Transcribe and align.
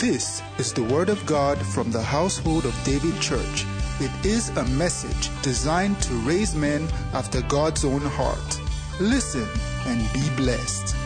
This 0.00 0.40
is 0.56 0.72
the 0.72 0.84
Word 0.84 1.10
of 1.10 1.26
God 1.26 1.58
from 1.58 1.90
the 1.90 2.00
household 2.00 2.64
of 2.64 2.84
David 2.84 3.20
Church. 3.20 3.66
It 4.00 4.24
is 4.24 4.48
a 4.56 4.64
message 4.68 5.28
designed 5.42 6.00
to 6.00 6.14
raise 6.24 6.54
men 6.54 6.88
after 7.12 7.42
God's 7.42 7.84
own 7.84 8.00
heart. 8.00 8.60
Listen 8.98 9.46
and 9.84 10.10
be 10.14 10.26
blessed. 10.36 10.96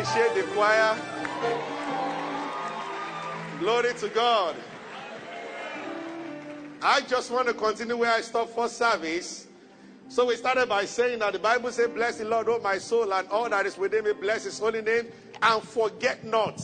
Appreciate 0.00 0.34
the 0.34 0.50
choir. 0.52 0.96
Glory 3.58 3.92
to 3.94 4.08
God. 4.08 4.56
I 6.82 7.02
just 7.02 7.30
want 7.30 7.48
to 7.48 7.54
continue 7.54 7.98
where 7.98 8.12
I 8.12 8.22
stopped 8.22 8.54
for 8.54 8.68
service. 8.68 9.46
So 10.08 10.26
we 10.26 10.36
started 10.36 10.68
by 10.68 10.86
saying 10.86 11.18
that 11.18 11.34
the 11.34 11.38
Bible 11.38 11.70
says, 11.70 11.88
Bless 11.88 12.16
the 12.16 12.24
Lord, 12.24 12.48
oh 12.48 12.58
my 12.60 12.78
soul, 12.78 13.12
and 13.12 13.28
all 13.28 13.48
that 13.50 13.66
is 13.66 13.76
within 13.76 14.04
me, 14.04 14.12
bless 14.14 14.44
his 14.44 14.58
holy 14.58 14.80
name, 14.80 15.08
and 15.42 15.62
forget 15.62 16.24
not 16.24 16.60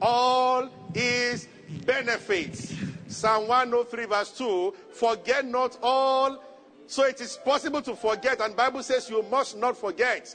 all 0.00 0.70
his 0.94 1.46
benefits. 1.84 2.74
Psalm 3.08 3.48
103, 3.48 4.04
verse 4.06 4.32
2 4.38 4.74
Forget 4.92 5.44
not 5.44 5.78
all. 5.82 6.42
So 6.86 7.04
it 7.04 7.20
is 7.20 7.38
possible 7.44 7.82
to 7.82 7.94
forget, 7.94 8.40
and 8.40 8.56
Bible 8.56 8.82
says 8.82 9.10
you 9.10 9.22
must 9.30 9.58
not 9.58 9.76
forget. 9.76 10.34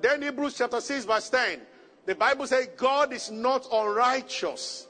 Then 0.00 0.22
Hebrews 0.22 0.56
chapter 0.56 0.80
6, 0.80 1.04
verse 1.04 1.28
10. 1.30 1.60
The 2.06 2.14
Bible 2.14 2.46
says 2.46 2.68
God 2.76 3.12
is 3.12 3.30
not 3.30 3.66
unrighteous 3.72 4.86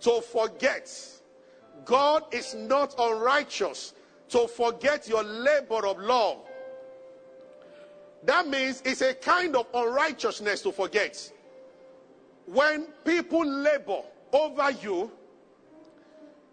to 0.00 0.20
forget. 0.20 0.90
God 1.84 2.24
is 2.32 2.54
not 2.54 2.94
unrighteous 2.98 3.94
to 4.28 4.46
forget 4.48 5.08
your 5.08 5.22
labor 5.22 5.86
of 5.86 5.98
love. 5.98 6.38
That 8.24 8.48
means 8.48 8.82
it's 8.84 9.02
a 9.02 9.14
kind 9.14 9.54
of 9.56 9.66
unrighteousness 9.74 10.62
to 10.62 10.72
forget. 10.72 11.30
When 12.46 12.86
people 13.04 13.44
labor 13.44 14.02
over 14.32 14.70
you, 14.70 15.10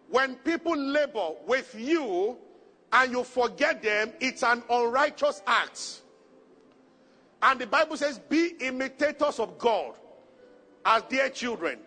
when 0.10 0.36
people 0.36 0.76
labor 0.76 1.30
with 1.48 1.74
you 1.78 2.38
and 2.92 3.12
you 3.12 3.24
forget 3.24 3.82
them, 3.82 4.12
it's 4.20 4.44
an 4.44 4.64
unrighteous 4.70 5.42
act. 5.48 6.02
And 7.44 7.60
the 7.60 7.68
Bible 7.68 7.98
says, 7.98 8.20
Be 8.20 8.56
imitators 8.60 9.40
of 9.40 9.58
God 9.58 9.96
as 10.86 11.04
dear 11.04 11.30
children. 11.30 11.80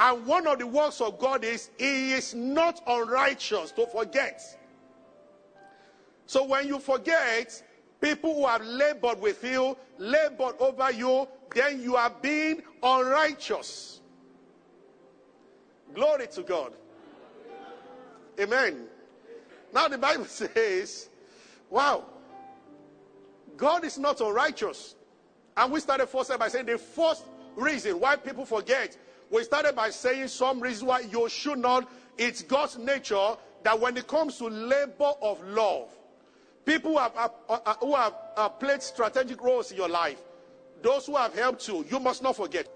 And 0.00 0.26
one 0.26 0.46
of 0.46 0.58
the 0.58 0.66
works 0.66 1.00
of 1.00 1.18
God 1.18 1.44
is 1.44 1.70
He 1.78 2.12
is 2.12 2.34
not 2.34 2.80
unrighteous 2.86 3.72
to 3.72 3.86
forget. 3.86 4.42
So 6.26 6.44
when 6.44 6.66
you 6.66 6.78
forget, 6.78 7.62
people 8.00 8.34
who 8.34 8.46
have 8.46 8.64
labored 8.64 9.20
with 9.20 9.44
you, 9.44 9.76
labored 9.98 10.56
over 10.58 10.90
you, 10.90 11.28
then 11.54 11.82
you 11.82 11.96
are 11.96 12.10
being 12.22 12.62
unrighteous. 12.82 14.00
Glory 15.94 16.26
to 16.28 16.42
God. 16.42 16.72
Amen. 18.40 18.86
Now 19.74 19.88
the 19.88 19.98
Bible 19.98 20.24
says, 20.26 21.10
wow, 21.68 22.06
God 23.56 23.84
is 23.84 23.98
not 23.98 24.20
unrighteous. 24.20 24.94
And 25.56 25.72
we 25.72 25.80
started 25.80 26.06
first 26.06 26.36
by 26.38 26.48
saying 26.48 26.66
the 26.66 26.78
first 26.78 27.24
reason 27.56 28.00
why 28.00 28.16
people 28.16 28.44
forget. 28.44 28.96
We 29.30 29.44
started 29.44 29.74
by 29.74 29.90
saying 29.90 30.28
some 30.28 30.60
reasons 30.60 30.84
why 30.84 31.00
you 31.00 31.28
should 31.28 31.58
not. 31.58 31.88
It's 32.18 32.42
God's 32.42 32.78
nature 32.78 33.36
that 33.62 33.78
when 33.78 33.96
it 33.96 34.06
comes 34.06 34.38
to 34.38 34.48
labor 34.48 35.12
of 35.22 35.42
love, 35.46 35.88
people 36.64 36.92
who 36.92 36.98
have, 36.98 37.12
uh, 37.16 37.28
uh, 37.48 37.74
who 37.80 37.94
have 37.94 38.14
uh, 38.36 38.48
played 38.48 38.82
strategic 38.82 39.42
roles 39.42 39.70
in 39.70 39.76
your 39.76 39.88
life, 39.88 40.18
those 40.82 41.06
who 41.06 41.16
have 41.16 41.34
helped 41.34 41.66
you, 41.68 41.84
you 41.90 41.98
must 42.00 42.22
not 42.22 42.36
forget. 42.36 42.68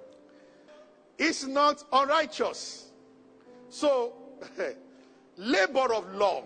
It's 1.19 1.47
not 1.47 1.83
unrighteous. 1.93 2.91
So, 3.69 4.12
labor 5.37 5.93
of 5.95 6.15
love. 6.15 6.45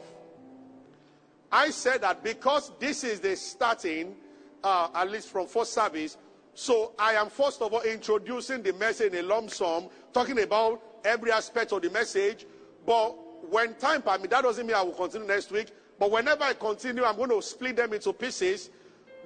I 1.52 1.70
said 1.70 2.02
that 2.02 2.22
because 2.22 2.70
this 2.78 3.02
is 3.04 3.20
the 3.20 3.36
starting, 3.36 4.14
uh, 4.62 4.88
at 4.94 5.10
least 5.10 5.28
from 5.28 5.46
first 5.46 5.72
service, 5.72 6.16
so 6.54 6.92
I 6.98 7.14
am 7.14 7.30
first 7.30 7.62
of 7.62 7.72
all 7.72 7.82
introducing 7.82 8.62
the 8.62 8.72
message 8.74 9.12
in 9.12 9.24
a 9.24 9.26
lump 9.26 9.50
sum, 9.50 9.88
talking 10.12 10.40
about 10.40 10.82
every 11.04 11.32
aspect 11.32 11.72
of 11.72 11.82
the 11.82 11.90
message. 11.90 12.46
But 12.86 13.16
when 13.50 13.74
time 13.74 14.02
permits, 14.02 14.28
that 14.28 14.42
doesn't 14.42 14.66
mean 14.66 14.76
I 14.76 14.82
will 14.82 14.92
continue 14.92 15.26
next 15.26 15.50
week. 15.50 15.68
But 15.98 16.10
whenever 16.10 16.44
I 16.44 16.54
continue, 16.54 17.04
I'm 17.04 17.16
going 17.16 17.30
to 17.30 17.42
split 17.42 17.76
them 17.76 17.92
into 17.92 18.12
pieces, 18.12 18.70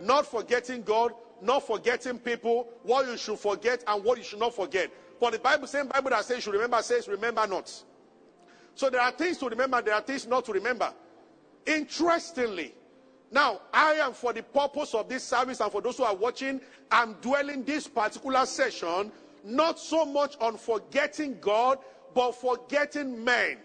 not 0.00 0.26
forgetting 0.26 0.82
God, 0.82 1.12
not 1.40 1.66
forgetting 1.66 2.18
people, 2.18 2.68
what 2.82 3.06
you 3.06 3.16
should 3.16 3.38
forget 3.38 3.84
and 3.86 4.02
what 4.04 4.18
you 4.18 4.24
should 4.24 4.40
not 4.40 4.54
forget. 4.54 4.90
For 5.18 5.30
the 5.30 5.38
Bible, 5.38 5.66
same 5.66 5.86
Bible 5.86 6.10
that 6.10 6.24
says 6.24 6.36
you 6.36 6.42
should 6.42 6.54
remember 6.54 6.82
says 6.82 7.08
remember 7.08 7.46
not. 7.46 7.72
So 8.74 8.90
there 8.90 9.00
are 9.00 9.12
things 9.12 9.38
to 9.38 9.48
remember, 9.48 9.80
there 9.82 9.94
are 9.94 10.00
things 10.00 10.26
not 10.26 10.44
to 10.46 10.52
remember. 10.52 10.92
Interestingly, 11.64 12.74
now 13.30 13.60
I 13.72 13.94
am 13.94 14.12
for 14.12 14.32
the 14.32 14.42
purpose 14.42 14.94
of 14.94 15.08
this 15.08 15.24
service 15.24 15.60
and 15.60 15.70
for 15.70 15.80
those 15.80 15.96
who 15.96 16.04
are 16.04 16.14
watching, 16.14 16.60
I'm 16.90 17.14
dwelling 17.14 17.64
this 17.64 17.86
particular 17.88 18.46
session 18.46 19.10
not 19.44 19.78
so 19.78 20.04
much 20.04 20.36
on 20.40 20.56
forgetting 20.56 21.38
God, 21.40 21.78
but 22.14 22.32
forgetting 22.32 23.22
men. 23.22 23.58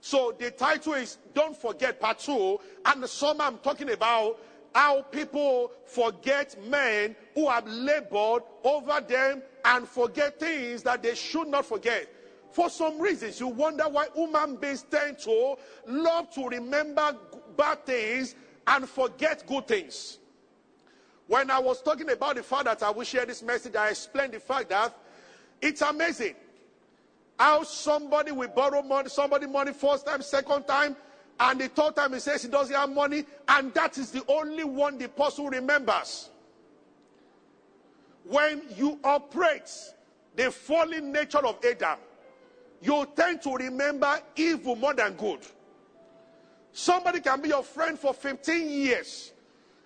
So 0.00 0.34
the 0.38 0.50
title 0.50 0.94
is 0.94 1.18
Don't 1.34 1.56
Forget 1.56 2.00
Part 2.00 2.20
2, 2.20 2.58
and 2.86 3.02
the 3.02 3.08
summer 3.08 3.44
I'm 3.44 3.58
talking 3.58 3.90
about 3.90 4.38
how 4.74 5.02
people 5.02 5.72
forget 5.84 6.56
men 6.68 7.16
who 7.34 7.48
have 7.48 7.66
labored 7.66 8.42
over 8.62 9.00
them 9.00 9.42
and 9.64 9.88
forget 9.88 10.38
things 10.38 10.82
that 10.82 11.02
they 11.02 11.14
should 11.14 11.48
not 11.48 11.66
forget. 11.66 12.08
For 12.52 12.70
some 12.70 13.00
reasons, 13.00 13.40
you 13.40 13.48
wonder 13.48 13.84
why 13.84 14.06
human 14.14 14.56
beings 14.56 14.84
tend 14.90 15.18
to 15.20 15.56
love 15.86 16.30
to 16.34 16.46
remember 16.48 17.16
bad 17.56 17.84
things 17.84 18.34
and 18.66 18.88
forget 18.88 19.46
good 19.46 19.68
things. 19.68 20.18
When 21.26 21.50
I 21.50 21.58
was 21.58 21.82
talking 21.82 22.10
about 22.10 22.36
the 22.36 22.42
fact 22.42 22.64
that 22.64 22.82
I 22.82 22.90
will 22.90 23.04
share 23.04 23.26
this 23.26 23.42
message, 23.42 23.74
I 23.74 23.90
explained 23.90 24.32
the 24.32 24.40
fact 24.40 24.68
that 24.70 24.96
it's 25.60 25.82
amazing 25.82 26.34
how 27.38 27.62
somebody 27.64 28.32
will 28.32 28.48
borrow 28.48 28.82
money, 28.82 29.08
somebody 29.08 29.46
money 29.46 29.72
first 29.72 30.06
time, 30.06 30.22
second 30.22 30.64
time, 30.64 30.96
and 31.38 31.60
the 31.60 31.68
third 31.68 31.96
time 31.96 32.12
he 32.12 32.20
says 32.20 32.42
he 32.42 32.48
doesn't 32.48 32.74
have 32.74 32.90
money, 32.90 33.24
and 33.48 33.74
that 33.74 33.98
is 33.98 34.10
the 34.10 34.24
only 34.28 34.64
one 34.64 34.98
the 34.98 35.08
person 35.08 35.46
remembers. 35.46 36.30
When 38.24 38.62
you 38.76 38.98
operate 39.04 39.70
the 40.34 40.50
fallen 40.50 41.12
nature 41.12 41.44
of 41.46 41.58
Adam, 41.64 41.98
you 42.80 43.06
tend 43.16 43.42
to 43.42 43.54
remember 43.54 44.18
evil 44.34 44.76
more 44.76 44.94
than 44.94 45.14
good. 45.14 45.40
Somebody 46.78 47.20
can 47.20 47.40
be 47.40 47.48
your 47.48 47.62
friend 47.62 47.98
for 47.98 48.12
15 48.12 48.68
years. 48.68 49.32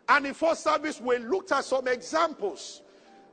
And 0.08 0.26
in 0.26 0.34
first 0.34 0.64
service, 0.64 1.00
we 1.00 1.18
looked 1.18 1.52
at 1.52 1.64
some 1.64 1.86
examples 1.86 2.82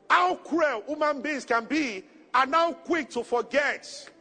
how 0.07 0.35
cruel 0.35 0.83
human 0.87 1.23
beings 1.23 1.43
can 1.43 1.65
be 1.65 2.03
and 2.35 2.53
how 2.53 2.73
quick 2.73 3.09
to 3.09 3.23
forget. 3.23 4.11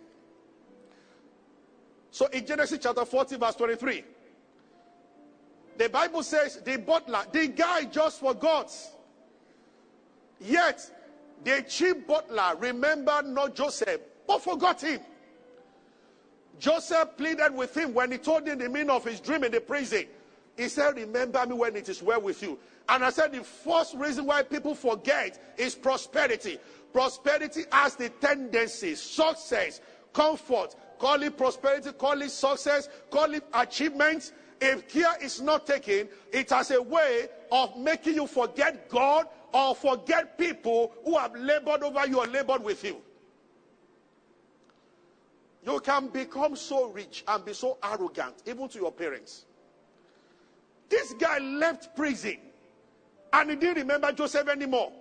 So 2.11 2.29
in 2.29 2.47
Genesis 2.47 2.79
chapter 2.83 3.05
40, 3.05 3.37
verse 3.37 3.57
23, 3.57 4.05
the 5.77 5.91
Bible 5.91 6.23
says 6.23 6.63
the 6.65 6.79
butler, 6.79 7.27
the 7.31 7.49
guy 7.49 7.85
just 7.85 8.21
forgot. 8.21 8.73
Yet 10.41 10.91
the 11.45 11.63
chief 11.69 12.07
butler 12.07 12.57
remembered 12.59 13.27
not 13.27 13.55
Joseph, 13.55 14.01
but 14.27 14.43
forgot 14.43 14.81
him. 14.81 15.03
Joseph 16.59 17.17
pleaded 17.17 17.55
with 17.55 17.77
him 17.77 17.93
when 17.95 18.13
he 18.13 18.19
told 18.19 18.47
him 18.47 18.59
the 18.59 18.69
meaning 18.69 18.91
of 18.91 19.05
his 19.05 19.21
dream 19.21 19.45
in 19.45 19.53
the 19.53 19.61
prison. 19.61 20.05
He 20.57 20.69
said, 20.69 20.97
Remember 20.97 21.47
me 21.47 21.55
when 21.55 21.77
it 21.77 21.89
is 21.89 22.03
well 22.03 22.21
with 22.21 22.43
you. 22.43 22.59
And 22.89 23.05
I 23.05 23.11
said, 23.11 23.33
The 23.33 23.45
first 23.45 23.95
reason 23.95 24.27
why 24.27 24.43
people 24.43 24.75
forget 24.75 25.55
is 25.59 25.75
prosperity. 25.75 26.59
Prosperity 26.93 27.65
has 27.73 27.95
the 27.95 28.09
tendency, 28.09 28.95
success, 28.95 29.81
comfort, 30.13 30.75
call 30.99 31.23
it 31.23 31.37
prosperity, 31.37 31.93
call 31.93 32.23
it 32.23 32.31
success, 32.31 32.89
call 33.11 33.35
it 33.35 33.45
achievement. 33.53 34.33
If 34.59 34.89
care 34.89 35.23
is 35.23 35.43
not 35.43 35.67
taken, 35.67 36.09
it 36.33 36.49
has 36.49 36.71
a 36.71 36.81
way 36.81 37.29
of 37.53 37.77
making 37.77 38.15
you 38.15 38.27
forget 38.27 38.89
God 38.89 39.27
or 39.53 39.75
forget 39.75 40.39
people 40.39 40.93
who 41.05 41.19
have 41.19 41.35
labored 41.35 41.83
over 41.83 42.07
you 42.07 42.19
or 42.21 42.27
labored 42.27 42.63
with 42.63 42.83
you. 42.83 42.97
You 45.67 45.81
can 45.81 46.09
become 46.09 46.55
so 46.55 46.91
rich 46.91 47.25
and 47.27 47.45
be 47.45 47.53
so 47.53 47.79
arrogant, 47.83 48.43
even 48.47 48.69
to 48.69 48.79
your 48.79 48.93
parents. 48.93 49.47
This 50.89 51.13
guy 51.15 51.41
left 51.41 51.97
prison 51.97 52.39
and 53.33 53.51
he 53.51 53.57
didn't 53.57 53.83
remember 53.83 54.13
Joseph 54.13 54.49
anymore. 54.49 54.93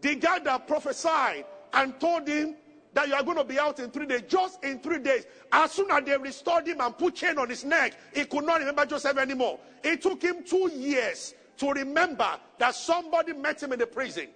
The 0.00 0.14
guy 0.14 0.38
that 0.38 0.66
prophesied 0.66 1.44
and 1.74 2.00
told 2.00 2.26
him 2.26 2.54
that 2.94 3.08
you 3.08 3.14
are 3.14 3.22
going 3.22 3.36
to 3.36 3.44
be 3.44 3.58
out 3.58 3.78
in 3.80 3.90
three 3.90 4.06
days, 4.06 4.22
just 4.26 4.64
in 4.64 4.78
three 4.80 5.00
days, 5.00 5.26
as 5.52 5.72
soon 5.72 5.90
as 5.90 6.02
they 6.04 6.16
restored 6.16 6.66
him 6.66 6.80
and 6.80 6.96
put 6.96 7.16
chain 7.16 7.36
on 7.36 7.50
his 7.50 7.64
neck, 7.64 7.92
he 8.14 8.24
could 8.24 8.44
not 8.44 8.60
remember 8.60 8.86
Joseph 8.86 9.18
anymore. 9.18 9.58
It 9.84 10.00
took 10.00 10.22
him 10.22 10.44
two 10.44 10.70
years 10.74 11.34
to 11.58 11.70
remember 11.72 12.28
that 12.58 12.74
somebody 12.74 13.34
met 13.34 13.62
him 13.62 13.72
in 13.72 13.78
the 13.78 13.86
prison. 13.86 14.28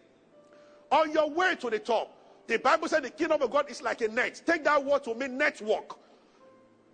On 0.91 1.11
your 1.11 1.31
way 1.31 1.57
to 1.57 1.71
the 1.71 1.79
top, 1.79 2.15
the 2.53 2.59
Bible 2.59 2.87
said 2.87 3.03
the 3.03 3.11
kingdom 3.11 3.41
of 3.41 3.51
God 3.51 3.71
is 3.71 3.81
like 3.83 4.03
a 4.03 4.09
net. 4.09 4.43
Take 4.45 4.65
that 4.65 4.85
word 4.85 5.05
to 5.05 5.15
mean 5.15 5.39
network. 5.39 5.97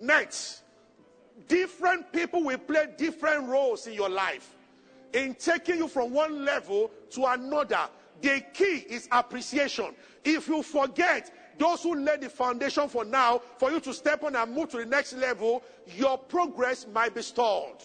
Nets. 0.00 0.62
Different 1.48 2.12
people 2.12 2.44
will 2.44 2.58
play 2.58 2.86
different 2.96 3.48
roles 3.48 3.86
in 3.86 3.94
your 3.94 4.08
life 4.08 4.54
in 5.12 5.34
taking 5.34 5.78
you 5.78 5.88
from 5.88 6.12
one 6.12 6.44
level 6.44 6.90
to 7.10 7.24
another. 7.26 7.88
The 8.20 8.44
key 8.52 8.84
is 8.88 9.08
appreciation. 9.10 9.94
If 10.24 10.48
you 10.48 10.62
forget 10.62 11.32
those 11.58 11.82
who 11.82 11.94
laid 11.94 12.20
the 12.20 12.28
foundation 12.28 12.88
for 12.88 13.04
now, 13.04 13.40
for 13.56 13.70
you 13.70 13.80
to 13.80 13.92
step 13.92 14.22
on 14.22 14.36
and 14.36 14.54
move 14.54 14.70
to 14.70 14.78
the 14.78 14.86
next 14.86 15.14
level, 15.14 15.62
your 15.96 16.18
progress 16.18 16.86
might 16.92 17.14
be 17.14 17.22
stalled. 17.22 17.84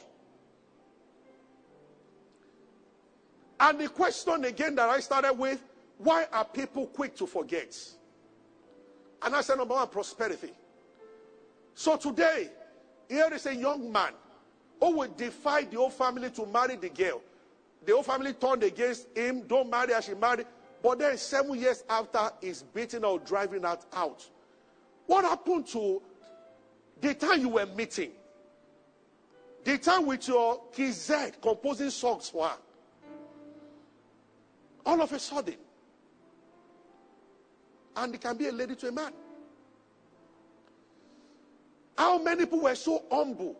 And 3.59 3.79
the 3.79 3.87
question 3.87 4.45
again 4.45 4.75
that 4.75 4.89
I 4.89 4.99
started 4.99 5.33
with 5.33 5.63
why 5.97 6.25
are 6.31 6.45
people 6.45 6.87
quick 6.87 7.15
to 7.17 7.27
forget? 7.27 7.77
And 9.21 9.35
I 9.35 9.41
said, 9.41 9.57
number 9.57 9.73
one, 9.73 9.87
prosperity. 9.87 10.51
So 11.75 11.95
today, 11.97 12.49
here 13.07 13.29
is 13.33 13.45
a 13.45 13.55
young 13.55 13.91
man 13.91 14.11
who 14.79 14.97
will 14.97 15.13
defy 15.15 15.63
the 15.63 15.77
whole 15.77 15.89
family 15.89 16.29
to 16.31 16.45
marry 16.45 16.75
the 16.75 16.89
girl. 16.89 17.21
The 17.85 17.93
whole 17.93 18.03
family 18.03 18.33
turned 18.33 18.63
against 18.63 19.07
him, 19.15 19.41
don't 19.47 19.69
marry 19.69 19.93
her, 19.93 20.01
she 20.01 20.13
married. 20.13 20.47
But 20.81 20.99
then 20.99 21.17
seven 21.17 21.57
years 21.57 21.83
after, 21.89 22.29
he's 22.41 22.63
beating 22.63 23.05
or 23.05 23.19
driving 23.19 23.63
her 23.63 23.77
out. 23.93 24.27
What 25.05 25.23
happened 25.23 25.67
to 25.67 26.01
the 26.99 27.13
time 27.13 27.41
you 27.41 27.49
were 27.49 27.65
meeting? 27.65 28.11
The 29.63 29.77
time 29.77 30.05
with 30.05 30.27
your 30.27 30.61
kizet 30.75 31.41
composing 31.41 31.89
songs 31.89 32.29
for 32.29 32.47
her? 32.47 32.57
All 34.85 35.01
of 35.01 35.11
a 35.13 35.19
sudden. 35.19 35.55
And 37.95 38.15
it 38.15 38.21
can 38.21 38.37
be 38.37 38.47
a 38.47 38.51
lady 38.51 38.75
to 38.75 38.87
a 38.87 38.91
man. 38.91 39.13
How 41.97 42.21
many 42.21 42.45
people 42.45 42.61
were 42.61 42.75
so 42.75 43.03
humble? 43.11 43.55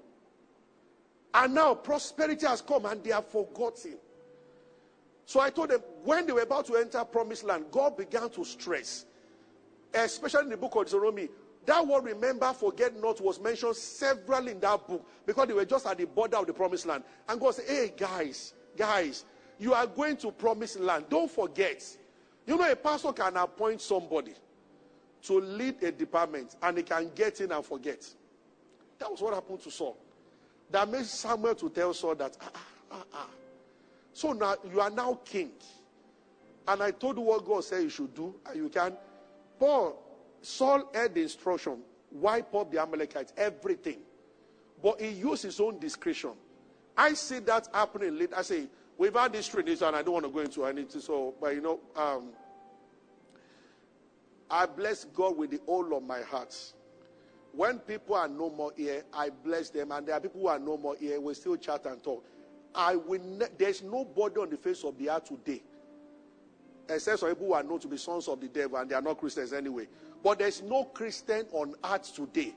And 1.34 1.54
now 1.54 1.74
prosperity 1.76 2.46
has 2.46 2.62
come 2.62 2.86
and 2.86 3.04
they 3.04 3.12
have 3.12 3.28
forgotten. 3.28 3.98
So 5.26 5.40
I 5.40 5.50
told 5.50 5.70
them 5.70 5.82
when 6.04 6.26
they 6.28 6.34
were 6.34 6.42
about 6.42 6.66
to 6.68 6.76
enter 6.76 7.04
promised 7.06 7.44
land, 7.44 7.66
God 7.72 7.98
began 7.98 8.30
to 8.32 8.44
stress, 8.44 9.06
especially 9.94 10.44
in 10.44 10.50
the 10.50 10.58
book 10.58 10.76
of 10.76 10.86
Deuteronomy. 10.86 11.30
That 11.66 11.88
word 11.88 12.04
remember, 12.04 12.52
forget 12.54 13.00
not 13.00 13.22
was 13.22 13.40
mentioned 13.40 13.76
several 13.78 14.48
in 14.50 14.60
that 14.60 14.86
book 14.86 15.06
because 15.26 15.48
they 15.48 15.54
were 15.54 15.66
just 15.66 15.86
at 15.86 15.98
the 15.98 16.06
border 16.06 16.38
of 16.38 16.48
the 16.48 16.54
promised 16.54 16.86
land. 16.86 17.04
And 17.30 17.40
God 17.40 17.56
said, 17.56 17.66
Hey, 17.68 17.94
guys, 17.98 18.54
guys, 18.76 19.24
you 19.58 19.74
are 19.74 19.88
going 19.88 20.18
to 20.18 20.32
promised 20.32 20.80
land. 20.80 21.06
Don't 21.10 21.32
forget. 21.32 21.82
You 22.46 22.58
know, 22.58 22.70
a 22.70 22.76
pastor 22.76 23.14
can 23.14 23.38
appoint 23.38 23.82
somebody 23.82 24.34
to 25.24 25.40
lead 25.40 25.82
a 25.84 25.92
department 25.92 26.56
and 26.62 26.78
he 26.78 26.84
can 26.84 27.12
get 27.16 27.40
in 27.42 27.52
and 27.52 27.66
forget. 27.66 28.06
That 29.00 29.10
was 29.10 29.22
what 29.22 29.34
happened 29.34 29.62
to 29.62 29.72
Saul. 29.72 29.98
That 30.70 30.90
made 30.90 31.06
Samuel 31.06 31.56
to 31.56 31.70
tell 31.70 31.94
Saul 31.94 32.16
that, 32.16 32.38
ah, 32.42 32.52
ah, 32.54 32.66
ah, 32.92 33.06
ah. 33.14 33.30
So 34.14 34.34
now 34.34 34.56
you 34.72 34.80
are 34.80 34.90
now 34.90 35.20
king. 35.26 35.52
And 36.68 36.82
I 36.82 36.92
told 36.92 37.18
you 37.18 37.24
what 37.24 37.46
God 37.46 37.64
said 37.64 37.84
you 37.84 37.90
should 37.90 38.14
do, 38.14 38.36
and 38.48 38.56
you 38.56 38.70
can. 38.70 38.96
Paul, 39.60 40.02
Saul 40.42 40.90
had 40.94 41.14
the 41.14 41.24
instruction 41.24 41.80
wipe 42.12 42.54
up 42.56 42.72
the 42.72 42.82
Amalekites, 42.82 43.34
everything. 43.36 44.00
But 44.82 45.02
he 45.02 45.10
used 45.10 45.44
his 45.44 45.60
own 45.60 45.80
discretion. 45.80 46.32
I 46.96 47.14
see 47.14 47.40
that 47.40 47.68
happening 47.74 48.18
late. 48.18 48.32
I 48.36 48.44
say, 48.44 48.68
we've 48.98 49.14
had 49.14 49.34
this 49.34 49.48
tradition, 49.48 49.88
and 49.88 49.96
I 49.96 50.02
don't 50.02 50.14
want 50.14 50.26
to 50.26 50.32
go 50.32 50.40
into 50.40 50.66
anything. 50.66 51.02
So, 51.02 51.34
but 51.40 51.56
you 51.56 51.62
know, 51.62 51.80
um, 51.96 52.30
I 54.50 54.66
bless 54.66 55.06
God 55.06 55.38
with 55.38 55.52
the 55.52 55.60
whole 55.66 55.96
of 55.96 56.04
my 56.04 56.22
heart. 56.22 56.56
When 57.52 57.80
people 57.80 58.16
are 58.16 58.28
no 58.28 58.50
more 58.50 58.72
here, 58.76 59.04
I 59.14 59.30
bless 59.30 59.70
them, 59.70 59.92
and 59.92 60.08
there 60.08 60.16
are 60.16 60.20
people 60.22 60.42
who 60.42 60.48
are 60.48 60.60
no 60.60 60.78
more 60.78 60.96
here. 60.96 61.20
We 61.20 61.34
still 61.36 61.56
chat 61.56 61.86
and 61.86 62.02
talk. 62.04 62.26
I 62.74 62.96
will. 62.96 63.22
Ne- 63.22 63.48
there's 63.58 63.84
nobody 63.84 64.40
on 64.40 64.50
the 64.50 64.58
face 64.58 64.84
of 64.84 64.98
the 64.98 65.10
earth 65.10 65.26
today, 65.26 65.62
except 66.90 67.20
some 67.20 67.30
people 67.30 67.48
who 67.48 67.54
are 67.54 67.64
known 67.64 67.80
to 67.80 67.88
be 67.88 67.98
sons 67.98 68.28
of 68.28 68.42
the 68.42 68.48
devil, 68.48 68.78
and 68.78 68.90
they 68.90 68.96
are 68.96 69.02
not 69.02 69.20
Christians 69.20 69.54
anyway. 69.54 69.88
But 70.24 70.40
there's 70.40 70.62
no 70.62 70.86
Christian 70.86 71.46
on 71.52 71.76
earth 71.84 72.16
today 72.16 72.54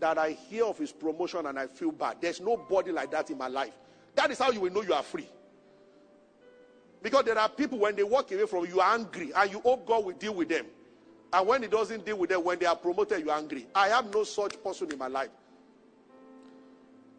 that 0.00 0.18
I 0.18 0.32
hear 0.32 0.64
of 0.64 0.78
his 0.78 0.92
promotion 0.92 1.46
and 1.46 1.58
I 1.58 1.66
feel 1.66 1.90
bad. 1.90 2.18
There's 2.20 2.40
nobody 2.40 2.92
like 2.92 3.10
that 3.12 3.30
in 3.30 3.38
my 3.38 3.48
life. 3.48 3.72
That 4.14 4.30
is 4.30 4.38
how 4.38 4.50
you 4.50 4.60
will 4.60 4.72
know 4.72 4.82
you 4.82 4.92
are 4.92 5.02
free. 5.02 5.28
Because 7.02 7.24
there 7.24 7.38
are 7.38 7.48
people 7.48 7.78
when 7.78 7.94
they 7.94 8.02
walk 8.02 8.32
away 8.32 8.46
from 8.46 8.64
you, 8.64 8.74
you 8.74 8.80
are 8.80 8.94
angry, 8.94 9.32
and 9.34 9.50
you 9.50 9.60
hope 9.60 9.86
God 9.86 10.04
will 10.04 10.14
deal 10.14 10.34
with 10.34 10.48
them. 10.48 10.66
And 11.32 11.46
when 11.46 11.62
he 11.62 11.68
doesn't 11.68 12.04
deal 12.04 12.18
with 12.18 12.30
them, 12.30 12.44
when 12.44 12.58
they 12.58 12.66
are 12.66 12.76
promoted, 12.76 13.24
you're 13.24 13.34
angry. 13.34 13.66
I 13.74 13.88
have 13.88 14.12
no 14.12 14.24
such 14.24 14.62
person 14.62 14.90
in 14.90 14.98
my 14.98 15.08
life. 15.08 15.30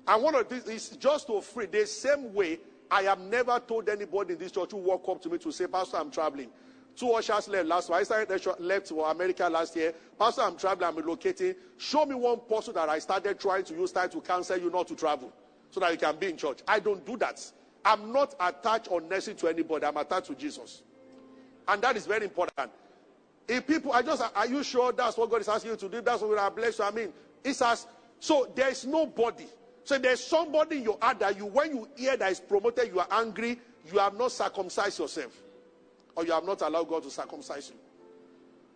And 0.08 0.24
one 0.24 0.36
of 0.36 0.48
these 0.50 0.66
is 0.68 0.90
just 0.90 1.28
to 1.28 1.42
free. 1.42 1.66
The 1.66 1.86
same 1.86 2.34
way 2.34 2.60
I 2.90 3.04
have 3.04 3.20
never 3.20 3.60
told 3.60 3.90
anybody 3.90 4.34
in 4.34 4.40
this 4.40 4.52
church 4.52 4.72
who 4.72 4.78
walk 4.78 5.08
up 5.10 5.22
to 5.24 5.30
me 5.30 5.38
to 5.40 5.52
say, 5.52 5.68
Pastor, 5.68 5.98
I'm 5.98 6.10
traveling. 6.10 6.50
Two 6.96 7.12
ushers 7.12 7.48
left 7.50 7.68
last 7.68 7.90
year. 7.90 7.98
I 8.00 8.04
started 8.04 8.60
left 8.60 8.88
for 8.88 9.12
America 9.12 9.48
last 9.50 9.76
year. 9.76 9.94
Pastor, 10.18 10.42
I'm 10.42 10.58
traveling, 10.58 10.88
I'm 10.88 11.04
relocating. 11.04 11.56
Show 11.78 12.06
me 12.06 12.16
one 12.16 12.40
person 12.50 12.74
that 12.74 12.90
I 12.90 13.00
started 13.00 13.40
trying 13.40 13.66
to 13.66 13.74
use 13.76 13.92
time 13.92 14.10
to 14.10 14.22
counsel 14.22 14.58
you 14.58 14.72
not 14.72 14.88
to 14.88 14.96
travel 14.96 15.32
so 15.70 15.80
that 15.82 15.92
you 15.92 15.98
can 15.98 16.16
be 16.16 16.28
in 16.28 16.38
church. 16.38 16.60
I 16.68 16.80
don't 16.80 17.06
do 17.06 17.18
that. 17.18 17.40
I'm 17.86 18.12
not 18.12 18.36
attached 18.40 18.92
or 18.92 19.02
necessary 19.02 19.36
to 19.38 19.48
anybody. 19.48 19.86
I'm 19.86 19.98
attached 19.98 20.28
to 20.28 20.36
Jesus. 20.36 20.84
And 21.68 21.82
that 21.82 21.98
is 21.98 22.06
very 22.06 22.26
important. 22.26 22.72
If 23.48 23.66
people 23.66 23.92
are 23.94 24.04
just, 24.04 24.24
are 24.36 24.48
you 24.48 24.64
sure 24.64 24.92
that's 24.92 25.18
what 25.18 25.30
God 25.30 25.42
is 25.42 25.48
asking 25.48 25.72
you 25.72 25.78
to 25.78 25.90
do? 25.90 26.02
That's 26.02 26.22
what 26.22 26.38
I 26.38 26.50
bless 26.50 26.80
you. 26.80 26.86
I 26.86 26.92
mean, 26.92 27.14
it's 27.44 27.62
as 27.62 27.88
so 28.20 28.52
there's 28.56 28.86
nobody. 28.86 29.46
So 29.84 29.98
there's 29.98 30.24
somebody 30.24 30.78
in 30.78 30.84
your 30.84 30.98
heart 31.02 31.20
that 31.20 31.38
you, 31.38 31.46
when 31.46 31.76
you 31.76 31.90
hear 31.96 32.18
that 32.18 32.32
is 32.32 32.40
promoted, 32.40 32.88
you 32.88 33.00
are 33.00 33.08
angry, 33.10 33.60
you 33.92 34.00
have 34.00 34.18
not 34.18 34.32
circumcised 34.32 35.00
yourself. 35.00 35.32
Or 36.16 36.26
you 36.26 36.32
have 36.34 36.44
not 36.44 36.62
allowed 36.62 36.90
God 36.90 37.04
to 37.04 37.12
circumcise 37.12 37.70
you. 37.70 37.76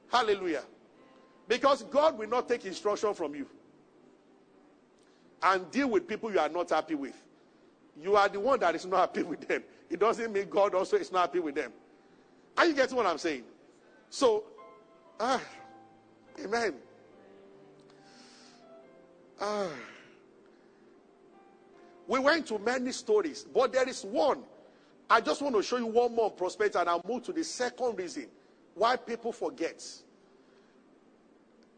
Hallelujah. 0.09 0.63
Because 1.47 1.83
God 1.83 2.17
will 2.17 2.29
not 2.29 2.47
take 2.47 2.65
instruction 2.65 3.13
from 3.13 3.35
you 3.35 3.47
and 5.43 5.69
deal 5.71 5.89
with 5.89 6.07
people 6.07 6.31
you 6.31 6.39
are 6.39 6.49
not 6.49 6.69
happy 6.69 6.95
with. 6.95 7.15
You 7.99 8.15
are 8.15 8.29
the 8.29 8.39
one 8.39 8.59
that 8.59 8.75
is 8.75 8.85
not 8.85 8.99
happy 8.99 9.23
with 9.23 9.47
them. 9.47 9.63
It 9.89 9.99
doesn't 9.99 10.31
mean 10.31 10.49
God 10.49 10.73
also 10.75 10.97
is 10.97 11.11
not 11.11 11.21
happy 11.21 11.39
with 11.39 11.55
them. 11.55 11.71
Are 12.57 12.65
you 12.65 12.73
getting 12.73 12.95
what 12.95 13.05
I'm 13.05 13.17
saying? 13.17 13.43
So 14.09 14.43
Ah, 15.23 15.39
amen. 16.43 16.73
Ah. 19.39 19.67
We 22.07 22.17
went 22.17 22.47
to 22.47 22.57
many 22.57 22.91
stories, 22.91 23.45
but 23.53 23.71
there 23.71 23.87
is 23.87 24.03
one. 24.03 24.41
I 25.07 25.21
just 25.21 25.43
want 25.43 25.55
to 25.55 25.61
show 25.61 25.77
you 25.77 25.85
one 25.85 26.15
more 26.15 26.31
prospect, 26.31 26.75
and 26.75 26.89
I'll 26.89 27.03
move 27.07 27.21
to 27.25 27.33
the 27.33 27.43
second 27.43 27.99
reason 27.99 28.29
why 28.73 28.95
people 28.95 29.31
forget. 29.31 29.85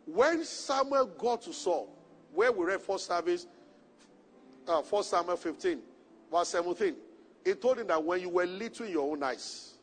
When 0.05 0.46
Samuel 0.46 1.08
got 1.08 1.41
to 1.41 1.53
Saul, 1.53 1.89
where 2.34 2.51
we 2.53 2.65
read 2.65 2.79
first 2.79 3.08
service, 3.08 3.46
uh, 4.70 4.82
1 4.84 5.03
Samuel 5.03 5.36
15, 5.36 5.79
verse 6.33 6.49
17, 6.49 6.95
he 7.45 7.53
told 7.53 7.79
him 7.79 7.87
that 7.87 8.03
when 8.03 8.19
you 8.19 8.29
were 8.29 8.45
little 8.45 8.85
in 8.85 8.91
your 8.91 9.11
own 9.11 9.21
eyes, 9.21 9.75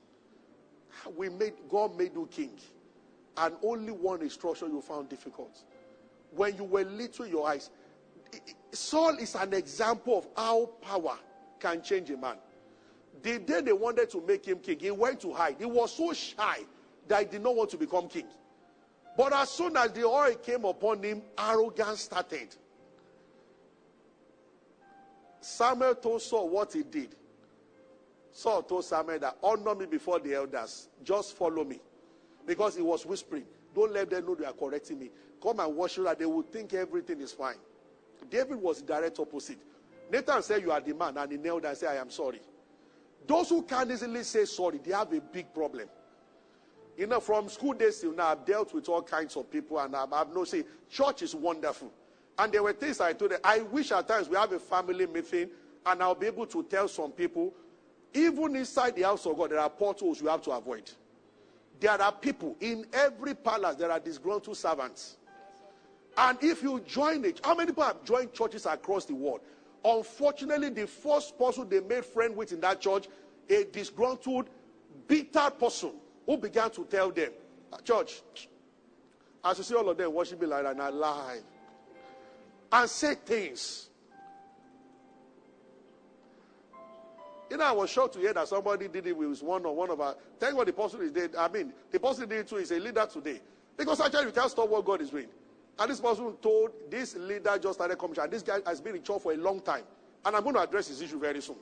we 1.16 1.28
made 1.28 1.54
God 1.69 1.97
made 1.97 2.12
you 2.14 2.28
king 2.30 2.50
and 3.37 3.54
only 3.62 3.92
one 3.92 4.21
instruction 4.21 4.73
you 4.73 4.80
found 4.80 5.09
difficult. 5.09 5.62
When 6.33 6.57
you 6.57 6.64
were 6.64 6.85
little 6.85 7.25
in 7.25 7.30
your 7.30 7.49
eyes, 7.49 7.71
Saul 8.73 9.16
is 9.19 9.35
an 9.37 9.54
example 9.54 10.19
of 10.19 10.28
how 10.37 10.66
power 10.83 11.16
can 11.61 11.83
change 11.83 12.11
a 12.11 12.16
man. 12.16 12.37
The 13.23 13.38
day 13.38 13.61
they 13.61 13.73
wanted 13.73 14.11
to 14.11 14.21
make 14.26 14.45
him 14.47 14.59
king, 14.59 14.78
he 14.78 14.90
went 14.90 15.21
to 15.21 15.33
hide. 15.33 15.57
He 15.59 15.66
was 15.66 15.95
so 15.95 16.12
shy 16.12 16.61
that 17.07 17.21
he 17.21 17.26
did 17.26 17.42
not 17.42 17.54
want 17.54 17.71
to 17.71 17.76
become 17.76 18.09
king. 18.09 18.26
But 19.16 19.33
as 19.33 19.50
soon 19.50 19.76
as 19.76 19.92
the 19.92 20.04
oil 20.04 20.35
came 20.35 20.64
upon 20.64 21.02
him, 21.02 21.23
arrogance 21.38 22.02
started. 22.02 22.57
Samuel 25.40 25.94
told 25.94 26.23
Saul 26.23 26.49
what 26.49 26.73
he 26.73 26.82
did. 26.82 27.14
Saul 28.32 28.62
told 28.62 28.85
Samuel 28.85 29.18
that 29.20 29.37
honor 29.42 29.75
me 29.75 29.87
before 29.87 30.18
the 30.18 30.35
elders, 30.35 30.88
just 31.02 31.37
follow 31.37 31.64
me 31.64 31.80
because 32.47 32.76
he 32.76 32.82
was 32.82 33.04
whispering. 33.06 33.44
Don't 33.75 33.92
let 33.92 34.11
them 34.11 34.26
know 34.26 34.35
they 34.35 34.44
are 34.44 34.52
correcting 34.52 34.99
me. 34.99 35.11
Come 35.42 35.61
and 35.61 35.75
worship 35.75 36.04
that 36.04 36.18
they 36.18 36.26
will 36.26 36.42
think 36.42 36.75
everything 36.75 37.20
is 37.20 37.32
fine. 37.32 37.56
David 38.28 38.61
was 38.61 38.82
direct 38.82 39.18
opposite. 39.18 39.59
Nathan 40.11 40.42
said, 40.42 40.62
You 40.62 40.73
are 40.73 40.80
the 40.80 40.94
man, 40.94 41.16
and 41.16 41.32
he 41.32 41.38
knelt 41.38 41.64
and 41.64 41.76
said, 41.76 41.90
I 41.90 42.00
am 42.00 42.11
sorry. 42.11 42.40
Those 43.26 43.49
who 43.49 43.62
can't 43.62 43.90
easily 43.90 44.23
say 44.25 44.44
sorry, 44.44 44.78
they 44.78 44.92
have 44.92 45.12
a 45.12 45.20
big 45.20 45.52
problem. 45.54 45.88
You 46.97 47.06
know, 47.06 47.20
from 47.20 47.49
school 47.49 47.73
days 47.73 48.00
till 48.00 48.12
now, 48.12 48.28
I've 48.28 48.44
dealt 48.44 48.75
with 48.75 48.88
all 48.88 49.02
kinds 49.02 49.37
of 49.37 49.50
people, 49.50 49.78
and 49.78 49.94
I've, 49.94 50.12
I've 50.12 50.35
no 50.35 50.44
say, 50.44 50.64
church 50.90 51.23
is 51.23 51.35
wonderful. 51.35 51.92
And 52.40 52.50
there 52.50 52.62
were 52.62 52.73
things 52.73 53.02
I 53.02 53.12
told 53.12 53.32
them. 53.32 53.40
I 53.44 53.61
wish 53.61 53.92
at 53.92 54.09
times 54.09 54.26
we 54.26 54.37
have 54.37 54.50
a 54.52 54.59
family 54.59 55.06
meeting, 55.06 55.50
and 55.85 56.02
I'll 56.02 56.14
be 56.14 56.26
able 56.26 56.47
to 56.47 56.62
tell 56.62 56.88
some 56.88 57.12
people, 57.12 57.52
even 58.14 58.56
inside 58.56 58.97
the 58.97 59.02
house 59.02 59.26
of 59.26 59.37
God, 59.37 59.50
there 59.50 59.61
are 59.61 59.68
portals 59.68 60.23
you 60.23 60.28
have 60.28 60.40
to 60.42 60.52
avoid. 60.52 60.90
There 61.80 61.90
are 62.00 62.12
people 62.12 62.56
in 62.61 62.87
every 62.94 63.35
palace, 63.35 63.76
there 63.76 63.90
are 63.90 64.00
disgruntled 64.00 64.56
servants. 64.56 65.18
And 66.16 66.38
if 66.42 66.62
you 66.62 66.80
join 66.80 67.26
it, 67.26 67.42
how 67.44 67.54
many 67.54 67.73
people 67.73 67.85
have 67.85 68.02
joined 68.04 68.32
churches 68.32 68.64
across 68.64 69.04
the 69.04 69.14
world? 69.14 69.40
Unfortunately, 69.85 70.70
the 70.70 70.87
first 70.87 71.38
person 71.38 71.68
they 71.68 71.80
made 71.80 72.06
friend 72.06 72.35
with 72.35 72.52
in 72.52 72.61
that 72.62 72.80
church, 72.80 73.06
a 73.50 73.64
disgruntled, 73.64 74.49
bitter 75.06 75.50
person 75.50 75.90
who 76.25 76.38
began 76.38 76.70
to 76.70 76.87
tell 76.87 77.11
them, 77.11 77.32
Church, 77.85 78.23
as 79.44 79.59
you 79.59 79.64
see 79.64 79.75
all 79.75 79.90
of 79.90 79.99
them 79.99 80.14
worshiping 80.14 80.49
like 80.49 80.64
that 80.64 80.78
alive, 80.78 81.42
and 82.73 82.89
say 82.89 83.15
things. 83.15 83.89
You 87.50 87.57
know, 87.57 87.65
I 87.65 87.73
was 87.73 87.91
shocked 87.91 88.15
to 88.15 88.21
hear 88.21 88.33
that 88.33 88.47
somebody 88.47 88.87
did 88.87 89.07
it 89.09 89.17
with 89.17 89.43
one 89.43 89.65
or 89.65 89.75
one 89.75 89.91
of 89.91 90.00
our. 90.00 90.15
Thank 90.39 90.55
God 90.55 90.69
the 90.69 90.73
person 90.73 91.03
is 91.03 91.11
dead. 91.11 91.35
I 91.37 91.49
mean, 91.49 91.73
the 91.91 91.99
person 91.99 92.29
did 92.29 92.39
it 92.39 92.49
too 92.49 92.57
is 92.57 92.71
a 92.71 92.79
leader 92.79 93.07
today. 93.12 93.41
Because 93.77 94.00
actually, 94.00 94.27
you 94.27 94.33
can't 94.33 94.50
stop 94.50 94.69
what 94.69 94.85
God 94.85 95.00
is 95.00 95.11
doing. 95.11 95.27
And 95.79 95.91
this 95.91 96.00
person 96.00 96.33
told 96.43 96.71
this 96.91 97.17
leader 97.17 97.59
just 97.59 97.75
started 97.75 97.99
coming, 97.99 98.19
and 98.19 98.31
this 98.31 98.43
guy 98.43 98.59
has 98.67 98.81
been 98.81 98.97
in 98.97 99.03
church 99.03 99.23
for 99.23 99.33
a 99.33 99.37
long 99.37 99.61
time. 99.61 99.85
And 100.25 100.37
I'm 100.37 100.43
going 100.43 100.55
to 100.55 100.61
address 100.61 100.89
this 100.89 101.00
issue 101.00 101.19
very 101.19 101.41
soon. 101.41 101.57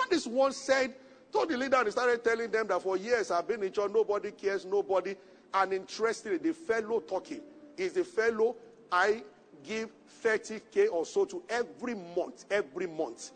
And 0.00 0.10
this 0.10 0.26
one 0.26 0.52
said, 0.52 0.94
told 1.32 1.48
the 1.48 1.56
leader, 1.56 1.76
and 1.76 1.86
he 1.86 1.92
started 1.92 2.22
telling 2.24 2.50
them 2.50 2.66
that 2.66 2.82
for 2.82 2.96
years 2.96 3.30
I've 3.30 3.46
been 3.46 3.62
in 3.62 3.72
church, 3.72 3.90
nobody 3.92 4.32
cares, 4.32 4.66
nobody. 4.66 5.14
And 5.54 5.72
interestingly, 5.72 6.38
the 6.38 6.52
fellow 6.52 7.00
talking 7.00 7.40
is 7.76 7.92
the 7.92 8.04
fellow 8.04 8.56
I 8.90 9.22
give 9.64 9.90
30k 10.22 10.90
or 10.92 11.04
so 11.06 11.24
to 11.24 11.42
every 11.48 11.94
month, 11.94 12.44
every 12.50 12.86
month. 12.86 13.32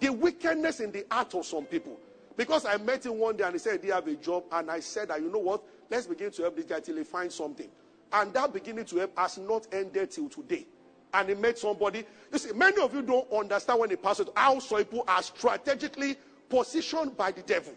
The 0.00 0.10
wickedness 0.10 0.80
in 0.80 0.92
the 0.92 1.06
heart 1.10 1.34
of 1.34 1.46
some 1.46 1.64
people. 1.64 1.98
Because 2.36 2.66
I 2.66 2.76
met 2.76 3.06
him 3.06 3.18
one 3.18 3.36
day 3.36 3.44
and 3.44 3.54
he 3.54 3.58
said 3.58 3.82
he 3.82 3.88
have 3.90 4.06
a 4.06 4.14
job, 4.14 4.44
and 4.52 4.70
I 4.70 4.80
said 4.80 5.08
that 5.08 5.22
you 5.22 5.30
know 5.30 5.38
what? 5.38 5.62
Let's 5.90 6.06
begin 6.06 6.30
to 6.32 6.42
help 6.42 6.56
this 6.56 6.66
guy 6.66 6.80
till 6.80 6.96
he 6.96 7.04
finds 7.04 7.34
something. 7.34 7.68
And 8.12 8.32
that 8.34 8.52
beginning 8.52 8.84
to 8.86 8.96
help 8.98 9.18
has 9.18 9.38
not 9.38 9.66
ended 9.72 10.10
till 10.10 10.28
today. 10.28 10.66
And 11.14 11.30
he 11.30 11.34
met 11.34 11.58
somebody. 11.58 12.04
You 12.30 12.38
see, 12.38 12.52
many 12.52 12.80
of 12.82 12.92
you 12.94 13.02
don't 13.02 13.30
understand 13.32 13.80
when 13.80 13.90
he 13.90 13.96
passes 13.96 14.28
how 14.36 14.58
some 14.58 14.78
people 14.78 15.04
are 15.08 15.22
strategically 15.22 16.16
positioned 16.48 17.16
by 17.16 17.32
the 17.32 17.42
devil 17.42 17.72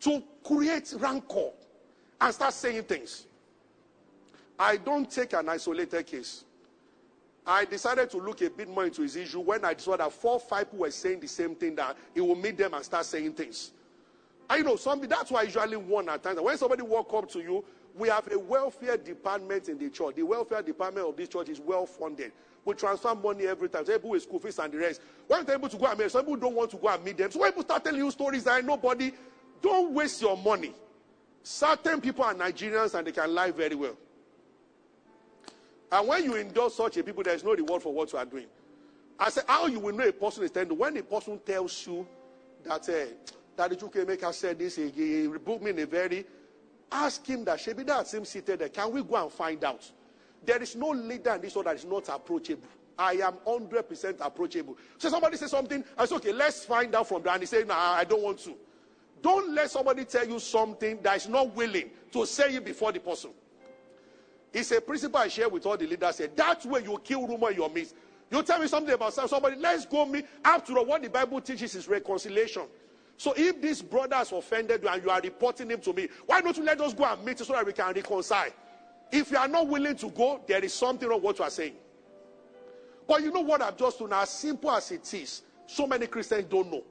to 0.00 0.22
create 0.42 0.92
rancor 0.98 1.50
and 2.20 2.34
start 2.34 2.52
saying 2.52 2.82
things. 2.82 3.26
I 4.58 4.76
don't 4.76 5.10
take 5.10 5.32
an 5.34 5.48
isolated 5.48 6.06
case. 6.06 6.44
I 7.46 7.64
decided 7.64 8.10
to 8.10 8.18
look 8.18 8.40
a 8.42 8.50
bit 8.50 8.68
more 8.68 8.84
into 8.84 9.02
his 9.02 9.16
issue 9.16 9.40
when 9.40 9.64
I 9.64 9.74
saw 9.76 9.96
that 9.96 10.12
four, 10.12 10.38
five 10.38 10.70
people 10.70 10.80
were 10.80 10.90
saying 10.90 11.20
the 11.20 11.28
same 11.28 11.56
thing 11.56 11.74
that 11.76 11.96
he 12.14 12.20
will 12.20 12.36
meet 12.36 12.56
them 12.56 12.74
and 12.74 12.84
start 12.84 13.04
saying 13.04 13.32
things. 13.32 13.72
I 14.48 14.58
know 14.60 14.76
something 14.76 15.08
that's 15.08 15.30
why 15.30 15.40
I 15.40 15.44
usually 15.44 15.76
warn 15.76 16.08
at 16.08 16.22
times. 16.22 16.40
When 16.40 16.56
somebody 16.56 16.82
walk 16.82 17.12
up 17.14 17.28
to 17.30 17.40
you, 17.40 17.64
we 17.96 18.08
have 18.08 18.30
a 18.30 18.38
welfare 18.38 18.96
department 18.96 19.68
in 19.68 19.78
the 19.78 19.90
church. 19.90 20.14
The 20.16 20.22
welfare 20.22 20.62
department 20.62 21.06
of 21.06 21.16
this 21.16 21.28
church 21.28 21.48
is 21.48 21.60
well 21.60 21.84
funded. 21.84 22.32
We 22.64 22.74
transfer 22.74 23.14
money 23.14 23.46
every 23.46 23.68
time. 23.68 23.84
So 23.84 23.92
people 23.94 24.10
with 24.10 24.22
school 24.22 24.38
fees 24.38 24.58
and 24.58 24.72
the 24.72 24.78
rest. 24.78 25.00
When 25.26 25.44
they're 25.44 25.56
able 25.56 25.68
to 25.68 25.76
go 25.76 25.86
and 25.86 25.98
meet, 25.98 26.10
some 26.10 26.22
people 26.22 26.36
don't 26.36 26.54
want 26.54 26.70
to 26.70 26.76
go 26.76 26.88
and 26.88 27.04
meet 27.04 27.18
them. 27.18 27.30
So 27.30 27.40
when 27.40 27.50
people 27.50 27.64
start 27.64 27.84
telling 27.84 28.00
you 28.00 28.10
stories 28.10 28.44
that 28.44 28.64
nobody, 28.64 29.12
don't 29.60 29.92
waste 29.92 30.22
your 30.22 30.36
money. 30.36 30.72
Certain 31.42 32.00
people 32.00 32.24
are 32.24 32.34
Nigerians 32.34 32.94
and 32.94 33.06
they 33.06 33.12
can 33.12 33.34
lie 33.34 33.50
very 33.50 33.74
well. 33.74 33.96
And 35.92 36.08
when 36.08 36.24
you 36.24 36.36
endorse 36.36 36.74
such 36.74 36.96
a 36.96 37.04
people, 37.04 37.22
there 37.22 37.34
is 37.34 37.44
no 37.44 37.54
reward 37.54 37.82
for 37.82 37.92
what 37.92 38.10
you 38.12 38.18
are 38.18 38.24
doing. 38.24 38.46
I 39.18 39.28
said, 39.28 39.44
how 39.46 39.66
you 39.66 39.78
will 39.78 39.94
know 39.94 40.08
a 40.08 40.12
person 40.12 40.42
is 40.42 40.50
tender 40.50 40.74
when 40.74 40.96
a 40.96 41.02
person 41.02 41.38
tells 41.44 41.86
you 41.86 42.06
that 42.64 42.88
uh, 42.88 43.68
the 43.68 43.76
Chuke 43.76 44.06
maker 44.08 44.32
said 44.32 44.58
this, 44.58 44.76
he, 44.76 45.26
rebuked 45.26 45.62
me 45.62 45.70
in 45.70 45.78
a 45.80 45.86
very 45.86 46.24
ask 46.90 47.26
him 47.26 47.44
that 47.44 47.58
Shebi 47.58 47.86
that 47.86 48.12
him 48.12 48.24
seated 48.24 48.58
there. 48.60 48.68
Can 48.70 48.90
we 48.90 49.02
go 49.02 49.22
and 49.22 49.30
find 49.30 49.62
out? 49.64 49.90
There 50.44 50.60
is 50.62 50.74
no 50.74 50.88
leader 50.90 51.34
in 51.34 51.42
this 51.42 51.54
world 51.54 51.66
that 51.66 51.76
is 51.76 51.84
not 51.84 52.08
approachable. 52.08 52.66
I 52.98 53.12
am 53.14 53.34
100% 53.46 54.16
approachable. 54.20 54.76
So 54.98 55.08
somebody 55.10 55.36
say 55.36 55.46
something, 55.46 55.84
I 55.96 56.06
say, 56.06 56.16
okay, 56.16 56.32
let's 56.32 56.64
find 56.64 56.94
out 56.94 57.08
from 57.08 57.22
there. 57.22 57.34
And 57.34 57.42
he 57.42 57.58
no, 57.58 57.64
nah, 57.64 57.92
I 57.92 58.04
don't 58.04 58.22
want 58.22 58.38
to. 58.40 58.54
Don't 59.20 59.54
let 59.54 59.70
somebody 59.70 60.04
tell 60.04 60.26
you 60.26 60.38
something 60.38 61.00
that 61.02 61.16
is 61.16 61.28
not 61.28 61.54
willing 61.54 61.90
to 62.12 62.26
say 62.26 62.56
it 62.56 62.64
before 62.64 62.92
the 62.92 63.00
person. 63.00 63.30
It's 64.52 64.70
a 64.72 64.80
principle 64.80 65.18
I 65.18 65.28
share 65.28 65.48
with 65.48 65.64
all 65.66 65.76
the 65.76 65.86
leaders 65.86 66.18
here. 66.18 66.28
That 66.36 66.64
way 66.66 66.82
you 66.82 67.00
kill 67.02 67.26
rumor 67.26 67.50
in 67.50 67.56
your 67.56 67.70
midst. 67.70 67.94
You 68.30 68.42
tell 68.42 68.58
me 68.58 68.66
something 68.66 68.92
about 68.92 69.12
somebody, 69.12 69.56
let's 69.56 69.84
go 69.86 70.06
me. 70.06 70.22
After 70.44 70.78
all, 70.78 70.86
what 70.86 71.02
the 71.02 71.10
Bible 71.10 71.40
teaches 71.40 71.74
is 71.74 71.88
reconciliation. 71.88 72.62
So 73.16 73.34
if 73.36 73.60
this 73.60 73.82
brother 73.82 74.16
has 74.16 74.32
offended 74.32 74.82
you 74.82 74.88
and 74.88 75.02
you 75.02 75.10
are 75.10 75.20
reporting 75.20 75.70
him 75.70 75.80
to 75.82 75.92
me, 75.92 76.08
why 76.26 76.40
don't 76.40 76.56
you 76.56 76.64
let 76.64 76.80
us 76.80 76.94
go 76.94 77.04
and 77.04 77.24
meet 77.24 77.38
so 77.38 77.52
that 77.52 77.64
we 77.64 77.72
can 77.72 77.92
reconcile? 77.92 78.50
If 79.10 79.30
you 79.30 79.36
are 79.36 79.48
not 79.48 79.68
willing 79.68 79.96
to 79.96 80.10
go, 80.10 80.40
there 80.46 80.64
is 80.64 80.72
something 80.72 81.08
wrong 81.08 81.18
with 81.18 81.24
what 81.24 81.38
you 81.38 81.44
are 81.44 81.50
saying. 81.50 81.74
But 83.06 83.22
you 83.22 83.30
know 83.30 83.40
what 83.40 83.60
I've 83.60 83.76
just 83.76 83.98
done, 83.98 84.12
as 84.12 84.30
simple 84.30 84.70
as 84.70 84.90
it 84.90 85.12
is, 85.12 85.42
so 85.66 85.86
many 85.86 86.06
Christians 86.06 86.46
don't 86.48 86.70
know. 86.70 86.82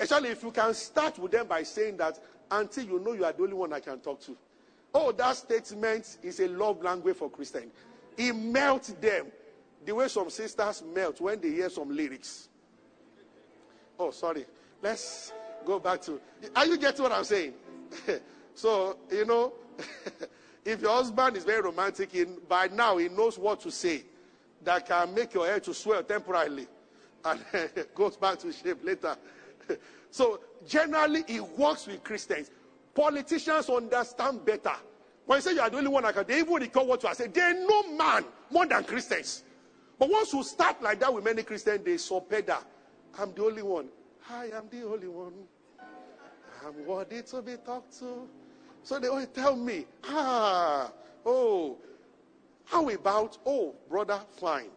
Especially 0.00 0.30
if 0.30 0.42
you 0.42 0.50
can 0.50 0.74
start 0.74 1.18
with 1.18 1.32
them 1.32 1.46
by 1.46 1.62
saying 1.62 1.96
that 1.98 2.18
until 2.50 2.84
you 2.84 2.98
know 2.98 3.12
you 3.12 3.24
are 3.24 3.32
the 3.32 3.42
only 3.42 3.54
one 3.54 3.72
I 3.72 3.80
can 3.80 4.00
talk 4.00 4.20
to. 4.22 4.36
Oh, 4.94 5.12
that 5.12 5.36
statement 5.36 6.18
is 6.22 6.40
a 6.40 6.48
love 6.48 6.82
language 6.82 7.16
for 7.16 7.30
Christians. 7.30 7.72
It 8.16 8.34
melts 8.34 8.88
them 8.88 9.26
the 9.84 9.94
way 9.94 10.08
some 10.08 10.30
sisters 10.30 10.82
melt 10.94 11.20
when 11.20 11.40
they 11.40 11.50
hear 11.50 11.70
some 11.70 11.94
lyrics. 11.94 12.48
Oh, 13.98 14.10
sorry. 14.10 14.44
Let's 14.82 15.32
go 15.64 15.78
back 15.78 16.02
to. 16.02 16.20
Are 16.54 16.66
you 16.66 16.78
getting 16.78 17.02
what 17.02 17.12
I'm 17.12 17.24
saying? 17.24 17.54
so, 18.54 18.98
you 19.10 19.24
know, 19.24 19.52
if 20.64 20.80
your 20.80 20.92
husband 20.92 21.36
is 21.36 21.44
very 21.44 21.62
romantic, 21.62 22.10
by 22.48 22.68
now 22.68 22.96
he 22.96 23.08
knows 23.08 23.38
what 23.38 23.60
to 23.60 23.70
say 23.70 24.04
that 24.62 24.86
can 24.86 25.14
make 25.14 25.34
your 25.34 25.46
hair 25.46 25.60
to 25.60 25.74
swell 25.74 26.02
temporarily 26.02 26.66
and 27.24 27.40
goes 27.94 28.16
back 28.16 28.38
to 28.40 28.52
shape 28.52 28.84
later. 28.84 29.16
so, 30.10 30.40
generally, 30.66 31.24
it 31.26 31.42
works 31.58 31.86
with 31.86 32.02
Christians. 32.02 32.50
Politicians 32.98 33.70
understand 33.70 34.44
better. 34.44 34.74
When 35.24 35.36
you 35.36 35.42
say 35.42 35.52
you 35.52 35.60
are 35.60 35.70
the 35.70 35.76
only 35.76 35.88
one 35.88 36.04
I 36.04 36.10
can, 36.10 36.26
they 36.26 36.40
even 36.40 36.54
recall 36.54 36.84
what 36.84 37.00
you 37.00 37.08
are 37.08 37.14
saying. 37.14 37.30
They 37.30 37.52
know 37.64 37.94
man 37.96 38.24
more 38.50 38.66
than 38.66 38.82
Christians. 38.82 39.44
But 40.00 40.10
once 40.10 40.32
you 40.32 40.42
start 40.42 40.82
like 40.82 40.98
that 40.98 41.14
with 41.14 41.22
many 41.22 41.44
Christians, 41.44 41.84
they 41.84 41.96
surrender. 41.96 42.56
I'm 43.16 43.32
the 43.34 43.44
only 43.44 43.62
one. 43.62 43.86
I 44.28 44.46
am 44.46 44.64
the 44.68 44.82
only 44.84 45.06
one. 45.06 45.32
I'm 46.66 46.84
worthy 46.84 47.22
to 47.22 47.40
be 47.40 47.54
talked 47.64 47.96
to. 48.00 48.28
So 48.82 48.98
they 48.98 49.06
always 49.06 49.28
tell 49.28 49.54
me, 49.54 49.86
ah, 50.08 50.90
oh, 51.24 51.76
how 52.64 52.88
about, 52.88 53.38
oh, 53.46 53.76
brother, 53.88 54.18
fine. 54.40 54.70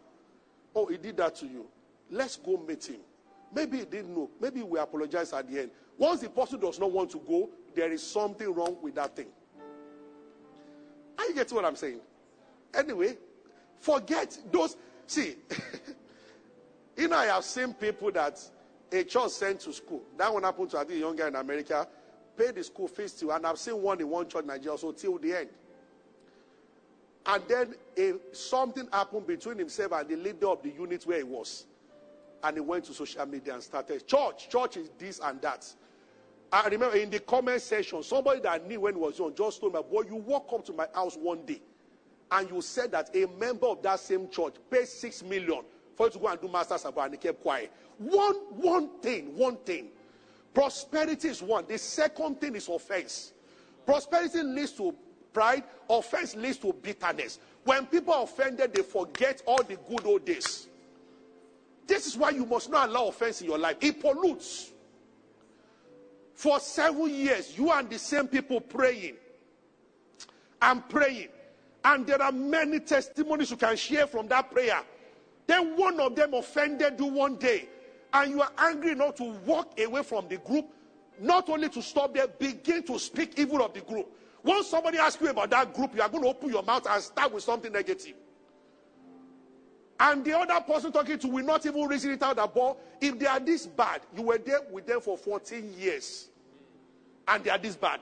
Oh, 0.76 0.86
he 0.86 0.96
did 0.96 1.16
that 1.16 1.34
to 1.36 1.46
you. 1.46 1.66
Let's 2.08 2.36
go 2.36 2.56
meet 2.68 2.84
him. 2.84 3.00
Maybe 3.52 3.78
he 3.78 3.84
didn't 3.84 4.14
know. 4.14 4.30
Maybe 4.40 4.62
we 4.62 4.78
apologize 4.78 5.32
at 5.32 5.50
the 5.50 5.62
end. 5.62 5.70
Once 5.98 6.20
the 6.20 6.30
person 6.30 6.60
does 6.60 6.78
not 6.78 6.92
want 6.92 7.10
to 7.10 7.18
go, 7.18 7.50
there 7.74 7.90
is 7.92 8.02
something 8.02 8.52
wrong 8.52 8.76
with 8.82 8.94
that 8.96 9.16
thing. 9.16 9.28
Are 11.18 11.26
you 11.26 11.34
getting 11.34 11.54
what 11.54 11.64
I'm 11.64 11.76
saying? 11.76 12.00
Anyway, 12.74 13.16
forget 13.78 14.38
those. 14.50 14.76
See, 15.06 15.36
you 16.96 17.08
know, 17.08 17.16
I 17.16 17.26
have 17.26 17.44
seen 17.44 17.74
people 17.74 18.10
that 18.12 18.40
a 18.90 19.04
church 19.04 19.30
sent 19.30 19.60
to 19.60 19.72
school. 19.72 20.02
That 20.16 20.32
one 20.32 20.42
happened 20.42 20.70
to 20.70 20.78
a 20.78 20.94
young 20.94 21.16
guy 21.16 21.28
in 21.28 21.36
America. 21.36 21.86
Paid 22.36 22.54
the 22.54 22.64
school 22.64 22.88
fees 22.88 23.12
till, 23.12 23.30
and 23.32 23.46
I've 23.46 23.58
seen 23.58 23.80
one 23.80 24.00
in 24.00 24.08
one 24.08 24.28
church 24.28 24.42
in 24.42 24.48
Nigeria, 24.48 24.78
so 24.78 24.92
till 24.92 25.18
the 25.18 25.34
end. 25.34 25.48
And 27.26 27.42
then 27.46 27.74
a, 27.96 28.14
something 28.32 28.88
happened 28.92 29.26
between 29.26 29.58
himself 29.58 29.92
and 29.92 30.08
the 30.08 30.16
leader 30.16 30.48
of 30.48 30.62
the 30.62 30.70
unit 30.70 31.06
where 31.06 31.18
he 31.18 31.24
was. 31.24 31.66
And 32.42 32.56
he 32.56 32.60
went 32.60 32.84
to 32.86 32.94
social 32.94 33.24
media 33.26 33.54
and 33.54 33.62
started, 33.62 34.06
Church, 34.06 34.48
church 34.48 34.76
is 34.76 34.90
this 34.98 35.20
and 35.22 35.40
that. 35.42 35.72
I 36.52 36.68
remember 36.68 36.96
in 36.96 37.08
the 37.08 37.20
comment 37.20 37.62
section, 37.62 38.02
somebody 38.02 38.40
that 38.40 38.68
knew 38.68 38.80
when 38.80 38.94
he 38.94 39.00
was 39.00 39.18
young 39.18 39.34
just 39.34 39.60
told 39.60 39.72
me, 39.72 39.80
Boy, 39.90 40.02
you 40.02 40.16
walk 40.16 40.52
up 40.52 40.64
to 40.66 40.72
my 40.74 40.86
house 40.94 41.16
one 41.16 41.46
day 41.46 41.62
and 42.30 42.50
you 42.50 42.60
said 42.60 42.92
that 42.92 43.14
a 43.16 43.26
member 43.38 43.66
of 43.66 43.82
that 43.82 44.00
same 44.00 44.28
church 44.28 44.54
paid 44.70 44.86
six 44.86 45.22
million 45.22 45.62
for 45.96 46.06
you 46.06 46.12
to 46.12 46.18
go 46.18 46.28
and 46.28 46.40
do 46.40 46.48
master's 46.48 46.84
abroad 46.84 47.04
and 47.04 47.14
he 47.14 47.18
kept 47.18 47.40
quiet. 47.40 47.72
One, 47.96 48.34
one 48.50 48.90
thing, 49.00 49.36
one 49.36 49.56
thing. 49.58 49.88
Prosperity 50.52 51.28
is 51.28 51.40
one. 51.40 51.64
The 51.66 51.78
second 51.78 52.40
thing 52.40 52.54
is 52.54 52.68
offense. 52.68 53.32
Prosperity 53.86 54.42
leads 54.42 54.72
to 54.72 54.94
pride, 55.32 55.64
offense 55.88 56.36
leads 56.36 56.58
to 56.58 56.72
bitterness. 56.74 57.38
When 57.64 57.86
people 57.86 58.12
are 58.12 58.24
offended, 58.24 58.74
they 58.74 58.82
forget 58.82 59.42
all 59.46 59.62
the 59.62 59.76
good 59.88 60.04
old 60.04 60.26
days. 60.26 60.68
This 61.86 62.06
is 62.06 62.16
why 62.16 62.30
you 62.30 62.44
must 62.44 62.70
not 62.70 62.90
allow 62.90 63.08
offense 63.08 63.40
in 63.40 63.48
your 63.48 63.58
life. 63.58 63.76
It 63.80 64.00
pollutes. 64.00 64.72
For 66.42 66.58
seven 66.58 67.08
years, 67.08 67.56
you 67.56 67.70
and 67.70 67.88
the 67.88 68.00
same 68.00 68.26
people 68.26 68.60
praying. 68.60 69.14
and 70.60 70.88
praying. 70.88 71.28
And 71.84 72.04
there 72.04 72.20
are 72.20 72.32
many 72.32 72.80
testimonies 72.80 73.52
you 73.52 73.56
can 73.56 73.76
share 73.76 74.08
from 74.08 74.26
that 74.26 74.50
prayer. 74.50 74.80
Then 75.46 75.76
one 75.76 76.00
of 76.00 76.16
them 76.16 76.34
offended 76.34 76.98
you 76.98 77.06
one 77.06 77.36
day, 77.36 77.68
and 78.12 78.32
you 78.32 78.42
are 78.42 78.50
angry 78.58 78.90
enough 78.90 79.14
to 79.16 79.24
walk 79.46 79.78
away 79.78 80.02
from 80.02 80.26
the 80.26 80.38
group, 80.38 80.66
not 81.20 81.48
only 81.48 81.68
to 81.68 81.80
stop 81.80 82.12
there, 82.12 82.26
begin 82.26 82.82
to 82.84 82.98
speak 82.98 83.38
evil 83.38 83.62
of 83.62 83.72
the 83.72 83.80
group. 83.80 84.08
Once 84.42 84.66
somebody 84.66 84.98
asks 84.98 85.22
you 85.22 85.28
about 85.28 85.50
that 85.50 85.72
group, 85.72 85.94
you 85.94 86.02
are 86.02 86.08
going 86.08 86.24
to 86.24 86.28
open 86.28 86.50
your 86.50 86.64
mouth 86.64 86.84
and 86.90 87.00
start 87.04 87.32
with 87.32 87.44
something 87.44 87.72
negative. 87.72 88.14
And 90.00 90.24
the 90.24 90.36
other 90.36 90.60
person 90.60 90.90
talking 90.90 91.20
to 91.20 91.28
will 91.28 91.44
not 91.44 91.64
even 91.66 91.86
reason 91.86 92.10
it 92.10 92.22
out 92.24 92.40
about 92.40 92.78
if 93.00 93.16
they 93.16 93.26
are 93.26 93.38
this 93.38 93.64
bad, 93.66 94.00
you 94.16 94.22
were 94.22 94.38
there 94.38 94.62
with 94.72 94.88
them 94.88 95.00
for 95.00 95.16
14 95.16 95.74
years, 95.78 96.30
and 97.28 97.44
they 97.44 97.50
are 97.50 97.58
this 97.58 97.76
bad. 97.76 98.00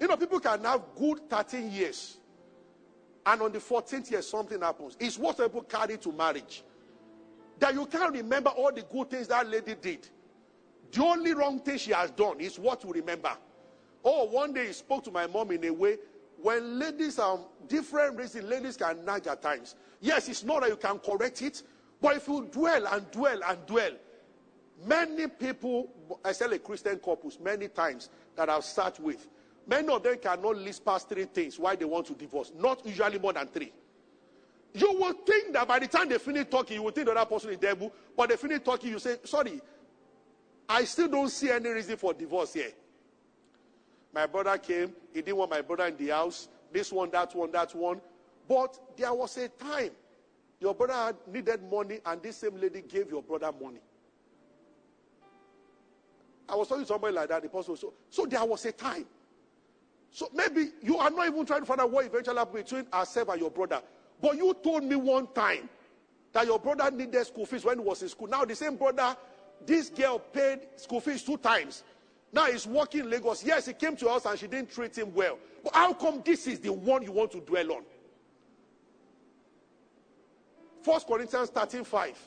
You 0.00 0.06
know, 0.06 0.16
people 0.16 0.38
can 0.40 0.62
have 0.64 0.82
good 0.96 1.28
13 1.28 1.72
years, 1.72 2.18
and 3.26 3.42
on 3.42 3.52
the 3.52 3.58
14th 3.58 4.10
year, 4.10 4.22
something 4.22 4.60
happens. 4.60 4.96
It's 5.00 5.18
what 5.18 5.38
people 5.38 5.62
carry 5.62 5.98
to 5.98 6.12
marriage. 6.12 6.62
That 7.58 7.74
you 7.74 7.86
can't 7.86 8.12
remember 8.12 8.50
all 8.50 8.72
the 8.72 8.82
good 8.82 9.10
things 9.10 9.28
that 9.28 9.48
lady 9.48 9.74
did. 9.74 10.08
The 10.92 11.02
only 11.02 11.34
wrong 11.34 11.58
thing 11.60 11.78
she 11.78 11.92
has 11.92 12.10
done 12.12 12.40
is 12.40 12.58
what 12.58 12.84
you 12.84 12.92
remember. 12.92 13.32
Oh, 14.04 14.24
one 14.24 14.52
day 14.52 14.68
he 14.68 14.72
spoke 14.72 15.04
to 15.04 15.10
my 15.10 15.26
mom 15.26 15.50
in 15.50 15.64
a 15.64 15.70
way 15.70 15.98
when 16.40 16.78
ladies 16.78 17.18
are 17.18 17.38
different 17.66 18.16
reasons, 18.16 18.44
ladies 18.44 18.76
can 18.76 19.04
nag 19.04 19.26
at 19.26 19.42
times. 19.42 19.74
Yes, 20.00 20.28
it's 20.28 20.44
not 20.44 20.60
that 20.60 20.70
you 20.70 20.76
can 20.76 20.98
correct 21.00 21.42
it, 21.42 21.62
but 22.00 22.16
if 22.16 22.28
you 22.28 22.48
dwell 22.52 22.86
and 22.86 23.10
dwell 23.10 23.40
and 23.44 23.66
dwell, 23.66 23.90
many 24.86 25.26
people, 25.26 25.88
I 26.24 26.32
tell 26.32 26.52
a 26.52 26.58
Christian 26.58 26.98
couples, 26.98 27.38
many 27.40 27.68
times 27.68 28.10
that 28.36 28.48
I've 28.48 28.64
sat 28.64 28.98
with, 29.00 29.28
Many 29.68 29.88
of 29.88 30.02
them 30.02 30.16
cannot 30.16 30.56
list 30.56 30.82
past 30.82 31.10
three 31.10 31.26
things 31.26 31.58
why 31.58 31.76
they 31.76 31.84
want 31.84 32.06
to 32.06 32.14
divorce. 32.14 32.52
Not 32.58 32.84
usually 32.86 33.18
more 33.18 33.34
than 33.34 33.46
three. 33.48 33.70
You 34.72 34.94
will 34.94 35.12
think 35.12 35.52
that 35.52 35.68
by 35.68 35.78
the 35.78 35.86
time 35.86 36.08
they 36.08 36.16
finish 36.16 36.46
talking, 36.50 36.76
you 36.76 36.82
will 36.82 36.90
think 36.90 37.06
the 37.06 37.12
other 37.12 37.26
person 37.28 37.50
is 37.50 37.58
devil. 37.58 37.92
But 38.16 38.30
they 38.30 38.36
finish 38.36 38.62
talking, 38.62 38.90
you 38.90 38.98
say, 38.98 39.16
sorry, 39.24 39.60
I 40.66 40.84
still 40.84 41.08
don't 41.08 41.28
see 41.28 41.50
any 41.50 41.68
reason 41.68 41.98
for 41.98 42.14
divorce 42.14 42.54
here. 42.54 42.72
My 44.14 44.24
brother 44.24 44.56
came, 44.56 44.94
he 45.12 45.20
didn't 45.20 45.36
want 45.36 45.50
my 45.50 45.60
brother 45.60 45.86
in 45.86 45.98
the 45.98 46.08
house. 46.14 46.48
This 46.72 46.90
one, 46.90 47.10
that 47.10 47.34
one, 47.34 47.50
that 47.52 47.74
one. 47.74 48.00
But 48.48 48.78
there 48.96 49.12
was 49.12 49.36
a 49.36 49.48
time 49.48 49.90
your 50.60 50.74
brother 50.74 51.14
needed 51.30 51.60
money, 51.70 52.00
and 52.06 52.22
this 52.22 52.38
same 52.38 52.58
lady 52.58 52.80
gave 52.80 53.10
your 53.10 53.22
brother 53.22 53.52
money. 53.60 53.80
I 56.48 56.54
was 56.56 56.68
talking 56.68 56.84
to 56.84 56.88
somebody 56.88 57.14
like 57.14 57.28
that. 57.28 57.42
The 57.42 57.48
person 57.48 57.76
so, 57.76 57.92
so 58.10 58.26
there 58.26 58.44
was 58.44 58.64
a 58.64 58.72
time 58.72 59.06
so 60.10 60.28
maybe 60.34 60.70
you 60.82 60.96
are 60.98 61.10
not 61.10 61.26
even 61.26 61.44
trying 61.44 61.60
to 61.60 61.66
find 61.66 61.80
out 61.80 61.90
what 61.90 62.06
eventually 62.06 62.36
happened 62.36 62.64
between 62.64 62.86
ourselves 62.92 63.30
and 63.30 63.40
your 63.40 63.50
brother. 63.50 63.82
But 64.20 64.36
you 64.36 64.54
told 64.62 64.84
me 64.84 64.96
one 64.96 65.28
time 65.28 65.68
that 66.32 66.46
your 66.46 66.58
brother 66.58 66.90
needed 66.90 67.24
school 67.26 67.46
fees 67.46 67.64
when 67.64 67.78
he 67.78 67.84
was 67.84 68.02
in 68.02 68.08
school. 68.08 68.26
Now 68.26 68.44
the 68.44 68.54
same 68.54 68.76
brother, 68.76 69.16
this 69.64 69.90
girl 69.90 70.18
paid 70.18 70.60
school 70.76 71.00
fees 71.00 71.22
two 71.22 71.36
times. 71.36 71.84
Now 72.32 72.46
he's 72.46 72.66
working 72.66 73.00
in 73.00 73.10
Lagos. 73.10 73.44
Yes, 73.44 73.66
he 73.66 73.72
came 73.72 73.96
to 73.96 74.08
us 74.08 74.26
and 74.26 74.38
she 74.38 74.46
didn't 74.46 74.70
treat 74.70 74.96
him 74.96 75.14
well. 75.14 75.38
But 75.62 75.74
how 75.74 75.92
come 75.94 76.22
this 76.24 76.46
is 76.46 76.60
the 76.60 76.72
one 76.72 77.02
you 77.02 77.12
want 77.12 77.32
to 77.32 77.40
dwell 77.40 77.72
on? 77.72 77.82
First 80.82 81.06
Corinthians 81.06 81.50
13 81.50 81.84
5. 81.84 82.18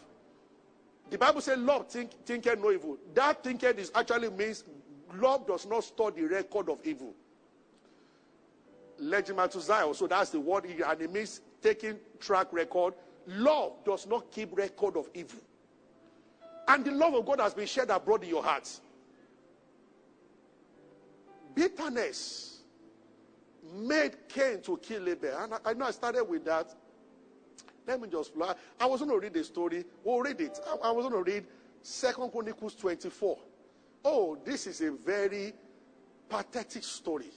The 1.11 1.17
Bible 1.17 1.41
says, 1.41 1.59
Love 1.59 1.87
think, 1.87 2.11
thinketh 2.25 2.59
no 2.59 2.71
evil. 2.71 2.97
That 3.13 3.43
thinketh 3.43 3.77
is 3.77 3.91
actually 3.93 4.29
means 4.29 4.63
love 5.15 5.45
does 5.45 5.67
not 5.67 5.83
store 5.83 6.09
the 6.09 6.23
record 6.23 6.69
of 6.69 6.79
evil 6.83 7.13
legimatizai. 9.01 9.95
So 9.95 10.07
that's 10.07 10.29
the 10.29 10.39
word, 10.39 10.65
and 10.65 11.01
it 11.01 11.11
means 11.11 11.41
taking 11.61 11.97
track 12.19 12.47
record. 12.51 12.93
Love 13.27 13.73
does 13.85 14.07
not 14.07 14.31
keep 14.31 14.55
record 14.55 14.97
of 14.97 15.09
evil. 15.13 15.39
And 16.67 16.85
the 16.85 16.91
love 16.91 17.13
of 17.13 17.25
God 17.25 17.39
has 17.39 17.53
been 17.53 17.67
shed 17.67 17.89
abroad 17.89 18.23
in 18.23 18.29
your 18.29 18.43
hearts. 18.43 18.81
Bitterness 21.53 22.59
made 23.73 24.29
Cain 24.29 24.61
to 24.61 24.77
kill 24.77 25.09
Abel. 25.09 25.37
And 25.37 25.53
I, 25.55 25.57
I 25.65 25.73
know 25.73 25.85
I 25.85 25.91
started 25.91 26.23
with 26.23 26.45
that. 26.45 26.73
Let 27.87 28.01
me 28.01 28.07
just 28.07 28.33
fly. 28.33 28.53
I 28.79 28.85
was 28.85 29.01
going 29.01 29.11
to 29.11 29.19
read 29.19 29.33
the 29.33 29.43
story. 29.43 29.85
We'll 30.03 30.21
read 30.21 30.39
it. 30.41 30.59
I, 30.67 30.89
I 30.89 30.91
was 30.91 31.07
going 31.07 31.23
to 31.23 31.31
read 31.31 31.45
Second 31.81 32.31
Chronicles 32.31 32.75
24. 32.75 33.37
Oh, 34.05 34.37
this 34.43 34.67
is 34.67 34.81
a 34.81 34.91
very 34.91 35.53
pathetic 36.29 36.83
story. 36.83 37.31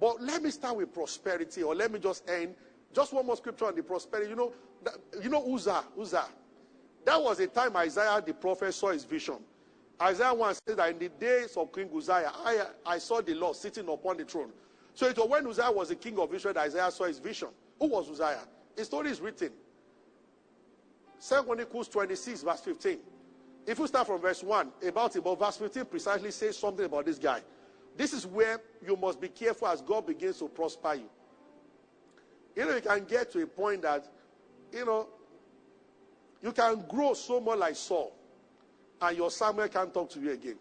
But 0.00 0.22
let 0.22 0.42
me 0.42 0.50
start 0.50 0.76
with 0.76 0.92
prosperity, 0.92 1.62
or 1.62 1.74
let 1.74 1.92
me 1.92 1.98
just 1.98 2.28
end. 2.28 2.54
Just 2.94 3.12
one 3.12 3.26
more 3.26 3.36
scripture 3.36 3.66
on 3.66 3.76
the 3.76 3.82
prosperity. 3.82 4.30
You 4.30 4.36
know, 4.36 4.52
that, 4.82 4.94
you 5.22 5.28
know 5.28 5.54
Uzzah, 5.54 5.84
Uzzah. 6.00 6.26
That 7.04 7.22
was 7.22 7.40
a 7.40 7.46
time 7.46 7.76
Isaiah 7.76 8.22
the 8.24 8.34
prophet 8.34 8.72
saw 8.72 8.90
his 8.90 9.04
vision. 9.04 9.36
Isaiah 10.00 10.32
1 10.32 10.54
says 10.54 10.76
that 10.76 10.90
in 10.90 10.98
the 10.98 11.08
days 11.10 11.56
of 11.56 11.72
King 11.72 11.90
Uzziah, 11.94 12.32
I, 12.34 12.66
I 12.86 12.98
saw 12.98 13.20
the 13.20 13.34
Lord 13.34 13.54
sitting 13.54 13.86
upon 13.88 14.16
the 14.16 14.24
throne. 14.24 14.50
So 14.94 15.06
it 15.06 15.16
was 15.16 15.28
when 15.28 15.46
Uzziah 15.46 15.70
was 15.70 15.90
the 15.90 15.94
king 15.94 16.18
of 16.18 16.34
Israel 16.34 16.54
that 16.54 16.64
Isaiah 16.64 16.90
saw 16.90 17.04
his 17.04 17.18
vision. 17.18 17.48
Who 17.78 17.88
was 17.88 18.10
Uzziah? 18.10 18.46
His 18.76 18.86
story 18.86 19.10
is 19.10 19.20
written. 19.20 19.50
2 21.26 21.42
Chronicles 21.42 21.88
26, 21.88 22.42
verse 22.42 22.60
15. 22.60 22.98
If 23.66 23.78
we 23.78 23.86
start 23.86 24.06
from 24.06 24.20
verse 24.20 24.42
1, 24.42 24.70
about 24.86 25.14
it, 25.16 25.22
but 25.22 25.38
verse 25.38 25.56
15 25.58 25.84
precisely 25.84 26.30
says 26.30 26.56
something 26.56 26.84
about 26.84 27.06
this 27.06 27.18
guy. 27.18 27.42
This 27.96 28.12
is 28.12 28.26
where 28.26 28.60
you 28.86 28.96
must 28.96 29.20
be 29.20 29.28
careful 29.28 29.68
as 29.68 29.82
God 29.82 30.06
begins 30.06 30.38
to 30.38 30.48
prosper 30.48 30.94
you. 30.94 31.10
You 32.56 32.64
know, 32.64 32.74
you 32.74 32.80
can 32.80 33.04
get 33.04 33.30
to 33.32 33.42
a 33.42 33.46
point 33.46 33.82
that, 33.82 34.08
you 34.72 34.84
know, 34.84 35.08
you 36.42 36.52
can 36.52 36.84
grow 36.88 37.12
so 37.14 37.40
much 37.40 37.58
like 37.58 37.76
Saul, 37.76 38.12
and 39.02 39.16
your 39.16 39.30
Samuel 39.30 39.68
can't 39.68 39.92
talk 39.92 40.08
to 40.10 40.20
you 40.20 40.32
again. 40.32 40.56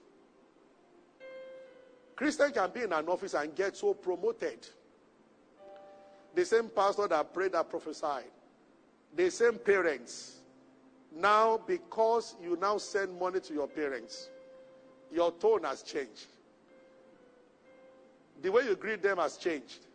Christian 2.15 2.51
can 2.51 2.69
be 2.71 2.81
in 2.81 2.91
an 2.91 3.07
office 3.07 3.33
and 3.33 3.55
get 3.55 3.77
so 3.77 3.93
promoted. 3.93 4.67
The 6.35 6.45
same 6.45 6.69
pastor 6.69 7.07
that 7.07 7.33
prayed 7.33 7.53
that 7.53 7.69
prophesied, 7.69 8.31
the 9.15 9.29
same 9.29 9.57
parents. 9.57 10.37
Now, 11.15 11.59
because 11.65 12.35
you 12.41 12.55
now 12.55 12.77
send 12.77 13.19
money 13.19 13.39
to 13.39 13.53
your 13.53 13.67
parents, 13.67 14.29
your 15.11 15.31
tone 15.31 15.63
has 15.63 15.81
changed 15.81 16.27
the 18.41 18.51
way 18.51 18.63
you 18.63 18.75
greet 18.75 19.01
them 19.01 19.17
has 19.17 19.37
changed. 19.37 19.85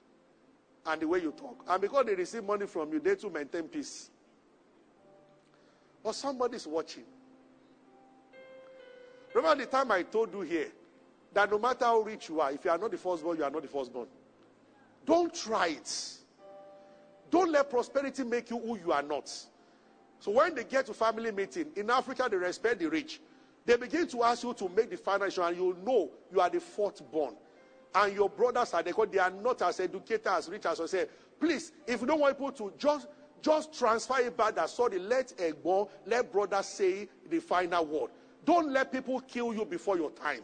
And 0.87 1.01
the 1.01 1.09
way 1.09 1.21
you 1.21 1.33
talk. 1.33 1.65
And 1.67 1.81
because 1.81 2.05
they 2.05 2.15
receive 2.15 2.45
money 2.45 2.67
from 2.67 2.93
you, 2.93 3.01
they 3.01 3.15
too 3.15 3.31
maintain 3.31 3.65
peace. 3.65 4.11
But 6.03 6.15
somebody's 6.15 6.67
watching. 6.67 7.05
Remember 9.33 9.65
the 9.65 9.71
time 9.71 9.91
I 9.91 10.03
told 10.03 10.33
you 10.35 10.43
here 10.43 10.69
that 11.33 11.51
no 11.51 11.59
matter 11.59 11.87
how 11.87 12.01
rich 12.01 12.29
you 12.29 12.41
are, 12.41 12.53
if 12.53 12.65
you 12.65 12.71
are 12.71 12.77
not 12.77 12.91
the 12.91 12.99
firstborn, 12.99 13.39
you 13.39 13.45
are 13.45 13.51
not 13.51 13.63
the 13.63 13.69
firstborn. 13.69 14.07
Don't 15.07 15.35
try 15.35 15.69
it. 15.69 16.19
Don't 17.31 17.51
let 17.51 17.71
prosperity 17.71 18.25
make 18.25 18.51
you 18.51 18.59
who 18.59 18.79
you 18.79 18.93
are 18.93 19.03
not. 19.03 19.29
So 20.21 20.31
when 20.31 20.55
they 20.55 20.65
get 20.65 20.87
to 20.87 20.95
family 20.95 21.33
meeting, 21.33 21.67
in 21.77 21.91
Africa, 21.91 22.29
they 22.31 22.37
respect 22.37 22.81
the 22.81 22.89
rich. 22.89 23.21
They 23.67 23.77
begin 23.77 24.07
to 24.09 24.23
ask 24.23 24.43
you 24.43 24.55
to 24.55 24.69
make 24.69 24.91
the 24.91 24.97
financial, 24.97 25.45
and 25.45 25.57
you 25.57 25.77
know 25.85 26.11
you 26.33 26.41
are 26.41 26.51
the 26.51 26.61
fourth 26.61 27.03
born 27.11 27.35
and 27.95 28.15
your 28.15 28.29
brothers 28.29 28.75
are 28.75 28.83
because 28.83 29.09
they 29.11 29.19
are 29.19 29.31
not 29.31 29.63
as 29.63 29.81
educated 29.81 30.27
as 30.27 30.49
rich 30.49 30.67
as 30.67 30.81
I 30.81 30.87
say, 30.87 31.07
please, 31.39 31.73
if 31.87 32.01
you 32.01 32.07
don't 32.07 32.21
want 32.21 32.37
people 32.37 32.53
to 32.53 32.73
just 32.77 33.09
just 33.41 33.79
transfer 33.79 34.21
it 34.21 34.37
back 34.37 34.55
that 34.55 34.71
sorry, 34.71 34.99
let 34.99 35.29
Egbo, 35.37 35.91
let 36.07 36.33
brother 36.33 36.63
say 36.63 37.09
the 37.29 37.41
final 37.41 37.85
word. 37.85 38.11
Don't 38.47 38.73
let 38.73 38.91
people 38.91 39.21
kill 39.21 39.53
you 39.53 39.67
before 39.67 39.99
your 39.99 40.11
time. 40.13 40.41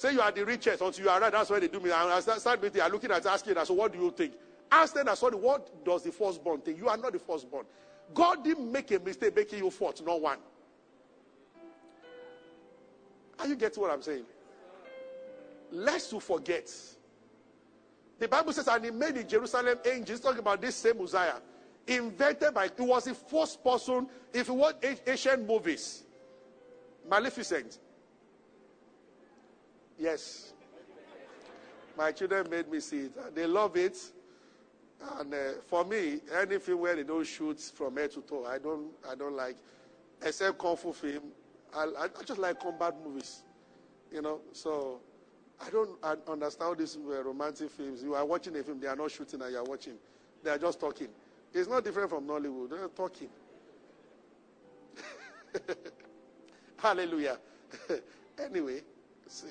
Say 0.00 0.12
you 0.12 0.22
are 0.22 0.32
the 0.32 0.46
richest 0.46 0.80
until 0.80 1.04
you 1.04 1.10
are 1.10 1.20
right. 1.20 1.30
That's 1.30 1.50
why 1.50 1.60
they 1.60 1.68
do 1.68 1.78
me. 1.78 1.90
I 1.90 2.20
start 2.20 2.62
meeting. 2.62 2.80
I'm 2.80 2.90
looking 2.90 3.10
at 3.10 3.26
asking 3.26 3.52
that. 3.52 3.66
So 3.66 3.74
what 3.74 3.92
do 3.92 3.98
you 3.98 4.10
think? 4.10 4.32
Ask 4.72 4.94
them. 4.94 5.06
Sorry, 5.14 5.36
what 5.36 5.84
does 5.84 6.04
the 6.04 6.10
firstborn 6.10 6.62
think? 6.62 6.78
You 6.78 6.88
are 6.88 6.96
not 6.96 7.12
the 7.12 7.18
firstborn. 7.18 7.66
God 8.14 8.42
didn't 8.42 8.72
make 8.72 8.90
a 8.92 8.98
mistake 8.98 9.36
making 9.36 9.58
you 9.58 9.70
fourth, 9.70 10.02
not 10.02 10.22
one. 10.22 10.38
Are 13.38 13.46
you 13.46 13.56
getting 13.56 13.82
what 13.82 13.92
I'm 13.92 14.00
saying? 14.00 14.24
lest 15.72 16.12
you 16.12 16.20
forget. 16.20 16.72
The 18.18 18.28
Bible 18.28 18.52
says, 18.52 18.68
and 18.68 18.84
he 18.84 18.90
made 18.90 19.16
in 19.16 19.28
Jerusalem 19.28 19.78
angels, 19.84 20.20
talking 20.20 20.40
about 20.40 20.60
this 20.60 20.76
same 20.76 21.00
Uzziah, 21.00 21.40
invented 21.86 22.54
by, 22.54 22.66
it 22.66 22.78
was 22.78 23.04
the 23.04 23.14
first 23.14 23.62
person, 23.62 24.06
if 24.32 24.48
you 24.48 24.54
watch 24.54 24.76
Asian 25.06 25.46
movies, 25.46 26.04
Maleficent. 27.08 27.78
Yes. 30.00 30.54
My 31.96 32.10
children 32.10 32.48
made 32.48 32.70
me 32.70 32.80
see 32.80 33.00
it. 33.00 33.34
They 33.34 33.46
love 33.46 33.76
it. 33.76 33.98
And 35.18 35.32
uh, 35.34 35.38
for 35.66 35.84
me, 35.84 36.20
anything 36.34 36.78
where 36.78 36.96
they 36.96 37.02
don't 37.02 37.26
shoot 37.26 37.60
from 37.60 37.96
head 37.96 38.10
to 38.12 38.22
toe, 38.22 38.46
I 38.46 38.58
don't, 38.58 38.88
I 39.08 39.14
don't 39.14 39.36
like, 39.36 39.56
except 40.22 40.58
kung 40.58 40.76
fu 40.76 40.92
film. 40.92 41.24
I, 41.74 41.84
I 41.84 42.22
just 42.24 42.38
like 42.40 42.58
combat 42.60 42.94
movies, 43.04 43.42
you 44.12 44.22
know. 44.22 44.40
So 44.52 45.00
I 45.64 45.70
don't 45.70 45.90
I 46.02 46.16
understand 46.30 46.78
these 46.78 46.96
uh, 46.96 47.22
romantic 47.22 47.70
films. 47.70 48.02
You 48.02 48.14
are 48.14 48.24
watching 48.24 48.56
a 48.56 48.62
film, 48.62 48.80
they 48.80 48.88
are 48.88 48.96
not 48.96 49.10
shooting 49.10 49.40
and 49.42 49.52
you 49.52 49.58
are 49.58 49.64
watching. 49.64 49.94
They 50.42 50.50
are 50.50 50.58
just 50.58 50.80
talking. 50.80 51.08
It's 51.52 51.68
not 51.68 51.84
different 51.84 52.10
from 52.10 52.26
Nollywood. 52.26 52.70
They're 52.70 52.88
talking. 52.88 53.28
Hallelujah. 56.76 57.38
anyway, 58.38 58.80
see, 59.26 59.46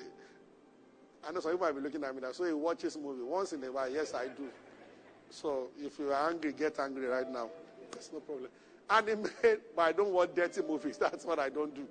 I 1.26 1.32
know 1.32 1.40
some 1.40 1.52
people 1.52 1.66
might 1.66 1.74
be 1.74 1.80
looking 1.82 2.02
at 2.04 2.14
me 2.14 2.22
now. 2.22 2.32
So 2.32 2.44
he 2.44 2.52
watches 2.52 2.96
movie 2.96 3.22
once 3.22 3.52
in 3.52 3.62
a 3.64 3.70
while. 3.70 3.90
Yes, 3.90 4.14
I 4.14 4.26
do. 4.28 4.48
So 5.28 5.68
if 5.78 5.98
you 5.98 6.12
are 6.12 6.30
angry, 6.30 6.52
get 6.52 6.78
angry 6.78 7.06
right 7.06 7.30
now. 7.30 7.50
There's 7.92 8.10
no 8.12 8.20
problem. 8.20 8.50
Animate, 8.88 9.74
but 9.76 9.82
I 9.82 9.92
don't 9.92 10.12
want 10.12 10.34
dirty 10.34 10.62
movies. 10.62 10.96
That's 11.00 11.24
what 11.24 11.38
I 11.38 11.48
don't 11.48 11.74
do. 11.74 11.86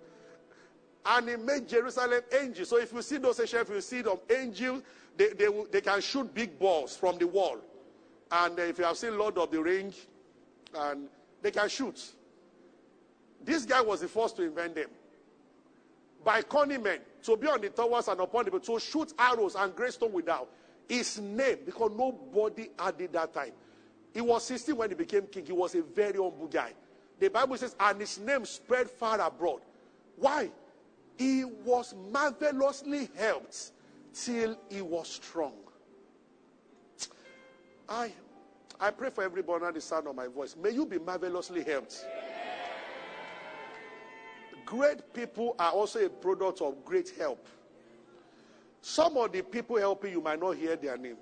And 1.05 1.29
he 1.29 1.35
made 1.37 1.67
Jerusalem 1.67 2.21
angels. 2.39 2.69
So 2.69 2.77
if 2.77 2.91
you 2.91 3.01
see 3.01 3.17
those 3.17 3.39
if 3.39 3.69
you 3.69 3.81
see 3.81 4.01
them 4.01 4.17
angels, 4.29 4.83
they, 5.15 5.29
they, 5.29 5.47
they 5.71 5.81
can 5.81 6.01
shoot 6.01 6.33
big 6.33 6.59
balls 6.59 6.97
from 6.97 7.17
the 7.17 7.27
wall. 7.27 7.57
And 8.31 8.59
uh, 8.59 8.63
if 8.63 8.77
you 8.77 8.83
have 8.83 8.97
seen 8.97 9.17
Lord 9.17 9.37
of 9.37 9.49
the 9.51 9.61
Ring, 9.61 9.93
and 10.75 11.07
they 11.41 11.51
can 11.51 11.69
shoot. 11.69 12.13
This 13.43 13.65
guy 13.65 13.81
was 13.81 14.01
the 14.01 14.07
first 14.07 14.35
to 14.37 14.43
invent 14.43 14.75
them. 14.75 14.89
By 16.23 16.41
cunning 16.41 16.83
men, 16.83 16.99
to 17.23 17.37
be 17.37 17.47
on 17.47 17.61
the 17.61 17.69
towers 17.69 18.07
and 18.07 18.19
upon 18.19 18.45
the 18.45 18.59
to 18.59 18.79
shoot 18.79 19.13
arrows 19.17 19.55
and 19.55 19.75
greystone 19.75 20.11
without. 20.11 20.49
His 20.87 21.19
name, 21.19 21.59
because 21.65 21.91
nobody 21.95 22.69
had 22.77 22.99
it 22.99 23.13
that 23.13 23.33
time. 23.33 23.51
He 24.13 24.21
was 24.21 24.43
16 24.45 24.75
when 24.75 24.89
he 24.89 24.95
became 24.95 25.27
king. 25.27 25.45
He 25.45 25.51
was 25.51 25.75
a 25.75 25.83
very 25.83 26.17
humble 26.17 26.47
guy. 26.51 26.73
The 27.19 27.29
Bible 27.29 27.57
says, 27.57 27.75
and 27.79 27.99
his 27.99 28.17
name 28.17 28.45
spread 28.45 28.89
far 28.89 29.19
abroad. 29.21 29.61
Why? 30.15 30.49
He 31.17 31.43
was 31.43 31.93
marvelously 32.11 33.09
helped 33.15 33.71
till 34.13 34.57
he 34.69 34.81
was 34.81 35.07
strong. 35.09 35.53
I, 37.87 38.11
I 38.79 38.91
pray 38.91 39.09
for 39.09 39.23
everybody 39.23 39.65
under 39.65 39.79
the 39.79 39.81
sound 39.81 40.07
of 40.07 40.15
my 40.15 40.27
voice. 40.27 40.55
May 40.55 40.71
you 40.71 40.85
be 40.85 40.97
marvelously 40.97 41.63
helped. 41.63 42.05
Great 44.69 45.13
people 45.15 45.55
are 45.57 45.71
also 45.71 46.05
a 46.05 46.09
product 46.09 46.61
of 46.61 46.85
great 46.85 47.11
help. 47.17 47.43
Some 48.83 49.17
of 49.17 49.31
the 49.31 49.41
people 49.41 49.77
helping 49.77 50.11
you 50.13 50.21
might 50.21 50.39
not 50.39 50.57
hear 50.57 50.75
their 50.75 50.95
name. 50.95 51.17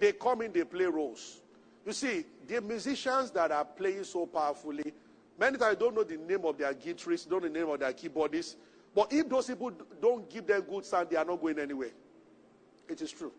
They 0.00 0.12
come 0.12 0.42
in, 0.42 0.52
they 0.52 0.64
play 0.64 0.86
roles. 0.86 1.42
You 1.86 1.92
see, 1.92 2.24
the 2.44 2.60
musicians 2.60 3.30
that 3.30 3.52
are 3.52 3.64
playing 3.64 4.02
so 4.02 4.26
powerfully, 4.26 4.92
many 5.38 5.58
times 5.58 5.76
don't 5.76 5.94
know 5.94 6.02
the 6.02 6.16
name 6.16 6.44
of 6.44 6.58
their 6.58 6.74
guitarists, 6.74 7.28
don't 7.28 7.44
know 7.44 7.48
the 7.48 7.56
name 7.56 7.68
of 7.70 7.78
their 7.78 7.92
keyboardists. 7.92 8.56
But 8.92 9.12
if 9.12 9.28
those 9.28 9.46
people 9.46 9.70
don't 10.02 10.28
give 10.28 10.48
them 10.48 10.62
good 10.62 10.84
sound, 10.84 11.08
they 11.08 11.16
are 11.16 11.24
not 11.24 11.40
going 11.40 11.60
anywhere. 11.60 11.92
It 12.88 13.00
is 13.00 13.12
true. 13.12 13.30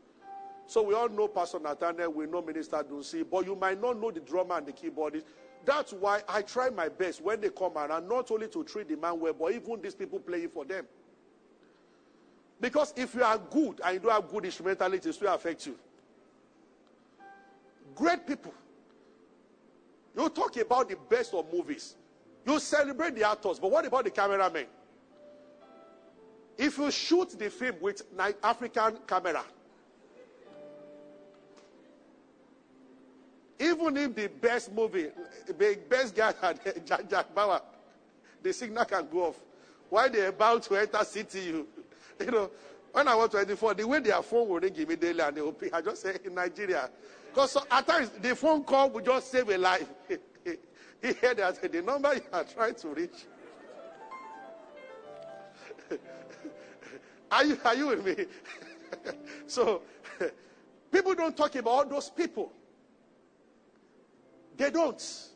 So 0.67 0.83
we 0.83 0.93
all 0.93 1.09
know 1.09 1.27
Pastor 1.27 1.59
Nathaniel, 1.59 2.13
we 2.13 2.27
know 2.27 2.41
Minister 2.41 2.77
Dunsin, 2.77 3.25
but 3.29 3.45
you 3.45 3.57
might 3.57 3.81
not 3.81 3.99
know 3.99 4.09
the 4.09 4.21
drummer 4.21 4.57
and 4.57 4.67
the 4.67 4.71
keyboardist. 4.71 5.23
That's 5.67 5.91
why 5.91 6.21
I 6.29 6.43
try 6.43 6.69
my 6.69 6.87
best 6.87 7.21
when 7.21 7.41
they 7.41 7.49
come 7.49 7.77
around, 7.77 8.07
not 8.07 8.31
only 8.31 8.47
to 8.47 8.63
treat 8.63 8.87
the 8.87 8.95
man 8.95 9.19
well, 9.19 9.33
but 9.33 9.51
even 9.51 9.81
these 9.81 9.95
people 9.95 10.17
playing 10.17 10.47
for 10.47 10.63
them. 10.63 10.87
Because 12.61 12.93
if 12.95 13.13
you 13.13 13.21
are 13.21 13.37
good 13.37 13.81
and 13.83 13.95
you 13.95 13.99
don't 13.99 14.13
have 14.13 14.31
good 14.31 14.45
instrumentality, 14.45 15.09
it 15.09 15.17
will 15.19 15.33
affect 15.33 15.67
you. 15.67 15.75
Great 17.93 18.25
people. 18.25 18.53
You 20.15 20.29
talk 20.29 20.55
about 20.55 20.87
the 20.87 20.95
best 21.09 21.33
of 21.33 21.51
movies. 21.51 21.97
You 22.45 22.59
celebrate 22.59 23.15
the 23.15 23.29
actors, 23.29 23.59
but 23.59 23.69
what 23.69 23.85
about 23.85 24.05
the 24.05 24.11
cameramen? 24.11 24.67
If 26.57 26.77
you 26.77 26.89
shoot 26.91 27.37
the 27.37 27.49
film 27.49 27.75
with 27.81 28.03
African 28.41 28.99
camera, 29.05 29.43
even 33.59 33.97
if 33.97 34.15
the 34.15 34.27
best 34.27 34.71
movie, 34.71 35.07
the 35.45 35.77
best 35.89 36.15
guy 36.15 36.33
Jack, 36.85 37.09
Jack 37.09 37.33
Bauer, 37.33 37.61
the 38.41 38.53
signal 38.53 38.85
can 38.85 39.07
go 39.11 39.27
off. 39.27 39.39
Why 39.89 40.09
they're 40.09 40.29
about 40.29 40.63
to 40.63 40.75
enter 40.75 41.03
city, 41.03 41.39
you, 42.19 42.31
know, 42.31 42.51
when 42.91 43.07
I 43.07 43.15
was 43.15 43.29
24, 43.29 43.73
the 43.73 43.87
way 43.87 43.99
their 43.99 44.21
phone 44.21 44.47
would 44.49 44.63
ring 44.63 44.75
immediately 44.75 45.21
and 45.21 45.37
they 45.37 45.41
will 45.41 45.53
pick, 45.53 45.73
I 45.73 45.81
just 45.81 46.01
say 46.01 46.17
in 46.23 46.35
Nigeria. 46.35 46.89
Because 47.29 47.51
so, 47.51 47.63
at 47.69 47.87
times 47.87 48.09
the 48.21 48.35
phone 48.35 48.63
call 48.63 48.89
would 48.91 49.05
just 49.05 49.31
save 49.31 49.49
a 49.49 49.57
life. 49.57 49.87
he 50.43 51.13
heard 51.13 51.37
that 51.37 51.71
the 51.71 51.81
number 51.81 52.13
you 52.13 52.21
are 52.33 52.43
trying 52.43 52.75
to 52.75 52.87
reach. 52.89 53.25
are, 57.31 57.45
you, 57.45 57.57
are 57.63 57.75
you 57.75 57.87
with 57.87 58.05
me? 58.05 58.25
so 59.47 59.81
people 60.91 61.15
don't 61.15 61.35
talk 61.35 61.55
about 61.55 61.71
all 61.71 61.85
those 61.85 62.09
people. 62.09 62.51
They 64.57 64.71
don't. 64.71 65.29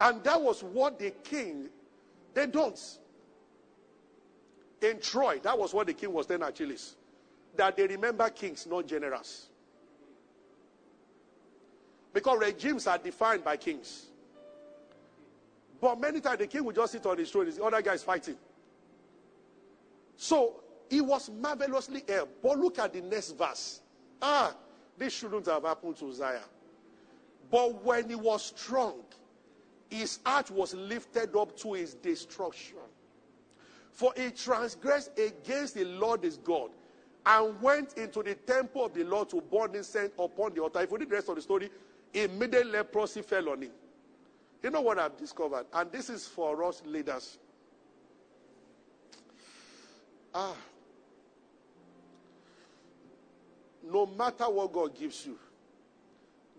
And 0.00 0.24
that 0.24 0.40
was 0.40 0.62
what 0.62 0.98
the 0.98 1.10
king, 1.22 1.68
they 2.34 2.46
don't 2.46 2.80
in 4.82 4.98
Troy, 5.00 5.38
that 5.42 5.58
was 5.58 5.74
what 5.74 5.86
the 5.86 5.92
king 5.92 6.12
was 6.12 6.26
then 6.26 6.42
Achilles. 6.42 6.96
That 7.56 7.76
they 7.76 7.86
remember 7.86 8.28
kings, 8.30 8.66
not 8.66 8.86
generals. 8.86 9.48
Because 12.12 12.38
regimes 12.38 12.86
are 12.86 12.98
defined 12.98 13.44
by 13.44 13.56
kings. 13.56 14.06
But 15.80 16.00
many 16.00 16.20
times 16.20 16.38
the 16.38 16.46
king 16.46 16.64
will 16.64 16.72
just 16.72 16.92
sit 16.92 17.04
on 17.06 17.18
his 17.18 17.30
throne, 17.30 17.50
the 17.50 17.62
other 17.62 17.82
guy 17.82 17.94
is 17.94 18.02
fighting. 18.02 18.36
So 20.16 20.62
he 20.88 21.00
was 21.00 21.30
marvelously 21.30 22.04
helped. 22.08 22.42
But 22.42 22.58
look 22.58 22.78
at 22.78 22.92
the 22.92 23.00
next 23.00 23.32
verse. 23.32 23.80
Ah, 24.20 24.54
this 24.98 25.14
shouldn't 25.14 25.46
have 25.46 25.62
happened 25.62 25.96
to 25.98 26.08
Uzziah. 26.08 26.42
But 27.50 27.84
when 27.84 28.08
he 28.08 28.14
was 28.14 28.44
strong, 28.44 28.94
his 29.88 30.20
heart 30.24 30.50
was 30.50 30.72
lifted 30.74 31.34
up 31.36 31.56
to 31.58 31.72
his 31.72 31.94
destruction. 31.94 32.76
For 33.92 34.12
he 34.16 34.30
transgressed 34.30 35.18
against 35.18 35.74
the 35.74 35.84
Lord 35.84 36.22
his 36.22 36.36
God 36.36 36.70
and 37.26 37.60
went 37.60 37.94
into 37.94 38.22
the 38.22 38.34
temple 38.34 38.86
of 38.86 38.94
the 38.94 39.04
Lord 39.04 39.28
to 39.30 39.40
burn 39.40 39.74
incense 39.74 40.12
upon 40.18 40.54
the 40.54 40.62
altar. 40.62 40.80
If 40.80 40.90
you 40.90 40.96
read 40.96 41.10
the 41.10 41.14
rest 41.14 41.28
of 41.28 41.34
the 41.34 41.42
story, 41.42 41.70
immediate 42.14 42.66
leprosy 42.68 43.22
fell 43.22 43.48
on 43.50 43.62
him. 43.62 43.72
You 44.62 44.70
know 44.70 44.80
what 44.80 44.98
I've 44.98 45.16
discovered? 45.16 45.66
And 45.72 45.90
this 45.90 46.08
is 46.08 46.26
for 46.26 46.64
us 46.64 46.82
leaders. 46.86 47.38
Ah. 50.34 50.54
No 53.82 54.06
matter 54.06 54.44
what 54.44 54.72
God 54.72 54.94
gives 54.94 55.26
you, 55.26 55.36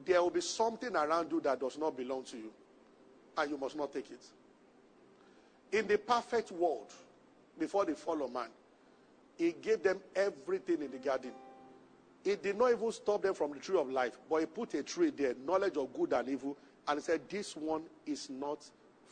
there 0.05 0.21
will 0.21 0.29
be 0.29 0.41
something 0.41 0.95
around 0.95 1.31
you 1.31 1.41
that 1.41 1.59
does 1.59 1.77
not 1.77 1.95
belong 1.97 2.23
to 2.25 2.37
you. 2.37 2.51
And 3.37 3.51
you 3.51 3.57
must 3.57 3.75
not 3.75 3.93
take 3.93 4.09
it. 4.11 4.25
In 5.71 5.87
the 5.87 5.97
perfect 5.97 6.51
world, 6.51 6.91
before 7.57 7.85
the 7.85 7.95
fall 7.95 8.23
of 8.23 8.33
man, 8.33 8.49
he 9.37 9.53
gave 9.61 9.81
them 9.81 9.99
everything 10.15 10.81
in 10.81 10.91
the 10.91 10.97
garden. 10.97 11.31
He 12.23 12.35
did 12.35 12.57
not 12.57 12.71
even 12.71 12.91
stop 12.91 13.21
them 13.23 13.33
from 13.33 13.53
the 13.53 13.59
tree 13.59 13.79
of 13.79 13.89
life, 13.89 14.17
but 14.29 14.41
he 14.41 14.45
put 14.45 14.73
a 14.75 14.83
tree 14.83 15.09
there, 15.09 15.33
knowledge 15.45 15.77
of 15.77 15.93
good 15.93 16.13
and 16.13 16.29
evil, 16.29 16.57
and 16.87 16.99
he 16.99 17.03
said, 17.03 17.21
This 17.29 17.55
one 17.55 17.83
is 18.05 18.29
not 18.29 18.63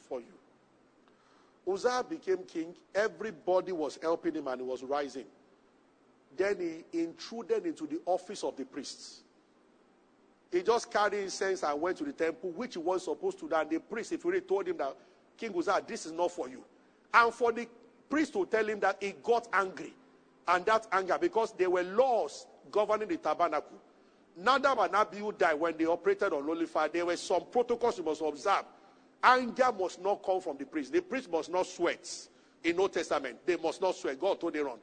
for 0.07 0.19
you. 0.19 1.71
Uzziah 1.71 2.03
became 2.07 2.39
king. 2.39 2.75
Everybody 2.93 3.71
was 3.71 3.97
helping 4.01 4.35
him 4.35 4.47
and 4.47 4.61
he 4.61 4.67
was 4.67 4.83
rising. 4.83 5.25
Then 6.37 6.57
he 6.91 6.99
intruded 6.99 7.65
into 7.65 7.85
the 7.87 7.99
office 8.05 8.43
of 8.43 8.55
the 8.55 8.65
priests. 8.65 9.21
He 10.51 10.63
just 10.63 10.91
carried 10.91 11.13
incense 11.13 11.63
and 11.63 11.79
went 11.79 11.97
to 11.97 12.03
the 12.03 12.11
temple, 12.11 12.51
which 12.51 12.73
he 12.73 12.79
was 12.79 13.03
supposed 13.03 13.39
to 13.39 13.49
do. 13.49 13.55
And 13.55 13.69
the 13.69 13.79
priest, 13.79 14.11
if 14.11 14.23
you 14.23 14.31
really 14.31 14.41
told 14.41 14.67
him 14.67 14.77
that, 14.77 14.95
King 15.37 15.53
Uzziah, 15.55 15.81
this 15.85 16.05
is 16.05 16.11
not 16.11 16.31
for 16.31 16.49
you. 16.49 16.63
And 17.13 17.33
for 17.33 17.51
the 17.51 17.67
priest 18.09 18.35
will 18.35 18.45
tell 18.45 18.65
him 18.67 18.79
that 18.79 18.97
he 18.99 19.13
got 19.23 19.47
angry. 19.53 19.93
And 20.47 20.65
that 20.65 20.87
anger, 20.91 21.17
because 21.19 21.53
there 21.53 21.69
were 21.69 21.83
laws 21.83 22.47
governing 22.71 23.07
the 23.07 23.17
tabernacle. 23.17 23.77
Nadab 24.35 24.79
and 24.79 24.95
Abihu 24.95 25.31
died 25.33 25.59
when 25.59 25.77
they 25.77 25.85
operated 25.85 26.33
on 26.33 26.43
holy 26.43 26.65
fire. 26.65 26.87
There 26.87 27.05
were 27.05 27.17
some 27.17 27.43
protocols 27.51 27.97
you 27.97 28.03
must 28.03 28.21
observe. 28.21 28.63
Anger 29.21 29.71
must 29.77 30.01
not 30.01 30.23
come 30.23 30.41
from 30.41 30.57
the 30.57 30.65
priest. 30.65 30.93
The 30.93 31.01
priest 31.01 31.29
must 31.29 31.51
not 31.51 31.67
sweat. 31.67 32.09
In 32.63 32.79
Old 32.79 32.93
Testament, 32.93 33.37
they 33.45 33.57
must 33.57 33.81
not 33.81 33.95
sweat. 33.95 34.19
God 34.19 34.39
told 34.39 34.55
Aaron. 34.55 34.77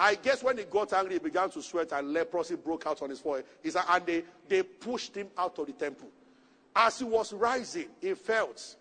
I 0.00 0.14
guess 0.14 0.42
when 0.42 0.56
he 0.56 0.64
got 0.64 0.94
angry, 0.94 1.12
he 1.14 1.18
began 1.18 1.50
to 1.50 1.60
sweat 1.60 1.92
and 1.92 2.14
leprosy 2.14 2.56
broke 2.56 2.86
out 2.86 3.02
on 3.02 3.10
his 3.10 3.20
forehead. 3.20 3.44
And 3.62 4.06
they, 4.06 4.24
they 4.48 4.62
pushed 4.62 5.14
him 5.14 5.28
out 5.36 5.58
of 5.58 5.66
the 5.66 5.72
temple. 5.74 6.08
As 6.74 7.00
he 7.00 7.04
was 7.04 7.34
rising, 7.34 7.88
he 8.00 8.14
felt 8.14 8.76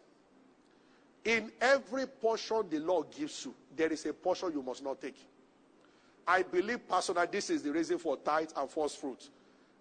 in 1.25 1.51
every 1.59 2.07
portion 2.07 2.63
the 2.69 2.79
Lord 2.79 3.07
gives 3.11 3.43
you, 3.43 3.53
there 3.75 3.91
is 3.91 4.05
a 4.05 4.13
portion 4.13 4.53
you 4.53 4.63
must 4.63 4.81
not 4.81 5.01
take. 5.01 5.17
I 6.25 6.43
believe 6.43 6.87
personally 6.87 7.27
this 7.29 7.49
is 7.49 7.63
the 7.63 7.71
reason 7.73 7.97
for 7.97 8.15
tithe 8.15 8.51
and 8.55 8.69
first 8.69 9.01
fruit. 9.01 9.29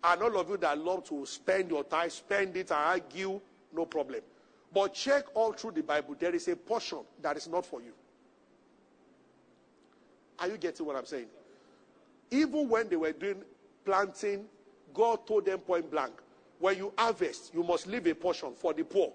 And 0.02 0.20
all 0.20 0.38
of 0.38 0.50
you 0.50 0.56
that 0.56 0.76
love 0.76 1.04
to 1.04 1.24
spend 1.24 1.70
your 1.70 1.84
tithe, 1.84 2.10
spend 2.10 2.56
it 2.56 2.70
and 2.72 2.80
argue, 2.80 3.40
no 3.72 3.86
problem. 3.86 4.22
But 4.74 4.92
check 4.92 5.26
all 5.34 5.52
through 5.52 5.72
the 5.72 5.82
Bible, 5.82 6.16
there 6.18 6.34
is 6.34 6.48
a 6.48 6.56
portion 6.56 6.98
that 7.22 7.36
is 7.36 7.46
not 7.46 7.64
for 7.64 7.80
you. 7.80 7.92
Are 10.38 10.48
you 10.48 10.56
getting 10.56 10.86
what 10.86 10.96
I'm 10.96 11.06
saying? 11.06 11.26
Even 12.30 12.68
when 12.68 12.88
they 12.88 12.96
were 12.96 13.12
doing 13.12 13.42
planting, 13.84 14.44
God 14.94 15.26
told 15.26 15.46
them 15.46 15.58
point 15.58 15.90
blank, 15.90 16.12
when 16.58 16.76
you 16.76 16.92
harvest, 16.98 17.52
you 17.54 17.62
must 17.62 17.86
leave 17.86 18.06
a 18.06 18.14
portion 18.14 18.52
for 18.54 18.72
the 18.72 18.84
poor. 18.84 19.12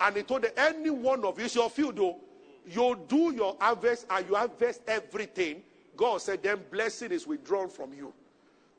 And 0.00 0.16
he 0.16 0.22
told 0.22 0.42
them, 0.42 0.52
any 0.56 0.90
one 0.90 1.24
of 1.24 1.38
you, 1.38 1.44
it's 1.44 1.54
your 1.54 1.70
field 1.70 1.96
though, 1.96 2.18
you 2.66 2.98
do 3.08 3.32
your 3.34 3.56
harvest 3.60 4.06
and 4.10 4.28
you 4.28 4.34
harvest 4.34 4.82
everything. 4.88 5.62
God 5.96 6.20
said, 6.20 6.42
then 6.42 6.60
blessing 6.70 7.12
is 7.12 7.26
withdrawn 7.26 7.68
from 7.68 7.92
you. 7.92 8.12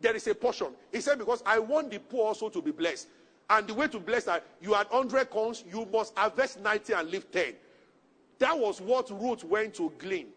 There 0.01 0.15
is 0.15 0.27
a 0.27 0.35
portion. 0.35 0.67
He 0.91 0.99
said, 0.99 1.19
because 1.19 1.41
I 1.45 1.59
want 1.59 1.91
the 1.91 1.99
poor 1.99 2.27
also 2.27 2.49
to 2.49 2.61
be 2.61 2.71
blessed. 2.71 3.07
And 3.49 3.67
the 3.67 3.73
way 3.73 3.87
to 3.87 3.99
bless 3.99 4.25
that, 4.25 4.43
you 4.61 4.73
had 4.73 4.87
100 4.89 5.29
coins, 5.29 5.63
you 5.71 5.87
must 5.91 6.17
harvest 6.17 6.59
90 6.59 6.93
and 6.93 7.09
leave 7.09 7.31
10. 7.31 7.53
That 8.39 8.57
was 8.57 8.81
what 8.81 9.09
Ruth 9.11 9.43
went 9.43 9.75
to 9.75 9.93
glean. 9.97 10.27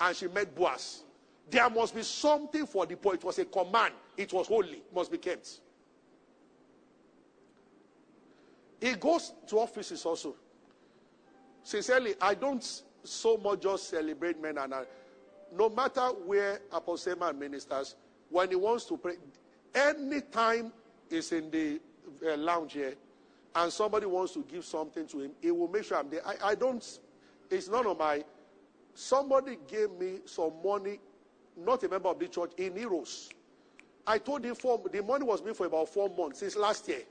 And 0.00 0.16
she 0.16 0.28
met 0.28 0.54
Boaz. 0.54 1.02
There 1.50 1.68
must 1.70 1.94
be 1.94 2.02
something 2.02 2.66
for 2.66 2.86
the 2.86 2.96
poor. 2.96 3.14
It 3.14 3.24
was 3.24 3.38
a 3.38 3.44
command. 3.44 3.94
It 4.16 4.32
was 4.32 4.46
holy. 4.46 4.78
It 4.78 4.94
must 4.94 5.10
be 5.10 5.18
kept. 5.18 5.60
He 8.80 8.94
goes 8.94 9.32
to 9.46 9.58
offices 9.58 10.04
also. 10.04 10.34
Sincerely, 11.62 12.14
I 12.20 12.34
don't 12.34 12.82
so 13.02 13.36
much 13.36 13.62
just 13.62 13.88
celebrate 13.88 14.40
men 14.40 14.58
and 14.58 14.74
I, 14.74 14.84
no 15.56 15.68
matter 15.68 16.02
where 16.26 16.60
Apostle 16.72 17.16
man 17.16 17.38
ministers, 17.38 17.96
when 18.28 18.50
he 18.50 18.56
wants 18.56 18.84
to 18.86 18.96
pray, 18.96 19.14
anytime 19.74 20.72
is 21.10 21.32
in 21.32 21.50
the 21.50 21.80
uh, 22.26 22.36
lounge 22.36 22.72
here 22.72 22.94
and 23.54 23.72
somebody 23.72 24.06
wants 24.06 24.32
to 24.32 24.44
give 24.50 24.64
something 24.64 25.06
to 25.06 25.20
him, 25.20 25.30
he 25.40 25.50
will 25.50 25.68
make 25.68 25.84
sure 25.84 25.98
I'm 25.98 26.10
there. 26.10 26.26
I, 26.26 26.50
I 26.50 26.54
don't, 26.54 26.86
it's 27.50 27.68
none 27.68 27.86
of 27.86 27.98
my, 27.98 28.24
somebody 28.94 29.58
gave 29.68 29.90
me 29.92 30.20
some 30.24 30.52
money, 30.64 31.00
not 31.56 31.82
a 31.84 31.88
member 31.88 32.08
of 32.08 32.18
the 32.18 32.28
church, 32.28 32.52
in 32.56 32.74
euros. 32.74 33.28
I 34.06 34.18
told 34.18 34.44
him 34.44 34.54
for, 34.54 34.80
the 34.90 35.02
money 35.02 35.24
was 35.24 35.42
me 35.42 35.54
for 35.54 35.66
about 35.66 35.88
four 35.88 36.08
months 36.08 36.40
since 36.40 36.56
last 36.56 36.88
year. 36.88 37.02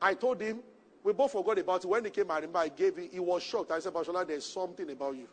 I 0.00 0.14
told 0.14 0.40
him, 0.40 0.60
we 1.04 1.12
both 1.12 1.32
forgot 1.32 1.58
about 1.58 1.84
it. 1.84 1.88
When 1.88 2.04
he 2.04 2.10
came, 2.10 2.30
I 2.30 2.36
remember 2.36 2.58
I 2.58 2.68
gave 2.68 2.96
him, 2.96 3.08
he 3.12 3.20
was 3.20 3.42
shocked. 3.42 3.70
I 3.70 3.78
said, 3.78 3.92
Bashola, 3.92 4.26
there's 4.26 4.44
something 4.44 4.90
about 4.90 5.16
you. 5.16 5.28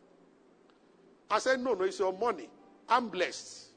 I 1.30 1.40
said, 1.40 1.60
no, 1.60 1.74
no, 1.74 1.84
it's 1.84 1.98
your 1.98 2.14
money. 2.14 2.48
I'm 2.88 3.10
blessed. 3.10 3.70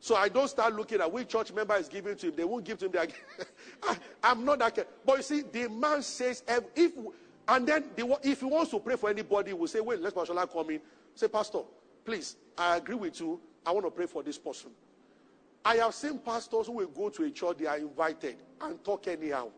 So 0.00 0.16
I 0.16 0.28
don't 0.28 0.48
start 0.48 0.74
looking 0.74 1.00
at 1.00 1.10
which 1.10 1.28
church 1.28 1.52
member 1.52 1.76
is 1.76 1.88
giving 1.88 2.16
to 2.16 2.28
him. 2.28 2.34
They 2.36 2.44
won't 2.44 2.64
give 2.64 2.78
to 2.80 2.86
him. 2.86 2.92
I, 3.82 3.96
am 4.24 4.44
not 4.44 4.58
that. 4.58 4.86
But 5.06 5.18
you 5.18 5.22
see, 5.22 5.42
the 5.42 5.68
man 5.68 6.02
says, 6.02 6.42
if, 6.76 6.92
and 7.48 7.66
then 7.66 7.84
the, 7.96 8.18
if 8.22 8.40
he 8.40 8.46
wants 8.46 8.70
to 8.70 8.78
pray 8.78 8.96
for 8.96 9.10
anybody, 9.10 9.50
he 9.50 9.54
will 9.54 9.66
say, 9.66 9.80
wait, 9.80 10.00
let 10.00 10.14
Pastor 10.14 10.34
come 10.34 10.70
in. 10.70 10.80
Say, 11.14 11.28
Pastor, 11.28 11.60
please, 12.04 12.36
I 12.56 12.76
agree 12.76 12.94
with 12.94 13.20
you. 13.20 13.40
I 13.66 13.72
want 13.72 13.86
to 13.86 13.90
pray 13.90 14.06
for 14.06 14.22
this 14.22 14.38
person. 14.38 14.70
I 15.64 15.76
have 15.76 15.94
seen 15.94 16.18
pastors 16.18 16.66
who 16.66 16.72
will 16.72 16.88
go 16.88 17.08
to 17.08 17.24
a 17.24 17.30
church, 17.30 17.58
they 17.58 17.66
are 17.66 17.78
invited 17.78 18.36
and 18.60 18.82
talk 18.84 19.06
anyhow. 19.06 19.48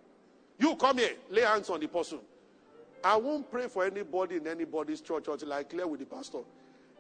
You 0.59 0.77
come 0.77 0.99
here, 0.99 1.15
lay 1.31 1.43
hands 1.43 1.71
on 1.71 1.81
the 1.81 1.89
person. 1.89 2.19
I 3.03 3.17
won't 3.17 3.51
pray 3.51 3.69
for 3.69 3.85
anybody 3.85 4.37
in 4.37 4.47
anybody's 4.47 5.01
church 5.01 5.29
until 5.29 5.53
I 5.53 5.65
clear 5.65 5.87
with 5.87 6.01
the 6.01 6.07
pastor. 6.07 6.39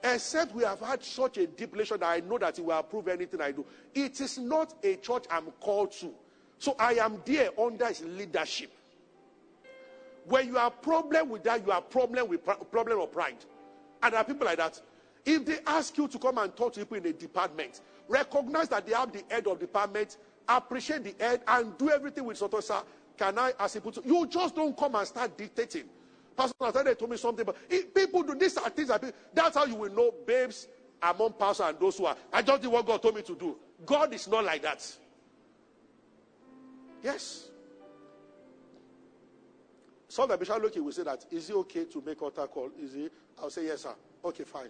Except 0.03 0.55
we 0.55 0.64
have 0.64 0.81
had 0.81 1.03
such 1.03 1.38
a 1.38 1.47
deep 1.47 1.73
relation 1.73 2.01
that 2.01 2.07
I 2.07 2.20
know 2.20 2.37
that 2.37 2.57
he 2.57 2.62
will 2.62 2.79
approve 2.79 3.09
anything 3.09 3.40
I 3.40 3.53
do. 3.53 3.64
It 3.94 4.20
is 4.20 4.38
not 4.38 4.75
a 4.83 4.97
church 4.97 5.25
I'm 5.31 5.51
called 5.61 5.92
to. 5.92 6.11
So 6.59 6.77
I 6.79 6.94
am 6.94 7.23
there 7.25 7.49
under 7.59 7.87
his 7.87 8.03
leadership. 8.03 8.70
When 10.27 10.47
you 10.47 10.55
have 10.55 10.81
problem 10.81 11.29
with 11.29 11.45
that, 11.45 11.65
you 11.65 11.73
have 11.73 11.91
problem 11.91 12.29
with 12.29 12.45
problem 12.71 13.01
of 13.01 13.13
pride. 13.13 13.45
And 14.03 14.13
there 14.13 14.21
are 14.21 14.25
people 14.25 14.47
like 14.47 14.59
that. 14.59 14.81
If 15.25 15.45
they 15.47 15.59
ask 15.67 15.97
you 15.97 16.09
to 16.09 16.19
come 16.19 16.39
and 16.39 16.55
talk 16.55 16.75
to 16.75 16.81
people 16.81 16.99
in 16.99 17.07
a 17.07 17.13
department, 17.13 17.81
recognize 18.09 18.69
that 18.69 18.87
they 18.87 18.95
have 18.95 19.13
the 19.13 19.23
head 19.31 19.47
of 19.47 19.59
the 19.59 19.67
department, 19.67 20.19
appreciate 20.49 21.05
the 21.05 21.15
head, 21.25 21.43
and 21.47 21.77
do 21.79 21.91
everything 21.91 22.25
with 22.25 22.39
Sotosa. 22.39 22.85
Can 23.17 23.39
I 23.39 23.53
ask 23.59 23.75
people 23.75 23.93
to? 23.93 24.03
You 24.05 24.27
just 24.27 24.55
don't 24.55 24.77
come 24.77 24.95
and 24.95 25.07
start 25.07 25.37
dictating. 25.37 25.85
Pastor 26.37 26.55
Nathaniel 26.61 26.95
told 26.97 27.11
me 27.13 27.17
something, 27.17 27.45
but 27.45 27.57
if 27.71 27.95
people 27.95 28.23
do 28.23 28.35
these 28.35 28.57
are 28.57 28.69
things 28.69 28.89
that 28.89 29.01
people, 29.01 29.17
that's 29.33 29.57
how 29.57 29.65
you 29.65 29.77
will 29.77 29.93
know 29.93 30.13
babes 30.27 30.67
among 31.03 31.35
pastors 31.35 31.67
and 31.69 31.79
those 31.79 31.97
who 31.97 32.07
are. 32.07 32.17
I 32.33 32.43
just 32.43 32.63
did 32.63 32.71
what 32.71 32.85
God 32.87 33.01
told 33.01 33.15
me 33.15 33.23
to 33.23 33.35
do. 33.35 33.57
God 33.87 34.13
is 34.13 34.27
not 34.27 34.45
like 34.45 34.63
that. 34.63 34.85
Yes. 37.03 37.51
Some 40.14 40.31
of 40.31 40.38
Bishop 40.38 40.62
Loki 40.62 40.79
will 40.79 40.92
say 40.92 41.03
that, 41.03 41.24
is 41.33 41.50
it 41.50 41.57
okay 41.57 41.87
to 41.87 42.00
make 42.07 42.22
altar 42.22 42.46
call? 42.46 42.70
Is 42.81 42.94
it? 42.94 43.11
I'll 43.37 43.50
say, 43.50 43.66
yes, 43.66 43.81
sir. 43.81 43.96
Okay, 44.24 44.44
fine. 44.44 44.68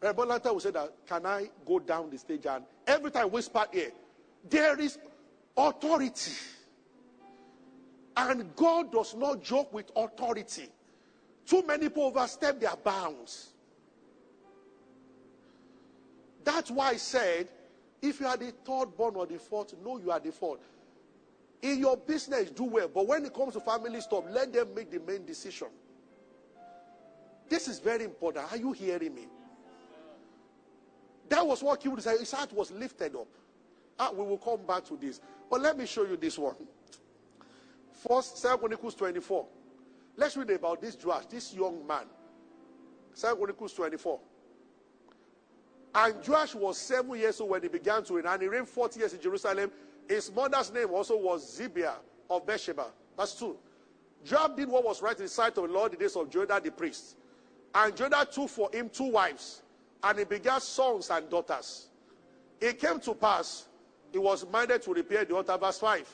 Eh, 0.00 0.06
Reverend 0.06 0.30
Lanta 0.30 0.50
will 0.54 0.60
say 0.60 0.70
that, 0.70 0.90
can 1.06 1.26
I 1.26 1.50
go 1.66 1.78
down 1.78 2.08
the 2.08 2.16
stage 2.16 2.46
and 2.46 2.64
every 2.86 3.10
time 3.10 3.30
whisper 3.30 3.66
here, 3.70 3.90
there 4.48 4.80
is 4.80 4.96
authority. 5.54 6.32
And 8.16 8.56
God 8.56 8.90
does 8.90 9.14
not 9.14 9.42
joke 9.42 9.70
with 9.70 9.90
authority. 9.94 10.70
Too 11.44 11.62
many 11.66 11.90
people 11.90 12.04
overstep 12.04 12.58
their 12.58 12.76
bounds. 12.82 13.50
That's 16.42 16.70
why 16.70 16.92
I 16.92 16.96
said, 16.96 17.48
if 18.00 18.18
you 18.18 18.26
are 18.26 18.38
the 18.38 18.54
third 18.64 18.96
born 18.96 19.14
or 19.16 19.26
the 19.26 19.38
fourth, 19.38 19.74
no, 19.84 19.98
you 19.98 20.10
are 20.10 20.20
the 20.20 20.32
fourth. 20.32 20.60
In 21.62 21.78
your 21.78 21.96
business, 21.96 22.50
do 22.50 22.64
well. 22.64 22.88
But 22.88 23.06
when 23.06 23.24
it 23.24 23.34
comes 23.34 23.54
to 23.54 23.60
family 23.60 24.00
stuff, 24.00 24.24
let 24.30 24.52
them 24.52 24.68
make 24.74 24.90
the 24.90 25.00
main 25.00 25.24
decision. 25.24 25.68
This 27.48 27.66
is 27.66 27.80
very 27.80 28.04
important. 28.04 28.50
Are 28.52 28.56
you 28.56 28.72
hearing 28.72 29.14
me? 29.14 29.26
That 31.28 31.46
was 31.46 31.62
what 31.62 31.80
killed 31.80 32.02
his 32.02 32.30
heart 32.30 32.52
was 32.52 32.70
lifted 32.70 33.14
up. 33.14 33.28
Ah, 33.98 34.10
we 34.12 34.24
will 34.24 34.38
come 34.38 34.60
back 34.66 34.84
to 34.86 34.96
this. 34.96 35.20
But 35.50 35.60
let 35.60 35.76
me 35.76 35.86
show 35.86 36.04
you 36.04 36.16
this 36.16 36.38
one. 36.38 36.54
First, 37.92 38.38
Second 38.38 38.58
Chronicles 38.58 38.94
24. 38.94 39.46
Let's 40.16 40.36
read 40.36 40.50
about 40.50 40.80
this 40.80 40.96
Joash, 41.02 41.26
this 41.26 41.52
young 41.52 41.86
man. 41.86 42.04
Second 43.12 43.38
Chronicles 43.38 43.72
24. 43.74 44.20
And 45.94 46.14
Joash 46.26 46.54
was 46.54 46.78
seven 46.78 47.18
years 47.18 47.40
old 47.40 47.50
when 47.50 47.62
he 47.62 47.68
began 47.68 48.04
to 48.04 48.14
reign, 48.14 48.26
and 48.26 48.42
he 48.42 48.48
reigned 48.48 48.68
40 48.68 49.00
years 49.00 49.14
in 49.14 49.20
Jerusalem. 49.20 49.70
His 50.08 50.32
mother's 50.32 50.72
name 50.72 50.90
also 50.90 51.16
was 51.16 51.58
Zibiah 51.58 51.94
of 52.30 52.46
Beersheba. 52.46 52.86
That's 53.16 53.34
two. 53.34 53.56
Joab 54.24 54.56
did 54.56 54.68
what 54.68 54.84
was 54.84 55.02
right 55.02 55.16
in 55.16 55.24
the 55.24 55.28
sight 55.28 55.56
of 55.58 55.68
the 55.68 55.72
Lord 55.72 55.92
the 55.92 55.96
days 55.96 56.16
of 56.16 56.28
Jodah 56.30 56.62
the 56.62 56.70
priest. 56.70 57.16
And 57.74 57.94
Jodah 57.94 58.30
took 58.30 58.48
for 58.48 58.70
him 58.72 58.88
two 58.88 59.10
wives, 59.12 59.62
and 60.02 60.18
he 60.18 60.24
begat 60.24 60.62
sons 60.62 61.10
and 61.10 61.28
daughters. 61.28 61.88
It 62.60 62.80
came 62.80 62.98
to 63.00 63.14
pass, 63.14 63.68
he 64.10 64.18
was 64.18 64.46
minded 64.50 64.82
to 64.82 64.92
repair 64.94 65.24
the 65.24 65.36
altar, 65.36 65.56
verse 65.56 65.78
5 65.78 66.06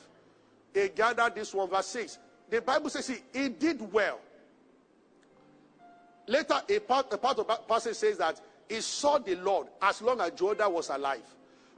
he 0.75 0.89
gathered 0.89 1.33
this 1.33 1.53
one, 1.53 1.69
verse 1.69 1.87
6. 1.87 2.19
The 2.49 2.61
Bible 2.61 2.89
says 2.89 3.07
he, 3.07 3.15
he 3.33 3.49
did 3.49 3.81
well. 3.93 4.19
Later, 6.27 6.61
a 6.67 6.79
part, 6.79 7.13
a 7.13 7.17
part 7.17 7.39
of 7.39 7.47
the 7.47 7.55
passage 7.67 7.95
says 7.95 8.17
that 8.17 8.41
he 8.67 8.81
saw 8.81 9.17
the 9.17 9.35
Lord 9.35 9.67
as 9.81 10.01
long 10.01 10.19
as 10.19 10.31
Jodah 10.31 10.69
was 10.69 10.89
alive. 10.89 11.23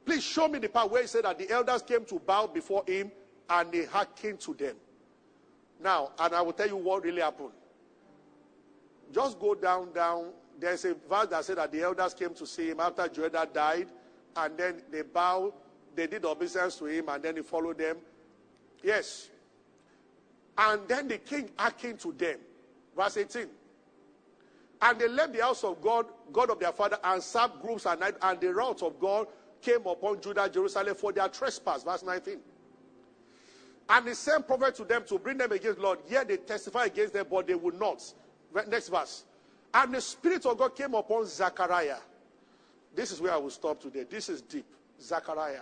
Please 0.07 0.23
show 0.23 0.47
me 0.47 0.57
the 0.57 0.69
part 0.69 0.89
where 0.89 1.01
he 1.01 1.07
said 1.07 1.25
that 1.25 1.37
the 1.37 1.51
elders 1.51 1.81
came 1.81 2.05
to 2.05 2.17
bow 2.17 2.47
before 2.47 2.81
him 2.87 3.11
and 3.49 3.73
he 3.73 3.83
hearkened 3.83 4.39
to 4.39 4.53
them. 4.53 4.77
Now, 5.83 6.11
and 6.17 6.33
I 6.33 6.41
will 6.41 6.53
tell 6.53 6.67
you 6.67 6.77
what 6.77 7.03
really 7.03 7.21
happened. 7.21 7.51
Just 9.13 9.37
go 9.37 9.53
down, 9.53 9.91
down. 9.91 10.29
There's 10.57 10.85
a 10.85 10.93
verse 10.93 11.27
that 11.27 11.43
said 11.43 11.57
that 11.57 11.73
the 11.73 11.81
elders 11.81 12.13
came 12.13 12.33
to 12.35 12.47
see 12.47 12.69
him 12.69 12.79
after 12.79 13.03
Jodah 13.03 13.51
died, 13.51 13.89
and 14.37 14.57
then 14.57 14.81
they 14.89 15.01
bowed, 15.01 15.51
they 15.93 16.07
did 16.07 16.23
obeisance 16.23 16.77
to 16.77 16.85
him, 16.85 17.09
and 17.09 17.21
then 17.21 17.35
he 17.35 17.41
followed 17.41 17.77
them. 17.77 17.97
Yes. 18.81 19.27
And 20.57 20.87
then 20.87 21.09
the 21.09 21.17
king 21.17 21.49
hearkened 21.57 21.99
to 21.99 22.13
them. 22.13 22.37
Verse 22.95 23.17
18. 23.17 23.45
And 24.81 24.99
they 24.99 25.09
left 25.09 25.33
the 25.33 25.41
house 25.41 25.65
of 25.65 25.81
God, 25.81 26.05
God 26.31 26.49
of 26.49 26.59
their 26.59 26.71
father, 26.71 26.97
and 27.03 27.21
served 27.21 27.61
groups 27.61 27.83
night, 27.83 28.15
and 28.21 28.39
the 28.39 28.53
wrath 28.53 28.81
of 28.81 28.97
God 29.01 29.27
came 29.61 29.85
upon 29.85 30.21
Judah, 30.21 30.49
Jerusalem 30.49 30.95
for 30.95 31.11
their 31.11 31.27
trespass. 31.27 31.83
Verse 31.83 32.03
19. 32.03 32.39
And 33.89 34.07
he 34.07 34.13
sent 34.13 34.45
prophet 34.45 34.75
to 34.75 34.83
them 34.83 35.03
to 35.07 35.17
bring 35.17 35.37
them 35.37 35.51
against 35.51 35.77
the 35.77 35.83
Lord. 35.83 35.99
Yet 36.09 36.27
they 36.27 36.37
testify 36.37 36.85
against 36.85 37.13
them, 37.13 37.25
but 37.29 37.47
they 37.47 37.55
would 37.55 37.79
not. 37.79 38.03
Next 38.67 38.89
verse. 38.89 39.23
And 39.73 39.93
the 39.93 40.01
Spirit 40.01 40.45
of 40.45 40.57
God 40.57 40.75
came 40.75 40.93
upon 40.93 41.25
Zechariah. 41.25 41.97
This 42.95 43.11
is 43.11 43.21
where 43.21 43.33
I 43.33 43.37
will 43.37 43.49
stop 43.49 43.79
today. 43.79 44.05
This 44.09 44.29
is 44.29 44.41
deep. 44.41 44.65
Zechariah 44.99 45.61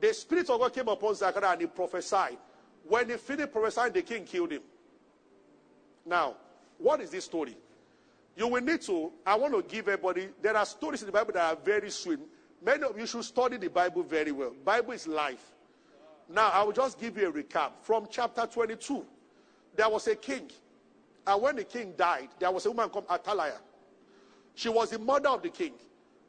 the 0.00 0.14
Spirit 0.14 0.48
of 0.50 0.60
God 0.60 0.72
came 0.72 0.88
upon 0.88 1.14
Zechariah 1.14 1.52
and 1.52 1.60
he 1.62 1.66
prophesied. 1.66 2.38
When 2.86 3.08
he 3.08 3.16
finished 3.16 3.52
prophesying, 3.52 3.92
the 3.92 4.02
king 4.02 4.24
killed 4.24 4.52
him. 4.52 4.62
Now, 6.06 6.36
what 6.78 7.00
is 7.00 7.10
this 7.10 7.24
story? 7.24 7.56
You 8.36 8.46
will 8.46 8.62
need 8.62 8.80
to, 8.82 9.12
I 9.26 9.34
want 9.34 9.54
to 9.54 9.62
give 9.62 9.88
everybody, 9.88 10.28
there 10.40 10.56
are 10.56 10.64
stories 10.64 11.02
in 11.02 11.06
the 11.06 11.12
Bible 11.12 11.32
that 11.32 11.52
are 11.52 11.58
very 11.62 11.90
sweet. 11.90 12.20
Many 12.64 12.84
of 12.84 12.98
you 12.98 13.06
should 13.06 13.24
study 13.24 13.56
the 13.56 13.70
Bible 13.70 14.02
very 14.02 14.32
well. 14.32 14.52
Bible 14.64 14.92
is 14.92 15.06
life. 15.06 15.52
Now, 16.28 16.50
I 16.50 16.62
will 16.62 16.72
just 16.72 16.98
give 17.00 17.16
you 17.16 17.28
a 17.28 17.32
recap. 17.32 17.72
From 17.82 18.06
chapter 18.10 18.46
22, 18.46 19.04
there 19.76 19.88
was 19.88 20.06
a 20.08 20.16
king. 20.16 20.50
And 21.26 21.42
when 21.42 21.56
the 21.56 21.64
king 21.64 21.94
died, 21.96 22.28
there 22.38 22.50
was 22.50 22.66
a 22.66 22.70
woman 22.70 22.90
called 22.90 23.06
Athaliah. 23.10 23.60
She 24.54 24.68
was 24.68 24.90
the 24.90 24.98
mother 24.98 25.28
of 25.28 25.42
the 25.42 25.50
king. 25.50 25.72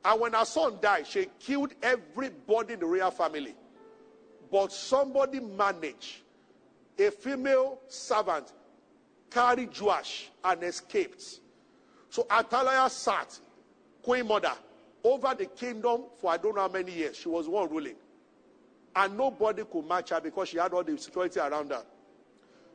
And 0.06 0.22
when 0.22 0.34
her 0.34 0.46
son 0.46 0.78
died, 0.82 1.08
she 1.08 1.28
killed 1.40 1.74
everybody 1.82 2.74
in 2.74 2.80
the 2.80 2.86
royal 2.86 3.12
family. 3.12 3.56
But 4.52 4.72
somebody 4.72 5.40
managed, 5.40 6.22
a 6.98 7.12
female 7.12 7.80
servant 7.88 8.54
carried 9.30 9.80
Joash 9.80 10.30
and 10.44 10.64
escaped. 10.64 11.40
So 12.10 12.26
Athaliah 12.32 12.90
sat, 12.90 13.38
queen 14.02 14.28
mother, 14.28 14.54
over 15.04 15.34
the 15.38 15.46
kingdom 15.46 16.04
for 16.18 16.32
I 16.32 16.38
don't 16.38 16.56
know 16.56 16.62
how 16.62 16.68
many 16.68 16.92
years. 16.92 17.18
She 17.18 17.30
was 17.30 17.48
one 17.48 17.70
ruling. 17.70 17.96
And 18.96 19.18
nobody 19.18 19.64
could 19.64 19.88
match 19.88 20.10
her 20.10 20.20
because 20.20 20.50
she 20.50 20.58
had 20.58 20.74
all 20.74 20.84
the 20.84 20.98
security 20.98 21.40
around 21.40 21.72
her. 21.72 21.84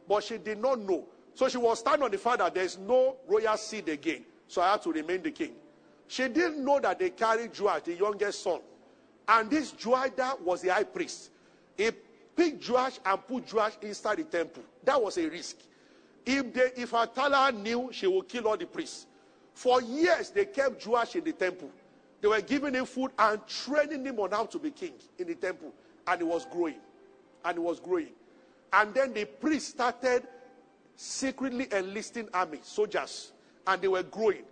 But 0.09 0.25
she 0.25 0.39
did 0.39 0.61
not 0.61 0.81
know. 0.81 1.05
So 1.35 1.49
she 1.49 1.59
was 1.59 1.81
standing 1.81 2.05
on 2.05 2.11
the 2.11 2.19
fact 2.19 2.39
that 2.39 2.55
there's 2.55 2.79
no 2.79 3.17
royal 3.27 3.57
seed 3.57 3.89
again. 3.89 4.25
So 4.47 4.63
I 4.63 4.73
had 4.73 4.83
to 4.83 4.93
remain 4.93 5.23
the 5.23 5.31
king. 5.31 5.53
She 6.07 6.29
didn't 6.29 6.65
know 6.65 6.79
that 6.81 6.99
they 6.99 7.11
carried 7.11 7.59
Joash, 7.59 7.83
the 7.83 7.95
youngest 7.95 8.43
son. 8.43 8.61
And 9.27 9.51
this 9.51 9.73
Joiada 9.73 10.41
was 10.41 10.61
the 10.61 10.73
high 10.73 10.85
priest. 10.85 11.31
He 11.77 11.91
picked 12.37 12.69
Joash 12.69 13.01
and 13.05 13.27
put 13.27 13.53
Joash 13.53 13.73
inside 13.83 14.19
the 14.19 14.25
temple. 14.25 14.63
That 14.85 15.03
was 15.03 15.19
a 15.19 15.29
risk. 15.29 15.57
If 16.25 16.53
they, 16.55 16.71
if 16.77 16.95
Athaliah 16.95 17.53
knew, 17.53 17.91
she 17.93 18.07
would 18.07 18.29
kill 18.29 18.49
all 18.49 18.57
the 18.57 18.67
priests. 18.67 19.07
For 19.55 19.81
years, 19.83 20.31
they 20.31 20.47
kept 20.47 20.87
Joash 20.87 21.17
in 21.17 21.25
the 21.25 21.33
temple. 21.33 21.71
They 22.25 22.29
were 22.29 22.41
giving 22.41 22.73
him 22.73 22.87
food 22.87 23.11
and 23.19 23.47
training 23.47 24.07
him 24.07 24.19
on 24.19 24.31
how 24.31 24.47
to 24.47 24.59
be 24.59 24.71
king 24.71 24.95
in 25.19 25.27
the 25.27 25.35
temple. 25.35 25.75
And 26.07 26.23
he 26.23 26.27
was 26.27 26.47
growing. 26.47 26.81
And 27.45 27.59
he 27.59 27.63
was 27.63 27.81
growing. 27.81 28.15
And 28.73 28.95
then 28.95 29.13
the 29.13 29.27
priests 29.27 29.73
started 29.73 30.27
secretly 30.97 31.69
enlisting 31.71 32.31
army, 32.33 32.61
soldiers. 32.63 33.33
And 33.67 33.83
they 33.83 33.89
were 33.89 34.05
growing. 34.05 34.45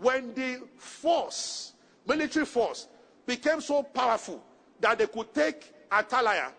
When 0.00 0.34
the 0.34 0.62
force, 0.76 1.74
military 2.08 2.44
force, 2.44 2.88
became 3.24 3.60
so 3.60 3.84
powerful 3.84 4.42
that 4.80 4.98
they 4.98 5.06
could 5.06 5.32
take 5.32 5.72
Athaliah, 5.92 6.50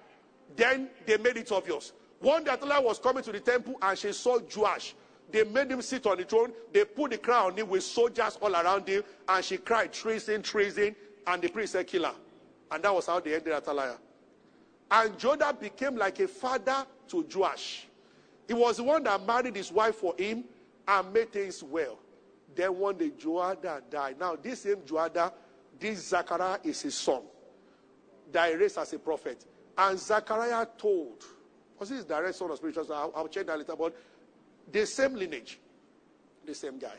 then 0.55 0.87
they 1.05 1.17
made 1.17 1.35
it 1.35 1.51
obvious. 1.51 1.91
One 2.21 2.45
day 2.45 2.51
Athaliah 2.51 2.81
was 2.81 2.99
coming 2.99 3.21
to 3.23 3.33
the 3.33 3.41
temple 3.41 3.75
and 3.81 3.99
she 3.99 4.13
saw 4.13 4.39
Joash. 4.39 4.95
They 5.33 5.43
made 5.43 5.71
him 5.71 5.81
sit 5.81 6.05
on 6.05 6.17
the 6.17 6.25
throne. 6.25 6.53
They 6.71 6.85
put 6.85 7.09
the 7.09 7.17
crown 7.17 7.51
on 7.51 7.57
him 7.57 7.67
with 7.67 7.83
soldiers 7.83 8.37
all 8.39 8.55
around 8.55 8.87
him. 8.87 9.03
And 9.27 9.43
she 9.43 9.57
cried, 9.57 9.91
treason, 9.91 10.43
treason. 10.43 10.95
And 11.25 11.41
the 11.41 11.49
priest 11.49 11.71
said, 11.71 11.87
kill 11.87 12.03
her. 12.03 12.13
And 12.71 12.83
that 12.83 12.93
was 12.93 13.07
how 13.07 13.19
they 13.19 13.33
ended 13.33 13.51
Athaliah. 13.51 13.97
And 14.91 15.17
Jotham 15.17 15.55
became 15.59 15.95
like 15.95 16.19
a 16.19 16.27
father 16.27 16.85
to 17.07 17.27
Joash. 17.33 17.87
He 18.47 18.53
was 18.53 18.77
the 18.77 18.83
one 18.83 19.03
that 19.05 19.25
married 19.25 19.55
his 19.55 19.71
wife 19.71 19.95
for 19.95 20.13
him 20.19 20.43
and 20.87 21.11
made 21.11 21.33
things 21.33 21.63
well. 21.63 21.97
Then 22.53 22.77
one 22.77 22.95
day 22.95 23.09
Joada 23.09 23.81
died. 23.89 24.19
Now, 24.19 24.35
this 24.35 24.61
same 24.61 24.77
Joada, 24.77 25.33
this 25.79 26.09
Zachariah 26.09 26.59
is 26.63 26.79
his 26.83 26.93
son 26.93 27.23
that 28.31 28.51
he 28.51 28.55
raised 28.55 28.77
as 28.77 28.93
a 28.93 28.99
prophet. 28.99 29.43
And 29.75 29.97
Zachariah 29.97 30.67
told, 30.77 31.23
was 31.79 31.89
his 31.89 32.05
direct 32.05 32.35
son 32.35 32.51
of 32.51 32.57
spiritual 32.57 32.85
son? 32.85 32.97
I'll, 32.97 33.13
I'll 33.15 33.27
check 33.27 33.47
that 33.47 33.57
later, 33.57 33.75
but 33.75 33.95
the 34.71 34.85
same 34.85 35.15
lineage, 35.15 35.59
the 36.45 36.55
same 36.55 36.79
guy. 36.79 36.95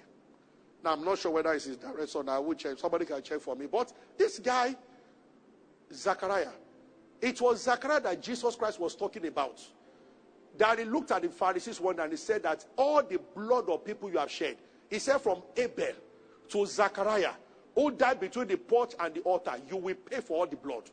Now, 0.84 0.92
I'm 0.92 1.04
not 1.04 1.18
sure 1.18 1.32
whether 1.32 1.52
it's 1.54 1.64
his 1.64 1.78
direct 1.78 2.10
son. 2.10 2.28
I 2.28 2.38
will 2.38 2.54
check. 2.54 2.78
Somebody 2.78 3.06
can 3.06 3.22
check 3.22 3.40
for 3.40 3.56
me. 3.56 3.66
But 3.66 3.92
this 4.18 4.38
guy, 4.38 4.76
Zachariah, 5.92 6.50
it 7.22 7.40
was 7.40 7.62
Zachariah 7.62 8.00
that 8.00 8.20
Jesus 8.20 8.54
Christ 8.54 8.78
was 8.78 8.94
talking 8.94 9.26
about. 9.26 9.62
That 10.58 10.78
he 10.78 10.84
looked 10.84 11.10
at 11.10 11.22
the 11.22 11.30
Pharisees 11.30 11.80
one 11.80 11.98
and 11.98 12.12
he 12.12 12.16
said 12.18 12.42
that 12.42 12.66
all 12.76 13.02
the 13.02 13.18
blood 13.34 13.68
of 13.70 13.84
people 13.84 14.10
you 14.10 14.18
have 14.18 14.30
shed, 14.30 14.56
he 14.90 14.98
said 14.98 15.18
from 15.18 15.42
Abel 15.56 15.94
to 16.50 16.66
Zachariah, 16.66 17.32
who 17.74 17.90
died 17.90 18.20
between 18.20 18.46
the 18.46 18.56
porch 18.56 18.92
and 19.00 19.14
the 19.14 19.20
altar, 19.22 19.54
you 19.68 19.76
will 19.76 19.94
pay 19.94 20.20
for 20.20 20.40
all 20.40 20.46
the 20.46 20.56
blood. 20.56 20.84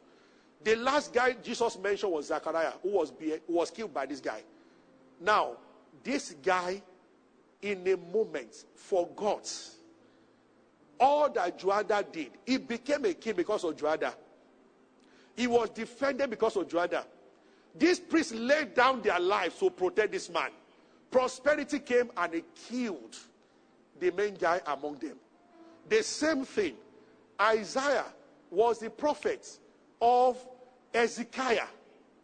The 0.63 0.75
last 0.77 1.13
guy 1.13 1.35
Jesus 1.43 1.77
mentioned 1.77 2.11
was 2.11 2.27
Zachariah, 2.27 2.73
who 2.81 2.91
was, 2.91 3.11
who 3.19 3.53
was 3.53 3.69
killed 3.69 3.93
by 3.93 4.05
this 4.05 4.21
guy. 4.21 4.41
Now, 5.19 5.57
this 6.03 6.35
guy, 6.43 6.81
in 7.61 7.87
a 7.87 7.97
moment, 7.97 8.65
forgot 8.75 9.51
all 10.99 11.29
that 11.31 11.59
Joada 11.59 12.09
did. 12.11 12.31
He 12.45 12.57
became 12.57 13.05
a 13.05 13.13
king 13.13 13.35
because 13.35 13.63
of 13.63 13.75
Joada. 13.75 14.13
He 15.35 15.47
was 15.47 15.69
defended 15.69 16.29
because 16.29 16.55
of 16.55 16.67
Joada. 16.67 17.03
These 17.75 17.99
priests 17.99 18.33
laid 18.33 18.75
down 18.75 19.01
their 19.01 19.19
lives 19.19 19.57
to 19.59 19.69
protect 19.69 20.11
this 20.11 20.29
man. 20.29 20.51
Prosperity 21.09 21.79
came 21.79 22.11
and 22.17 22.33
he 22.33 22.43
killed 22.69 23.17
the 23.99 24.11
main 24.11 24.35
guy 24.35 24.61
among 24.67 24.97
them. 24.97 25.17
The 25.89 26.03
same 26.03 26.45
thing. 26.45 26.75
Isaiah 27.39 28.05
was 28.49 28.79
the 28.79 28.89
prophet 28.89 29.57
of 30.01 30.37
Ezekiah, 30.93 31.67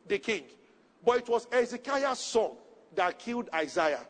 the 0.08 0.20
king. 0.20 0.44
But 1.04 1.20
it 1.20 1.30
was 1.30 1.48
Ezekiah's 1.52 2.20
son 2.20 2.52
that 2.96 3.20
killed 3.20 3.50
Isaiah. 3.54 4.06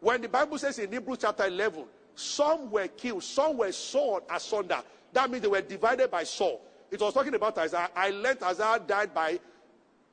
When 0.00 0.20
the 0.20 0.28
Bible 0.28 0.58
says 0.58 0.78
in 0.78 0.92
Hebrews 0.92 1.18
chapter 1.22 1.46
11, 1.46 1.84
some 2.14 2.70
were 2.70 2.88
killed, 2.88 3.24
some 3.24 3.56
were 3.58 3.72
sawn 3.72 4.20
asunder. 4.30 4.82
That 5.12 5.30
means 5.30 5.42
they 5.42 5.48
were 5.48 5.60
divided 5.60 6.10
by 6.10 6.24
saw. 6.24 6.58
It 6.90 7.00
was 7.00 7.14
talking 7.14 7.34
about 7.34 7.56
Isaiah. 7.58 7.90
I 7.94 8.10
learned 8.10 8.42
Isaiah 8.42 8.80
died 8.86 9.14
by 9.14 9.40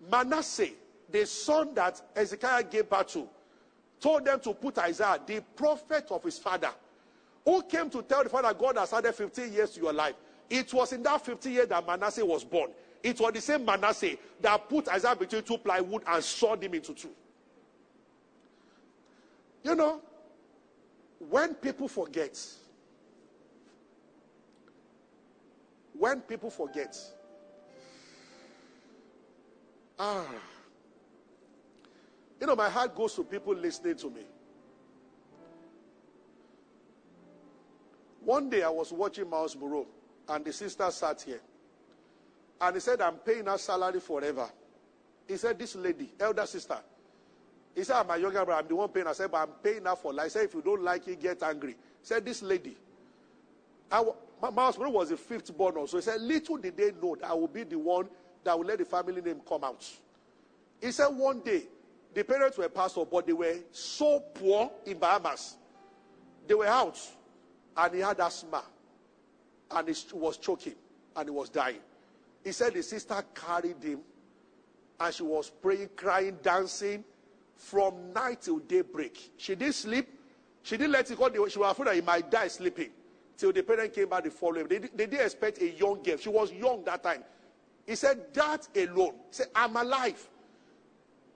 Manasseh, 0.10 0.70
the 1.12 1.26
son 1.26 1.74
that 1.76 2.02
Ezekiah 2.16 2.64
gave 2.64 2.90
birth 2.90 3.08
to. 3.08 3.28
Told 4.00 4.26
them 4.26 4.40
to 4.40 4.54
put 4.54 4.78
Isaiah, 4.80 5.20
the 5.26 5.42
prophet 5.56 6.08
of 6.10 6.24
his 6.24 6.40
father, 6.40 6.72
who 7.46 7.62
came 7.64 7.90
to 7.92 8.02
tell 8.02 8.24
the 8.24 8.30
father 8.30 8.54
God 8.54 8.78
has 8.78 8.94
added 8.94 9.14
15 9.14 9.54
years 9.54 9.72
to 9.72 9.82
your 9.82 9.94
life. 9.94 10.16
It 10.50 10.74
was 10.74 10.92
in 10.94 11.04
that 11.04 11.24
15 11.24 11.52
years 11.52 11.68
that 11.68 11.86
Manasseh 11.86 12.26
was 12.26 12.44
born. 12.44 12.72
It 13.04 13.20
was 13.20 13.34
the 13.34 13.42
same 13.42 13.66
Manasseh 13.66 14.18
that 14.42 14.70
put 14.70 14.88
Isaiah 14.88 15.16
between 15.16 15.44
two 15.44 15.58
plywood 15.58 16.04
and 16.08 16.24
sawed 16.24 16.64
him 16.64 16.74
into 16.74 16.94
two. 16.94 17.10
You 19.64 19.76
know, 19.76 20.02
when 21.30 21.54
people 21.56 21.88
forget, 21.88 22.40
when 25.98 26.22
people 26.22 26.50
forget, 26.50 26.98
ah, 30.00 30.26
you 32.40 32.48
know, 32.48 32.56
my 32.56 32.70
heart 32.70 32.96
goes 32.96 33.14
to 33.16 33.24
people 33.24 33.54
listening 33.54 33.96
to 33.98 34.10
me. 34.10 34.22
One 38.24 38.50
day 38.50 38.64
I 38.64 38.70
was 38.70 38.92
watching 38.92 39.30
Myles 39.30 39.56
Munroe, 39.56 39.88
and 40.28 40.44
the 40.44 40.54
sister 40.54 40.90
sat 40.90 41.22
here. 41.22 41.42
And 42.60 42.76
he 42.76 42.80
said, 42.80 43.02
I'm 43.02 43.16
paying 43.16 43.46
her 43.46 43.58
salary 43.58 44.00
forever. 44.00 44.50
He 45.28 45.38
said, 45.38 45.58
This 45.58 45.76
lady, 45.76 46.14
elder 46.20 46.46
sister, 46.46 46.78
he 47.76 47.84
said, 47.84 47.96
ah, 47.96 48.00
I'm 48.02 48.10
a 48.10 48.22
younger 48.22 48.46
brother, 48.46 48.62
I'm 48.62 48.68
the 48.68 48.76
one 48.76 48.90
paying. 48.90 49.08
I 49.08 49.14
said, 49.14 49.32
but 49.32 49.38
I'm 49.38 49.56
paying 49.64 49.86
her 49.86 49.96
for 49.96 50.14
life. 50.14 50.26
He 50.26 50.30
said, 50.32 50.46
if 50.46 50.54
you 50.54 50.62
don't 50.62 50.84
like 50.84 51.08
it, 51.08 51.22
get 51.22 51.42
angry. 51.44 51.72
He 51.72 51.78
said, 52.04 52.26
this 52.26 52.42
lady. 52.42 52.76
Myles 53.92 54.78
Munroe 54.78 54.92
was 54.92 55.10
the 55.10 55.18
fifth 55.18 55.56
born 55.56 55.78
also. 55.78 55.98
He 55.98 56.04
said, 56.04 56.22
little 56.22 56.58
did 56.58 56.76
they 56.76 56.92
know 57.02 57.16
that 57.16 57.30
I 57.30 57.34
will 57.34 57.48
be 57.48 57.64
the 57.64 57.78
one 57.78 58.08
that 58.44 58.58
will 58.58 58.66
let 58.66 58.80
the 58.80 58.86
family 58.86 59.22
name 59.22 59.42
come 59.48 59.64
out. 59.64 59.88
He 60.82 60.92
said, 60.92 61.08
one 61.08 61.42
day, 61.42 61.64
the 62.14 62.24
parents 62.24 62.58
were 62.58 62.68
pastors, 62.68 63.06
but 63.10 63.26
they 63.26 63.34
were 63.34 63.56
so 63.72 64.20
poor 64.34 64.72
in 64.86 64.98
Bahamas. 64.98 65.56
They 66.48 66.56
were 66.56 66.68
out, 66.68 67.00
and 67.78 67.94
he 67.94 68.02
had 68.02 68.20
asthma, 68.20 68.64
and 69.70 69.88
he 69.88 69.96
was 70.14 70.38
choking, 70.38 70.76
and 71.16 71.30
he 71.30 71.32
was 71.32 71.50
dying. 71.50 71.80
He 72.44 72.52
said 72.52 72.74
the 72.74 72.84
sister 72.84 73.24
carried 73.34 73.82
him, 73.82 74.00
and 75.00 75.14
she 75.14 75.24
was 75.24 75.50
praying, 75.50 75.90
crying, 75.96 76.38
dancing 76.42 77.06
from 77.62 78.12
night 78.12 78.42
till 78.42 78.58
daybreak. 78.60 79.32
She 79.38 79.56
didn't 79.56 79.76
sleep. 79.76 80.08
She 80.64 80.78
didn't 80.78 80.94
let 80.94 81.10
it 81.10 81.18
go. 81.18 81.48
She 81.48 81.60
was 81.60 81.72
afraid 81.72 81.88
that 81.88 81.96
he 81.96 82.02
might 82.02 82.30
die 82.30 82.48
sleeping. 82.48 82.90
Till 83.38 83.52
the 83.54 83.62
parent 83.62 83.94
came 83.94 84.10
back 84.10 84.24
the 84.24 84.32
following. 84.32 84.68
They, 84.68 84.80
they 84.80 85.06
didn't 85.06 85.22
expect 85.22 85.62
a 85.62 85.70
young 85.70 86.02
girl. 86.02 86.18
She 86.18 86.30
was 86.30 86.52
young 86.52 86.84
that 86.86 87.04
time. 87.04 87.24
He 87.86 87.96
said, 87.96 88.34
That 88.34 88.68
alone. 88.76 89.14
He 89.30 89.36
said, 89.36 89.48
I'm 89.56 89.76
alive. 89.76 90.28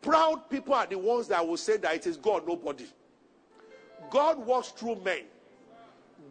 Proud 0.02 0.50
people 0.50 0.74
are 0.74 0.88
the 0.88 0.98
ones 0.98 1.28
that 1.28 1.48
will 1.48 1.58
say 1.58 1.78
that 1.78 1.96
it 1.96 2.08
is 2.08 2.18
God, 2.18 2.48
nobody. 2.48 2.86
God 4.10 4.40
works 4.40 4.70
through 4.70 4.98
men. 4.98 5.24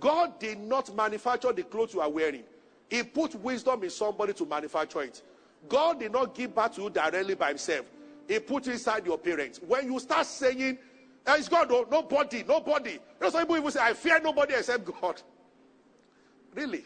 God 0.00 0.38
did 0.38 0.58
not 0.58 0.94
manufacture 0.94 1.52
the 1.52 1.62
clothes 1.62 1.94
you 1.94 2.00
are 2.00 2.10
wearing. 2.10 2.42
He 2.90 3.02
put 3.02 3.34
wisdom 3.36 3.82
in 3.84 3.90
somebody 3.90 4.32
to 4.34 4.44
manufacture 4.44 5.02
it. 5.02 5.22
God 5.68 6.00
did 6.00 6.12
not 6.12 6.34
give 6.34 6.54
back 6.54 6.74
to 6.74 6.82
you 6.82 6.90
directly 6.90 7.34
by 7.34 7.48
himself. 7.48 7.86
He 8.28 8.38
put 8.38 8.66
inside 8.66 9.06
your 9.06 9.18
parents. 9.18 9.60
When 9.66 9.92
you 9.92 9.98
start 10.00 10.26
saying, 10.26 10.78
eh, 11.26 11.34
it's 11.36 11.48
God, 11.48 11.68
oh, 11.70 11.86
nobody, 11.90 12.44
nobody. 12.46 12.92
You 12.92 12.98
know, 13.20 13.30
some 13.30 13.42
people 13.42 13.56
even 13.56 13.70
say, 13.70 13.80
I 13.80 13.92
fear 13.92 14.20
nobody 14.20 14.54
except 14.54 14.84
God. 15.00 15.20
Really? 16.54 16.84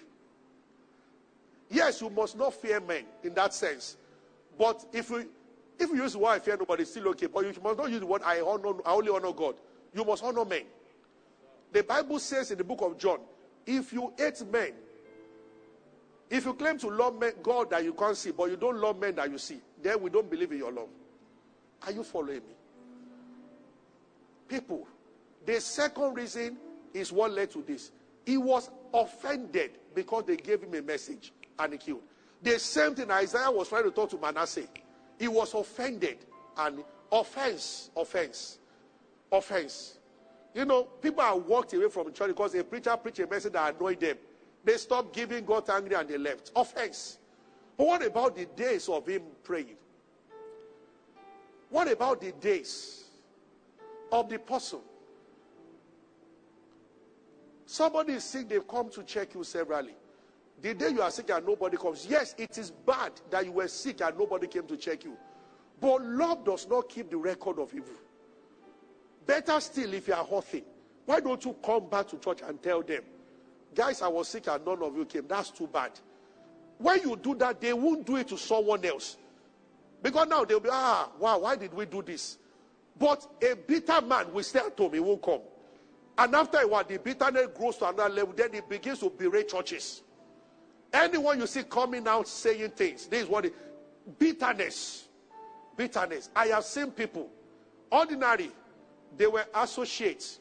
Yes, 1.71 2.01
you 2.01 2.11
must 2.11 2.37
not 2.37 2.55
fear 2.55 2.81
men 2.81 3.05
in 3.23 3.35
that 3.35 3.55
sense. 3.55 3.97
But 4.59 4.85
if 4.93 5.11
you 5.11 5.29
if 5.79 5.91
you 5.91 5.97
use 5.97 6.15
the 6.15 6.19
word 6.19 6.31
I 6.31 6.39
fear 6.41 6.57
nobody, 6.57 6.83
it's 6.83 6.91
still 6.91 7.09
okay. 7.09 7.27
But 7.27 7.45
you 7.45 7.53
must 7.63 7.79
not 7.79 7.91
use 7.91 8.01
the 8.01 8.07
word 8.07 8.23
I 8.25 8.41
honor 8.41 8.73
I 8.85 8.93
only 8.93 9.11
honor 9.11 9.33
God. 9.33 9.57
You 9.95 10.05
must 10.05 10.25
honor 10.25 10.45
men. 10.45 10.63
The 11.73 11.83
Bible 11.85 12.19
says 12.19 12.51
in 12.51 12.59
the 12.59 12.65
book 12.65 12.81
of 12.81 12.99
John, 12.99 13.21
if 13.67 13.93
you 13.93 14.13
hate 14.19 14.43
men, 14.51 14.73
If 16.31 16.45
you 16.45 16.55
claim 16.55 16.79
to 16.79 16.89
love 16.89 17.19
men, 17.19 17.33
God 17.43 17.71
that 17.71 17.85
you 17.85 17.95
can't 17.95 18.17
see, 18.17 18.33
but 18.33 18.51
you 18.51 18.57
don't 18.57 18.77
love 18.77 18.99
men 18.99 19.15
that 19.15 19.31
you 19.31 19.39
see, 19.39 19.61
then 19.83 20.01
we 20.03 20.11
don't 20.11 20.29
believe 20.29 20.53
in 20.53 20.59
your 20.59 20.73
love. 20.73 20.89
Are 21.87 21.93
you 21.93 22.03
following 22.03 22.37
me? 22.37 22.55
People, 24.49 24.87
the 25.45 25.61
second 25.61 26.15
reason 26.15 26.57
is 26.95 27.13
what 27.13 27.33
led 27.33 27.51
to 27.53 27.63
this. 27.63 27.93
He 28.25 28.37
was 28.37 28.71
offended 28.93 29.73
because 29.95 30.25
they 30.25 30.37
gave 30.37 30.63
him 30.63 30.75
a 30.75 30.83
message 30.83 31.33
and 31.59 31.73
he 31.73 31.79
killed. 31.79 32.03
The 32.43 32.59
same 32.59 32.95
thing 32.95 33.11
Isaiah 33.11 33.51
was 33.51 33.69
trying 33.69 33.85
to 33.85 33.91
talk 33.91 34.11
to 34.11 34.19
Manasseh. 34.19 34.67
He 35.19 35.29
was 35.29 35.55
offended 35.55 36.19
and 36.57 36.85
offense, 37.11 37.91
offense, 37.97 38.59
offense. 39.31 39.99
You 40.55 40.65
know, 40.65 40.85
people 40.85 41.21
are 41.21 41.37
walked 41.37 41.73
away 41.75 41.89
from 41.89 42.13
church 42.13 42.29
because 42.29 42.55
a 42.55 42.65
preacher 42.65 42.97
preached 42.97 43.19
a 43.21 43.27
message 43.27 43.53
that 43.53 43.75
annoyed 43.75 44.01
them. 44.01 44.17
They 44.65 44.77
stopped 44.77 45.15
giving, 45.15 45.45
got 45.45 45.69
angry, 45.71 45.95
and 45.95 46.09
they 46.09 46.19
left. 46.19 46.53
Offense. 46.55 47.19
But 47.77 47.87
what 47.87 48.05
about 48.05 48.37
the 48.37 48.47
days 48.47 48.89
of 48.89 49.07
him 49.07 49.23
praying? 49.43 49.77
What 51.71 51.91
about 51.91 52.21
the 52.21 52.33
days 52.33 53.05
of 54.11 54.29
the 54.29 54.39
person? 54.39 54.81
Somebody 57.67 58.15
is 58.15 58.25
sick, 58.25 58.49
they've 58.49 58.67
come 58.67 58.89
to 58.91 59.03
check 59.03 59.35
you 59.35 59.45
severally. 59.45 59.95
The 60.63 60.75
day 60.75 60.89
you 60.89 61.03
are 61.03 61.11
sick 61.11 61.31
and 61.31 61.47
nobody 61.47 61.77
comes, 61.77 62.07
yes, 62.09 62.35
it 62.39 62.57
is 62.57 62.71
bad 62.71 63.13
that 63.31 63.45
you 63.45 63.53
were 63.53 63.69
sick 63.69 64.01
and 64.01 64.19
nobody 64.19 64.47
came 64.47 64.67
to 64.67 64.77
check 64.77 65.05
you. 65.05 65.17
But 65.81 66.03
love 66.03 66.45
does 66.45 66.67
not 66.67 66.89
keep 66.89 67.11
the 67.11 67.17
record 67.17 67.59
of 67.59 67.73
evil. 67.75 67.95
Better 69.27 69.61
still, 69.61 69.93
if 69.93 70.09
you 70.09 70.15
are 70.15 70.25
healthy, 70.25 70.65
why 71.05 71.21
don't 71.21 71.45
you 71.45 71.55
come 71.65 71.89
back 71.89 72.09
to 72.09 72.17
church 72.17 72.41
and 72.43 72.61
tell 72.63 72.83
them, 72.83 73.03
guys, 73.75 74.03
I 74.03 74.09
was 74.09 74.29
sick 74.29 74.49
and 74.49 74.65
none 74.65 74.83
of 74.83 74.97
you 74.97 75.05
came. 75.05 75.29
That's 75.29 75.51
too 75.51 75.67
bad. 75.67 75.93
When 76.79 77.01
you 77.03 77.17
do 77.17 77.35
that, 77.37 77.61
they 77.61 77.73
won't 77.73 78.07
do 78.07 78.17
it 78.17 78.29
to 78.29 78.39
someone 78.39 78.85
else. 78.85 79.19
Because 80.03 80.29
now 80.29 80.45
they'll 80.45 80.61
be, 80.61 80.69
ah, 80.71 81.11
wow, 81.19 81.39
why 81.41 81.57
did 81.57 81.75
we 81.75 81.87
do 81.87 82.03
this? 82.03 82.39
But 82.99 83.27
a 83.43 83.55
bitter 83.55 84.01
man 84.01 84.33
will 84.33 84.43
stay 84.43 84.61
at 84.61 84.77
home, 84.77 84.93
he 84.93 85.01
won't 85.01 85.23
come. 85.23 85.41
And 86.17 86.35
after 86.35 86.59
a 86.59 86.67
while, 86.67 86.85
the 86.85 86.99
bitterness 86.99 87.49
grows 87.57 87.77
to 87.79 87.89
another 87.89 88.13
level. 88.13 88.35
Then 88.37 88.53
it 88.55 88.69
begins 88.69 88.99
to 89.01 89.11
berate 89.11 89.49
churches. 89.49 90.03
Anyone 90.93 91.39
you 91.39 91.47
see 91.47 91.63
coming 91.63 92.09
out 92.09 92.27
saying 92.27 92.71
things, 92.71 93.07
this 93.07 93.23
is 93.23 93.29
what 93.29 93.45
it, 93.45 93.55
bitterness. 94.19 95.07
Bitterness. 95.77 96.31
I 96.35 96.47
have 96.47 96.65
seen 96.65 96.91
people, 96.91 97.29
ordinary, 97.93 98.51
they 99.17 99.27
were 99.29 99.47
associates. 99.55 100.41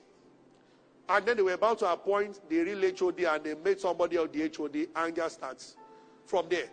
And 1.09 1.25
then 1.25 1.37
they 1.37 1.43
were 1.43 1.53
about 1.53 1.79
to 1.79 1.91
appoint 1.91 2.41
the 2.49 2.59
real 2.59 2.91
HOD 2.97 3.19
and 3.19 3.43
they 3.43 3.53
made 3.53 3.79
somebody 3.79 4.17
of 4.17 4.31
the 4.31 4.51
HOD. 4.55 4.87
Anger 4.95 5.29
starts 5.29 5.77
from 6.25 6.49
there. 6.49 6.67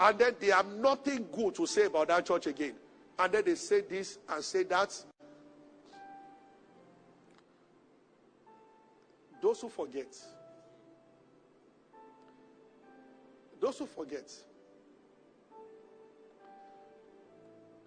And 0.00 0.18
then 0.18 0.34
they 0.40 0.48
have 0.48 0.66
nothing 0.66 1.26
good 1.32 1.54
to 1.54 1.66
say 1.66 1.86
about 1.86 2.08
that 2.08 2.26
church 2.26 2.46
again. 2.46 2.74
And 3.18 3.32
then 3.32 3.44
they 3.44 3.54
say 3.54 3.82
this 3.82 4.18
and 4.28 4.42
say 4.42 4.64
that. 4.64 4.94
Those 9.40 9.60
who 9.60 9.68
forget, 9.68 10.16
those 13.60 13.78
who 13.78 13.84
forget, 13.84 14.32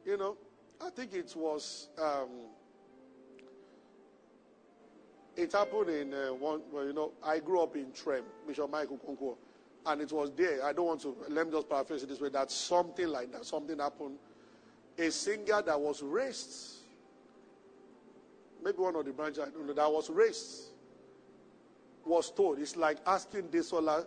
you 0.05 0.18
know, 0.18 0.38
I 0.80 0.91
think 0.91 1.14
it 1.16 1.34
was, 1.36 1.89
um, 1.99 2.30
it 5.36 5.51
happened 5.51 5.89
in 5.89 6.14
uh, 6.14 6.28
one, 6.34 6.62
well, 6.72 6.86
you 6.86 6.93
know, 6.93 7.12
I 7.24 7.39
grew 7.39 7.62
up 7.62 7.76
in 7.76 7.91
Trem, 7.91 8.24
Bishop 8.47 8.70
Mike 8.70 8.89
Okonkwo, 8.89 9.36
and 9.88 10.02
it 10.02 10.12
was 10.12 10.32
there. 10.32 10.64
I 10.64 10.74
don't 10.74 10.86
want 10.86 11.02
to, 11.02 11.16
let 11.30 11.48
me 11.48 11.52
just 11.52 11.70
paraphrase 11.70 12.04
it 12.04 12.10
this 12.10 12.20
way, 12.22 12.30
that 12.30 12.52
something 12.52 13.08
like 13.08 13.32
that, 13.32 13.46
something 13.46 13.80
happened. 13.80 14.18
A 14.98 15.12
singer 15.12 15.62
that 15.62 15.80
was 15.80 16.04
raised, 16.04 16.78
maybe 18.64 18.78
one 18.78 18.96
of 18.96 19.06
the 19.06 19.12
branches, 19.12 19.40
I 19.40 19.50
don't 19.50 19.68
know, 19.68 19.74
that 19.74 19.92
was 19.92 20.10
raised 20.10 20.68
was 22.08 22.32
told. 22.32 22.60
It's 22.60 22.76
like 22.76 22.98
asking 23.06 23.50
this 23.52 23.72
Desola 23.72 24.06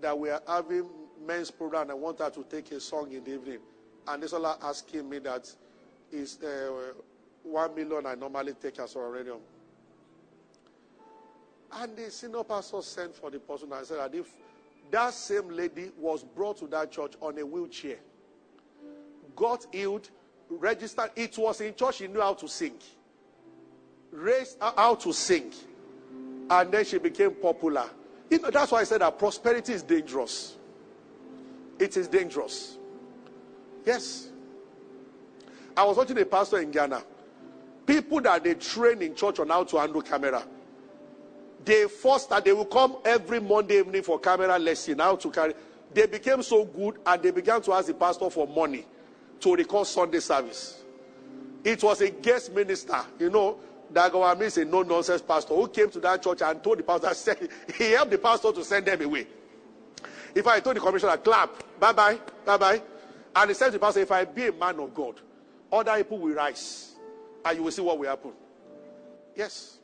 that 0.00 0.18
we 0.18 0.30
are 0.30 0.42
having 0.46 0.88
men's 1.26 1.50
program. 1.50 1.90
I 1.90 1.94
want 1.94 2.20
her 2.20 2.30
to 2.30 2.44
take 2.44 2.70
a 2.72 2.80
song 2.80 3.12
in 3.12 3.24
the 3.24 3.34
evening. 3.34 3.58
And 4.06 4.22
this 4.22 4.32
Desola 4.32 4.56
asking 4.62 5.08
me 5.08 5.18
that 5.20 5.52
is 6.12 6.42
uh, 6.42 6.92
one 7.42 7.74
million 7.74 8.06
I 8.06 8.14
normally 8.14 8.54
take 8.54 8.78
as 8.78 8.96
radio. 8.96 9.40
And 11.72 11.96
the 11.96 12.10
senior 12.10 12.44
pastor 12.44 12.82
sent 12.82 13.16
for 13.16 13.30
the 13.30 13.40
person 13.40 13.72
and 13.72 13.84
said 13.84 13.98
that 13.98 14.14
if 14.14 14.28
that 14.90 15.14
same 15.14 15.48
lady 15.50 15.90
was 15.98 16.22
brought 16.22 16.58
to 16.58 16.66
that 16.68 16.90
church 16.92 17.14
on 17.20 17.38
a 17.38 17.44
wheelchair, 17.44 17.96
got 19.34 19.66
healed, 19.72 20.10
registered, 20.48 21.10
it 21.16 21.36
was 21.38 21.60
in 21.60 21.74
church, 21.74 21.96
she 21.96 22.06
knew 22.06 22.20
how 22.20 22.34
to 22.34 22.48
sing. 22.48 22.74
Raised 24.12 24.58
how 24.60 24.94
to 24.94 25.12
sing 25.12 25.52
and 26.50 26.72
then 26.72 26.84
she 26.84 26.98
became 26.98 27.32
popular. 27.32 27.88
You 28.30 28.38
know, 28.38 28.50
that's 28.50 28.72
why 28.72 28.80
I 28.80 28.84
said 28.84 29.00
that 29.00 29.18
prosperity 29.18 29.72
is 29.72 29.82
dangerous. 29.82 30.56
It 31.78 31.96
is 31.96 32.08
dangerous. 32.08 32.78
Yes. 33.84 34.28
I 35.76 35.84
was 35.84 35.96
watching 35.96 36.18
a 36.18 36.24
pastor 36.24 36.60
in 36.60 36.70
Ghana. 36.70 37.02
People 37.86 38.20
that 38.22 38.44
they 38.44 38.54
train 38.54 39.02
in 39.02 39.14
church 39.14 39.40
on 39.40 39.48
how 39.48 39.64
to 39.64 39.76
handle 39.78 40.00
camera. 40.00 40.46
They 41.64 41.88
forced 41.88 42.30
that 42.30 42.44
they 42.44 42.52
will 42.52 42.66
come 42.66 42.96
every 43.04 43.40
Monday 43.40 43.78
evening 43.78 44.02
for 44.02 44.18
camera 44.18 44.58
lesson, 44.58 44.98
how 44.98 45.16
to 45.16 45.30
carry. 45.30 45.54
They 45.92 46.06
became 46.06 46.42
so 46.42 46.64
good 46.64 46.98
and 47.06 47.22
they 47.22 47.30
began 47.30 47.62
to 47.62 47.72
ask 47.72 47.86
the 47.86 47.94
pastor 47.94 48.28
for 48.28 48.46
money 48.46 48.84
to 49.40 49.54
record 49.54 49.86
Sunday 49.86 50.20
service. 50.20 50.82
It 51.62 51.82
was 51.82 52.00
a 52.02 52.10
guest 52.10 52.52
minister, 52.52 53.00
you 53.18 53.30
know, 53.30 53.58
Dag 53.92 54.12
Heward-Mills 54.12 54.58
is 54.58 54.64
a 54.64 54.64
no 54.64 54.82
nonsense 54.82 55.22
pastor 55.22 55.54
who 55.54 55.68
came 55.68 55.90
to 55.90 56.00
that 56.00 56.22
church 56.22 56.42
and 56.42 56.62
told 56.62 56.78
the 56.78 56.82
pastor, 56.82 57.36
he 57.78 57.92
helped 57.92 58.10
the 58.10 58.18
pastor 58.18 58.52
to 58.52 58.64
send 58.64 58.86
them 58.86 59.00
away. 59.02 59.26
If 60.34 60.46
I 60.46 60.60
told 60.60 60.76
the 60.76 60.80
commissioner, 60.80 61.16
clap, 61.16 61.50
bye 61.78 61.92
bye, 61.92 62.18
bye 62.44 62.56
bye. 62.56 62.82
And 63.36 63.50
he 63.50 63.54
said 63.54 63.66
to 63.66 63.72
the 63.72 63.78
pastor, 63.78 64.00
if 64.00 64.10
I 64.10 64.24
be 64.24 64.48
a 64.48 64.52
man 64.52 64.80
of 64.80 64.92
God, 64.92 65.20
other 65.72 65.96
people 65.98 66.18
will 66.18 66.34
rise 66.34 66.94
and 67.44 67.56
you 67.56 67.64
will 67.64 67.70
see 67.70 67.82
what 67.82 67.98
will 67.98 68.08
happen. 68.08 68.32
Yes. 69.36 69.78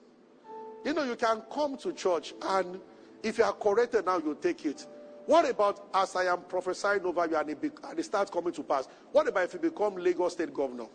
You 0.85 0.95
know, 0.95 1.05
you 1.05 1.17
can 1.17 1.43
come 1.53 1.77
to 1.79 1.93
church 1.93 2.35
and 2.43 2.81
if 3.23 3.39
you 3.39 3.45
are 3.45 3.53
corrected 3.53 4.07
now, 4.07 4.19
you 4.19 4.37
take 4.41 4.65
it. 4.65 4.87
What 5.27 5.49
about 5.49 5.89
as 5.95 6.17
I 6.17 6.25
am 6.25 6.41
prophesying 6.43 7.05
over 7.05 7.27
you 7.27 7.37
and 7.37 7.51
it, 7.51 7.61
be, 7.61 7.71
and 7.85 7.99
it 7.99 8.03
starts 8.03 8.31
coming 8.31 8.53
to 8.55 8.63
pass? 8.63 8.89
What 9.13 9.29
about 9.29 9.45
if 9.45 9.55
you 9.55 9.61
become 9.61 9.97
Lagos 9.97 10.33
State 10.33 10.53
governor? 10.53 10.87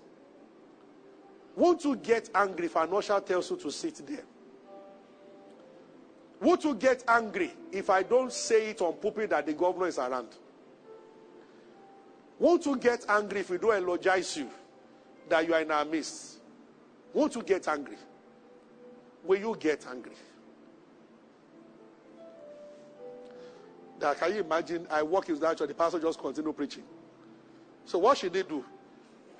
Won't 1.55 1.85
you 1.85 1.95
get 1.95 2.29
angry 2.35 2.65
if 2.65 2.75
an 2.75 2.93
usher 2.93 3.19
tells 3.19 3.49
you 3.49 3.57
to 3.57 3.71
sit 3.71 4.05
there? 4.05 4.23
Won't 6.41 6.63
you 6.63 6.75
get 6.75 7.03
angry 7.07 7.51
if 7.71 7.89
I 7.89 8.03
don't 8.03 8.31
say 8.33 8.71
it 8.71 8.81
on 8.81 8.93
pulpit 8.93 9.29
that 9.29 9.45
the 9.45 9.53
governor 9.53 9.87
is 9.87 9.97
around? 9.97 10.27
Won't 12.37 12.65
you 12.65 12.75
get 12.75 13.05
angry 13.07 13.39
if 13.39 13.49
we 13.49 13.57
don't 13.57 13.79
eulogize 13.79 14.35
you 14.35 14.49
that 15.29 15.47
you 15.47 15.53
are 15.53 15.61
in 15.61 15.71
our 15.71 15.85
midst? 15.85 16.39
Won't 17.13 17.35
you 17.35 17.41
get 17.41 17.67
angry? 17.67 17.95
Will 19.25 19.39
you 19.39 19.55
get 19.59 19.85
angry? 19.89 20.13
Can 23.99 24.35
you 24.35 24.41
imagine? 24.41 24.87
I 24.91 25.01
walk 25.01 25.29
in 25.29 25.39
that 25.39 25.57
church, 25.57 25.67
the 25.67 25.73
pastor 25.73 25.99
just 25.99 26.19
continue 26.19 26.53
preaching. 26.53 26.83
So 27.85 27.99
what 27.99 28.17
should 28.17 28.33
they 28.33 28.43
do? 28.43 28.63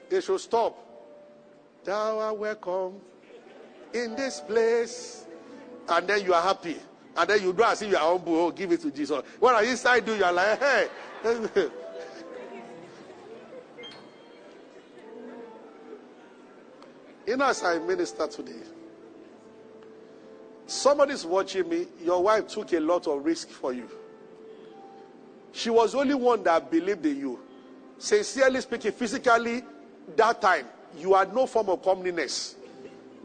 They 0.10 0.22
should 0.22 0.40
stop 0.40 0.86
Thou 1.86 2.20
art 2.20 2.38
welcome 2.38 3.00
in 3.94 4.16
this 4.16 4.42
place. 4.42 5.28
And 5.88 6.08
then 6.08 6.26
you 6.26 6.34
are 6.34 6.42
happy. 6.42 6.78
And 7.16 7.30
then 7.30 7.44
you 7.44 7.54
do 7.54 7.64
as 7.64 7.80
if 7.84 7.92
you 7.92 7.96
are 7.96 8.12
humble. 8.12 8.36
Oh, 8.36 8.50
give 8.52 8.72
it 8.72 8.82
to 8.82 8.90
Jesus. 8.90 9.24
What 9.40 9.54
are 9.54 9.64
you 9.64 9.70
inside 9.72 10.04
do? 10.04 10.16
You 10.16 10.24
are 10.24 10.34
like, 10.34 10.60
hey. 10.60 10.88
you 17.28 17.38
know, 17.38 17.46
as 17.46 17.64
I 17.64 17.78
minister 17.78 18.26
today, 18.28 18.64
somebody's 20.68 21.26
watching 21.26 21.68
me. 21.70 21.88
Your 22.04 22.24
wife 22.24 22.48
took 22.48 22.74
a 22.74 22.80
lot 22.80 23.08
of 23.08 23.24
risk 23.24 23.50
for 23.50 23.74
you. 23.74 23.90
She 25.52 25.70
was 25.70 25.94
the 25.94 26.00
only 26.00 26.16
one 26.16 26.44
that 26.44 26.70
believed 26.70 27.06
in 27.06 27.18
you. 27.18 27.40
Sincerely 27.98 28.60
speaking, 28.62 28.92
physically, 28.92 29.64
that 30.16 30.42
time, 30.42 30.68
you 30.98 31.14
had 31.14 31.34
no 31.34 31.46
form 31.46 31.70
of 31.70 31.82
comeliness 31.82 32.56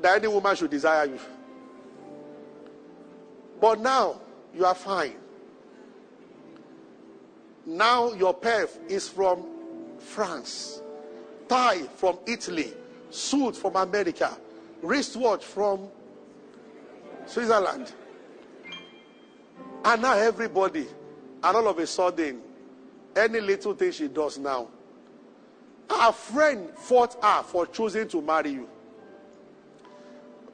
that 0.00 0.16
any 0.16 0.28
woman 0.28 0.54
should 0.56 0.70
desire 0.70 1.06
you. 1.06 1.18
But 3.60 3.80
now 3.80 4.20
you 4.54 4.64
are 4.64 4.74
fine. 4.74 5.16
Now 7.66 8.12
your 8.12 8.34
perf 8.34 8.70
is 8.88 9.08
from 9.08 9.44
France, 9.98 10.80
tie 11.48 11.82
from 11.96 12.18
Italy, 12.26 12.72
suit 13.10 13.56
from 13.56 13.76
America, 13.76 14.36
wristwatch 14.82 15.44
from 15.44 15.88
Switzerland. 17.26 17.92
And 19.84 20.02
now 20.02 20.14
everybody, 20.14 20.86
And 21.42 21.56
all 21.56 21.68
of 21.68 21.78
a 21.78 21.86
sudden, 21.86 22.40
any 23.16 23.40
little 23.40 23.74
thing 23.74 23.92
she 23.92 24.08
does 24.08 24.38
now, 24.38 24.68
her 25.88 26.12
friend 26.12 26.70
fought 26.76 27.22
her 27.22 27.42
for 27.42 27.66
choosing 27.66 28.06
to 28.08 28.20
marry 28.22 28.50
you. 28.50 28.68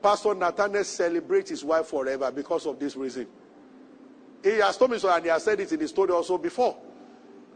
Pastor 0.03 0.35
Nathaniel 0.35 0.85
celebrates 0.85 1.51
his 1.51 1.65
wife 1.65 1.87
forever 1.87 2.31
because 2.31 2.67
of 2.67 2.79
this 2.79 2.97
reason. 2.97 3.27
He 4.43 4.51
has 4.59 4.77
told 4.77 4.93
me 4.93 4.99
so, 4.99 5.13
and 5.13 5.25
he 5.25 5.31
has 5.31 5.43
said 5.43 5.59
it 5.59 5.73
in 5.73 5.81
the 5.81 5.89
story 5.89 6.13
also 6.13 6.39
before. 6.39 6.77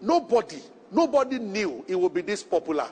Nobody, 0.02 0.58
nobody 0.90 1.38
knew 1.38 1.84
it 1.86 1.94
would 1.94 2.12
be 2.12 2.22
this 2.22 2.42
popular. 2.42 2.88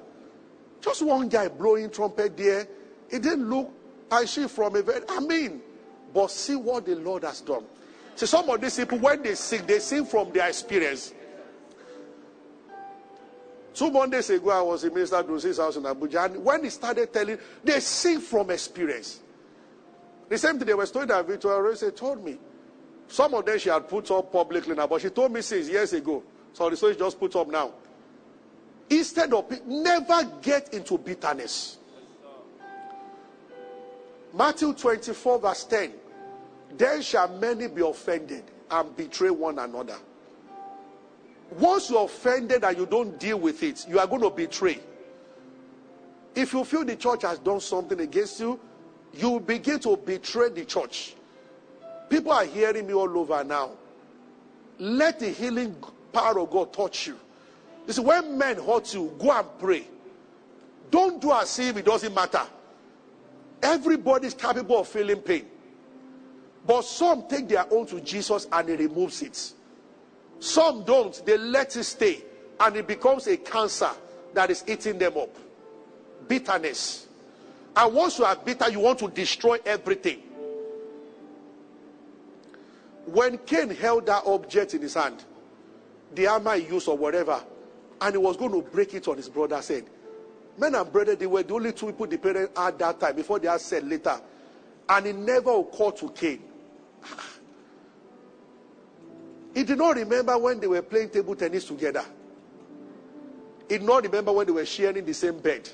Just 0.81 1.03
one 1.03 1.29
guy 1.29 1.49
blowing 1.49 1.91
trumpet 1.91 2.37
there. 2.37 2.69
It 3.11 3.23
didn't 3.23 3.51
look, 3.51 3.73
and 4.13 4.29
she 4.29 4.47
from 4.47 4.77
a 4.77 4.83
very, 4.83 5.01
I 5.09 5.19
mean, 5.21 5.61
but 6.13 6.31
see 6.31 6.57
what 6.57 6.87
the 6.87 6.97
Lord 6.97 7.25
has 7.25 7.41
done. 7.41 7.65
See, 8.17 8.27
some 8.27 8.49
of 8.51 8.61
these 8.61 8.77
people, 8.77 8.99
when 8.99 9.23
they 9.23 9.35
sing, 9.35 9.65
they 9.67 9.79
sing 9.79 10.05
from 10.05 10.33
their 10.33 10.49
experience. 10.49 11.13
Two 13.75 13.91
Mondays 13.91 14.29
ago, 14.31 14.51
I 14.51 14.61
was 14.61 14.83
in 14.83 14.93
Minister 14.93 15.23
Dunsin's 15.23 15.59
house 15.59 15.77
in 15.77 15.85
Abuja, 15.85 16.25
and 16.25 16.45
when 16.45 16.65
he 16.65 16.71
started 16.71 17.13
telling, 17.13 17.39
they 17.63 17.79
sing 17.79 18.21
from 18.21 18.51
experience. 18.51 19.21
The 20.29 20.37
same 20.37 20.59
thing 20.59 20.67
they 20.67 20.75
were 20.75 20.85
story 20.87 21.07
that 21.07 21.27
Victoria 21.27 21.59
Orenze 21.59 21.95
told 21.97 22.25
me. 22.25 22.39
Some 23.07 23.35
of 23.35 23.47
them 23.47 23.59
she 23.59 23.69
had 23.69 23.89
put 23.89 24.11
up 24.11 24.31
publicly 24.33 24.75
now, 24.75 24.87
but 24.87 25.01
she 25.01 25.11
told 25.11 25.33
me 25.33 25.41
since 25.41 25.69
years 25.69 25.93
ago. 25.93 26.23
So 26.53 26.69
the 26.69 26.77
story 26.77 26.97
just 26.97 27.19
put 27.19 27.35
up 27.37 27.49
now. 27.49 27.73
Instead 28.91 29.33
of 29.33 29.67
never 29.67 30.25
get 30.43 30.75
into 30.75 30.99
bitterness. 30.99 31.79
Matthew 34.39 34.73
24, 34.73 35.41
verse 35.41 35.65
10. 35.65 35.93
Then 36.77 37.03
shall 37.03 37.27
many 37.27 37.67
be 37.67 37.83
offended 37.83 38.45
and 38.71 38.97
betray 38.97 39.31
one 39.31 39.59
another. 39.59 39.97
Once 41.59 41.91
you're 41.91 42.05
offended 42.05 42.63
and 42.63 42.79
you 42.79 42.87
don't 42.87 43.19
deal 43.19 43.41
with 43.41 43.65
it, 43.65 43.85
you 43.89 43.99
are 43.99 44.07
going 44.07 44.23
to 44.23 44.31
betray. 44.31 44.79
If 46.37 46.53
you 46.53 46.65
feel 46.65 46.85
the 46.85 46.95
church 46.95 47.23
has 47.23 47.41
done 47.41 47.59
something 47.59 47.99
against 47.99 48.39
you, 48.39 48.61
you 49.13 49.41
begin 49.41 49.81
to 49.81 49.97
betray 49.97 50.51
the 50.51 50.65
church. 50.65 51.17
People 52.09 52.31
are 52.31 52.45
hearing 52.45 52.87
me 52.87 52.95
all 52.95 53.19
over 53.19 53.43
now. 53.43 53.73
Let 54.79 55.19
the 55.19 55.31
healing 55.31 55.75
power 56.13 56.39
of 56.39 56.51
God 56.51 56.73
touch 56.73 57.09
you. 57.09 57.19
This 57.87 57.99
is 57.99 58.05
when 58.05 58.39
men 58.39 58.63
hurt 58.63 58.95
you, 58.95 59.13
go 59.19 59.33
and 59.33 59.49
pray. 59.59 59.85
Don't 60.93 61.21
do 61.21 61.33
as 61.33 61.59
if 61.59 61.77
it 61.77 61.85
doesn't 61.85 62.15
matter. 62.15 62.47
Everybody 63.63 64.29
is 64.29 64.35
capable 64.35 64.81
of 64.81 64.89
feeling 64.89 65.21
pain. 65.21 65.47
But 66.67 66.85
some 66.85 67.27
take 67.29 67.49
their 67.49 67.67
own 67.73 67.87
to 67.87 68.01
Jesus 68.01 68.47
and 68.53 68.69
he 68.69 68.77
removes 68.77 69.23
it. 69.23 69.53
Some 70.41 70.85
don't, 70.85 71.25
they 71.25 71.39
let 71.39 71.75
it 71.77 71.85
stay 71.85 72.23
and 72.61 72.77
it 72.77 72.87
becomes 72.87 73.27
a 73.27 73.37
cancer 73.37 73.91
that 74.35 74.51
is 74.51 74.65
eating 74.67 74.99
them 74.99 75.17
up. 75.17 75.35
Bitterness. 76.27 77.07
And 77.75 77.95
once 77.95 78.19
you 78.19 78.25
are 78.25 78.37
bitter, 78.37 78.71
you 78.71 78.81
want 78.81 78.99
to 79.01 79.09
destroy 79.09 79.59
everything. 79.65 80.19
When 83.07 83.39
Cain 83.39 83.71
held 83.71 84.07
that 84.07 84.25
object 84.27 84.75
in 84.75 84.83
his 84.83 84.95
hand, 84.95 85.25
the 86.15 86.25
hammer 86.25 86.57
he 86.57 86.67
used 86.67 86.89
or 86.89 86.97
whatever, 86.97 87.43
and 88.01 88.15
he 88.15 88.19
was 88.19 88.37
going 88.37 88.53
to 88.53 88.63
break 88.63 88.95
it 88.95 89.09
on 89.09 89.17
his 89.17 89.29
brother's 89.29 89.65
said, 89.65 89.85
Men 90.59 90.75
and 90.75 90.93
brother, 90.93 91.15
they 91.15 91.27
were 91.27 91.43
the 91.43 91.55
only 91.55 91.73
two 91.73 91.87
people 91.87 92.07
the 92.07 92.19
parents 92.19 92.59
had 92.59 92.79
that 92.81 92.99
time 92.99 93.15
before 93.15 93.39
they 93.39 93.47
had 93.49 93.61
said 93.61 93.89
later. 93.89 94.21
And 94.89 95.07
it 95.07 95.17
never 95.17 95.53
occurred 95.53 95.97
to 95.99 96.11
Cain. 96.11 96.43
He 99.55 99.65
did 99.65 99.79
not 99.79 99.97
remember 99.97 100.39
when 100.39 100.61
they 100.61 100.69
were 100.69 100.83
playing 100.83 101.09
table 101.09 101.35
tennis 101.35 101.65
together. 101.65 102.05
He 103.69 103.79
did 103.79 103.83
not 103.83 104.05
remember 104.05 104.31
when 104.31 104.47
they 104.47 104.53
were 104.53 104.67
sharing 104.67 105.05
the 105.05 105.15
same 105.15 105.39
bed. 105.39 105.69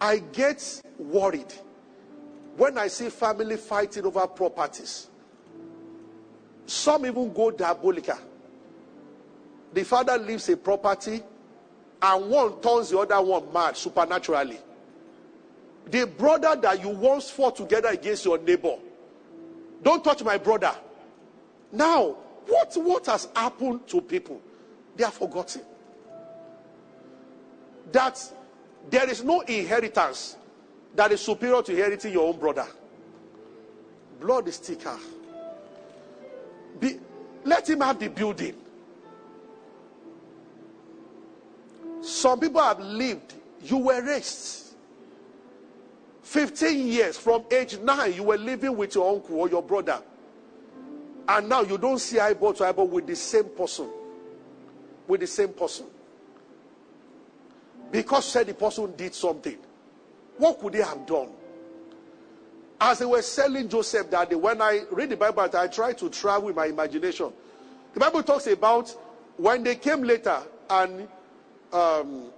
I 0.00 0.18
get 0.18 0.82
worried 0.98 1.54
when 2.56 2.76
I 2.76 2.88
see 2.88 3.08
family 3.08 3.56
fighting 3.56 4.04
over 4.04 4.26
properties. 4.26 5.08
Some 6.66 7.06
even 7.06 7.32
go 7.32 7.50
diabolical. 7.50 8.18
The 9.72 9.84
father 9.84 10.18
leaves 10.18 10.48
a 10.50 10.56
property 10.56 11.22
and 12.00 12.30
one 12.30 12.60
turns 12.60 12.90
the 12.90 12.98
other 12.98 13.20
one 13.20 13.52
mad 13.52 13.76
supernaturally. 13.76 14.58
The 15.90 16.06
brother 16.06 16.54
that 16.60 16.82
you 16.82 16.90
once 16.90 17.30
fought 17.30 17.56
together 17.56 17.88
against 17.88 18.24
your 18.24 18.38
neighbor. 18.38 18.76
Don't 19.82 20.04
touch 20.04 20.22
my 20.22 20.36
brother. 20.38 20.74
Now, 21.72 22.16
what, 22.46 22.74
what 22.76 23.06
has 23.06 23.28
happened 23.34 23.86
to 23.88 24.00
people? 24.00 24.40
They 24.96 25.04
are 25.04 25.10
forgotten. 25.10 25.62
That 27.92 28.20
there 28.90 29.08
is 29.08 29.24
no 29.24 29.40
inheritance 29.42 30.36
that 30.94 31.12
is 31.12 31.20
superior 31.20 31.62
to 31.62 31.72
inheriting 31.72 32.12
your 32.12 32.28
own 32.28 32.38
brother. 32.38 32.66
Blood 34.20 34.48
is 34.48 34.58
thicker. 34.58 34.98
Be, 36.80 36.98
let 37.44 37.68
him 37.68 37.80
have 37.80 37.98
the 37.98 38.08
building. 38.08 38.56
Some 42.00 42.40
people 42.40 42.60
have 42.60 42.80
lived. 42.80 43.34
You 43.62 43.78
were 43.78 44.02
raised. 44.02 44.74
15 46.22 46.86
years 46.86 47.16
from 47.16 47.44
age 47.50 47.78
9, 47.78 48.12
you 48.12 48.22
were 48.22 48.36
living 48.36 48.76
with 48.76 48.94
your 48.94 49.14
uncle 49.14 49.40
or 49.40 49.48
your 49.48 49.62
brother. 49.62 50.02
And 51.26 51.48
now 51.48 51.62
you 51.62 51.78
don't 51.78 51.98
see 51.98 52.18
eyeball 52.18 52.52
to 52.54 52.64
eyeball 52.64 52.86
with 52.86 53.06
the 53.06 53.16
same 53.16 53.44
person. 53.44 53.88
With 55.06 55.20
the 55.20 55.26
same 55.26 55.48
person. 55.48 55.86
Because 57.90 58.26
said 58.26 58.46
the 58.46 58.54
person 58.54 58.94
did 58.96 59.14
something. 59.14 59.56
What 60.36 60.60
could 60.60 60.74
they 60.74 60.82
have 60.82 61.06
done? 61.06 61.28
As 62.80 63.00
they 63.00 63.06
were 63.06 63.22
selling 63.22 63.68
Joseph 63.68 64.10
that 64.10 64.30
day, 64.30 64.36
when 64.36 64.62
I 64.62 64.82
read 64.90 65.10
the 65.10 65.16
Bible, 65.16 65.48
I 65.52 65.66
try 65.66 65.94
to 65.94 66.08
travel 66.10 66.46
with 66.46 66.56
my 66.56 66.66
imagination. 66.66 67.32
The 67.94 68.00
Bible 68.00 68.22
talks 68.22 68.46
about 68.46 68.90
when 69.36 69.64
they 69.64 69.76
came 69.76 70.02
later 70.02 70.38
and 70.70 71.08
um, 71.72 72.30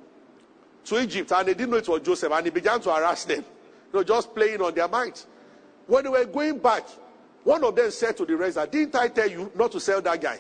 to 0.85 1.01
Egypt 1.01 1.33
and 1.33 1.49
they 1.49 1.55
didn't 1.55 1.71
know 1.71 1.77
it 1.77 1.89
was 1.89 2.03
Joseph 2.03 2.33
and 2.33 2.47
he 2.47 2.51
began 2.51 2.81
to 2.81 2.93
harass 2.93 3.25
them. 3.25 3.45
You 3.93 3.99
know, 4.01 4.05
just 4.05 4.35
playing 4.35 4.61
on 4.61 4.75
their 4.75 4.89
minds. 4.89 5.27
When 5.87 6.05
they 6.05 6.11
were 6.11 6.25
going 6.25 6.59
back, 6.59 6.87
one 7.45 7.65
of 7.65 7.75
them 7.75 7.91
said 7.91 8.17
to 8.19 8.25
the 8.25 8.37
rest, 8.37 8.59
Didn't 8.71 8.95
I 8.95 9.09
tell 9.09 9.29
you 9.29 9.51
not 9.55 9.73
to 9.73 9.81
sell 9.81 10.01
that 10.03 10.21
guy? 10.21 10.39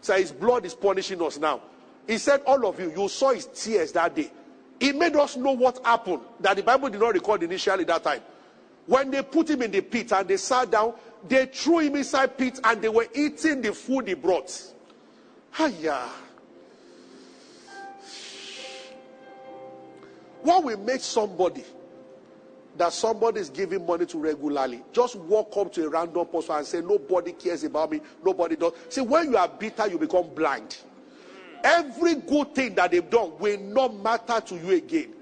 So 0.00 0.16
his 0.16 0.32
blood 0.32 0.64
is 0.64 0.74
punishing 0.74 1.20
us 1.22 1.38
now. 1.38 1.60
He 2.06 2.18
said, 2.18 2.42
All 2.46 2.66
of 2.66 2.80
you, 2.80 2.92
you 2.96 3.08
saw 3.08 3.32
his 3.32 3.46
tears 3.46 3.92
that 3.92 4.14
day. 4.14 4.30
He 4.80 4.92
made 4.92 5.16
us 5.16 5.36
know 5.36 5.52
what 5.52 5.84
happened 5.84 6.20
that 6.40 6.56
the 6.56 6.62
Bible 6.62 6.88
did 6.88 7.00
not 7.00 7.14
record 7.14 7.42
initially 7.42 7.84
that 7.84 8.04
time. 8.04 8.22
When 8.86 9.10
they 9.10 9.22
put 9.22 9.50
him 9.50 9.62
in 9.62 9.70
the 9.70 9.80
pit 9.80 10.12
and 10.12 10.26
they 10.26 10.36
sat 10.36 10.70
down, 10.70 10.94
they 11.28 11.46
threw 11.46 11.80
him 11.80 11.96
inside 11.96 12.38
pit 12.38 12.60
and 12.62 12.80
they 12.80 12.88
were 12.88 13.06
eating 13.14 13.60
the 13.60 13.72
food 13.72 14.08
he 14.08 14.14
brought. 14.14 14.50
Hiya. 15.56 16.08
What 20.42 20.64
will 20.64 20.78
make 20.78 21.00
somebody 21.00 21.64
that 22.76 22.92
somebody 22.92 23.40
is 23.40 23.50
giving 23.50 23.84
money 23.84 24.06
to 24.06 24.18
regularly 24.18 24.82
just 24.92 25.16
walk 25.16 25.56
up 25.56 25.72
to 25.72 25.84
a 25.84 25.88
random 25.88 26.26
person 26.26 26.56
and 26.56 26.66
say, 26.66 26.80
Nobody 26.80 27.32
cares 27.32 27.64
about 27.64 27.90
me, 27.90 28.00
nobody 28.24 28.56
does. 28.56 28.72
See, 28.88 29.00
when 29.00 29.32
you 29.32 29.36
are 29.36 29.48
bitter, 29.48 29.88
you 29.88 29.98
become 29.98 30.28
blind. 30.34 30.76
Every 31.64 32.14
good 32.14 32.54
thing 32.54 32.76
that 32.76 32.92
they've 32.92 33.10
done 33.10 33.36
will 33.38 33.58
not 33.58 33.94
matter 33.96 34.40
to 34.40 34.54
you 34.54 34.74
again 34.76 35.12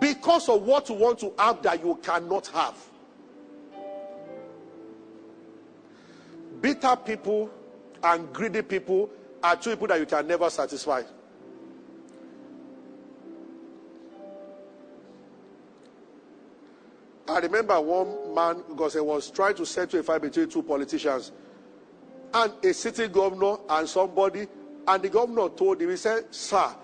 because 0.00 0.48
of 0.48 0.62
what 0.62 0.88
you 0.88 0.94
want 0.94 1.18
to 1.20 1.32
have 1.38 1.62
that 1.62 1.84
you 1.84 1.98
cannot 2.02 2.46
have. 2.48 2.76
Bitter 6.60 6.96
people 6.96 7.50
and 8.02 8.32
greedy 8.32 8.62
people 8.62 9.10
are 9.42 9.54
two 9.56 9.70
people 9.70 9.88
that 9.88 10.00
you 10.00 10.06
can 10.06 10.26
never 10.26 10.48
satisfy. 10.48 11.02
I 17.26 17.38
remember 17.38 17.80
one 17.80 18.34
man 18.34 18.62
because 18.68 18.94
he 18.94 19.00
was 19.00 19.30
trying 19.30 19.54
to 19.54 19.64
settle 19.64 20.00
a 20.00 20.02
fight 20.02 20.22
between 20.22 20.48
two 20.48 20.62
politicians 20.62 21.32
and 22.34 22.52
a 22.62 22.74
city 22.74 23.08
governor 23.08 23.56
and 23.68 23.88
somebody. 23.88 24.46
And 24.86 25.02
the 25.02 25.08
governor 25.08 25.48
told 25.48 25.80
him, 25.80 25.88
he 25.88 25.96
said, 25.96 26.34
Sir, 26.34 26.74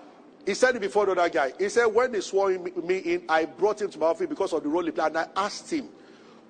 he 0.45 0.55
said 0.55 0.75
it 0.75 0.79
before 0.79 1.05
the 1.05 1.11
other 1.11 1.29
guy. 1.29 1.53
He 1.59 1.69
said, 1.69 1.85
When 1.85 2.11
they 2.11 2.21
swore 2.21 2.49
me 2.49 2.97
in, 2.97 3.23
I 3.29 3.45
brought 3.45 3.81
him 3.81 3.91
to 3.91 3.99
my 3.99 4.07
office 4.07 4.27
because 4.27 4.53
of 4.53 4.63
the 4.63 4.69
role 4.69 4.83
he 4.83 4.91
played. 4.91 5.07
And 5.07 5.19
I 5.19 5.27
asked 5.35 5.71
him, 5.71 5.89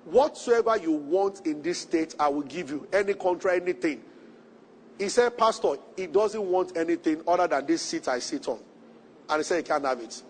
Whatsoever 0.04 0.78
you 0.78 0.92
want 0.92 1.46
in 1.46 1.60
this 1.60 1.80
state, 1.80 2.14
I 2.18 2.28
will 2.28 2.42
give 2.42 2.70
you. 2.70 2.88
Any 2.92 3.12
country, 3.14 3.56
anything. 3.56 4.02
He 4.98 5.08
said, 5.10 5.36
Pastor, 5.36 5.76
he 5.96 6.06
doesn't 6.06 6.42
want 6.42 6.76
anything 6.76 7.22
other 7.28 7.46
than 7.46 7.66
this 7.66 7.82
seat 7.82 8.08
I 8.08 8.20
sit 8.20 8.48
on. 8.48 8.60
And 9.28 9.40
he 9.40 9.44
said, 9.44 9.58
He 9.58 9.62
can't 9.64 9.84
have 9.84 10.00
it. 10.00 10.22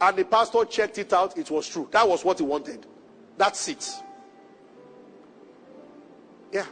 And 0.00 0.16
the 0.16 0.24
pastor 0.24 0.64
checked 0.64 0.98
it 0.98 1.12
out. 1.12 1.36
It 1.36 1.50
was 1.50 1.66
true. 1.66 1.88
That 1.90 2.08
was 2.08 2.24
what 2.24 2.38
he 2.38 2.44
wanted. 2.44 2.86
That's 3.38 3.68
it. 3.68 3.88
Yeah. 6.52 6.66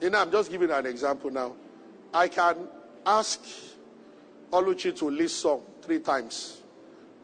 You 0.00 0.08
know, 0.08 0.20
I'm 0.22 0.30
just 0.30 0.50
giving 0.50 0.70
an 0.70 0.86
example 0.86 1.30
now. 1.30 1.54
I 2.14 2.28
can 2.28 2.56
ask 3.04 3.44
Oluchi 4.50 4.96
to 4.96 5.10
lead 5.10 5.30
song 5.30 5.62
three 5.82 6.00
times 6.00 6.62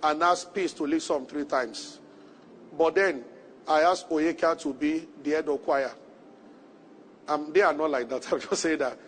and 0.03 0.22
ask 0.22 0.53
Peace 0.53 0.74
to 0.74 0.84
lead 0.84 1.01
song 1.01 1.26
three 1.26 1.47
times. 1.47 1.99
But 2.76 2.94
then 2.94 3.24
I 3.66 3.80
ask 3.80 4.07
Oyeka 4.09 4.61
to 4.61 4.74
be 4.74 5.09
the 5.22 5.30
head 5.30 5.49
of 5.49 5.64
choir. 5.64 5.92
Um, 7.26 7.53
they 7.55 7.62
are 7.62 7.72
not 7.72 7.90
like 7.90 8.09
that. 8.11 8.30
I'm 8.32 8.40
just 8.40 8.61
saying 8.62 8.78
that. 8.78 8.99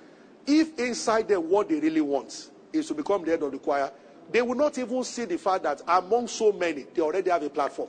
If 0.46 0.78
inside 0.78 1.28
them 1.28 1.50
what 1.50 1.68
they 1.68 1.78
really 1.78 2.00
want 2.00 2.50
is 2.72 2.88
to 2.88 2.94
become 2.94 3.24
the 3.24 3.32
head 3.32 3.42
of 3.42 3.52
the 3.52 3.58
choir, 3.58 3.92
they 4.30 4.42
will 4.42 4.54
not 4.54 4.76
even 4.78 5.02
see 5.04 5.24
the 5.24 5.38
fact 5.38 5.62
that 5.62 5.82
among 5.88 6.28
so 6.28 6.52
many, 6.52 6.86
they 6.94 7.00
already 7.00 7.30
have 7.30 7.42
a 7.42 7.50
platform. 7.50 7.88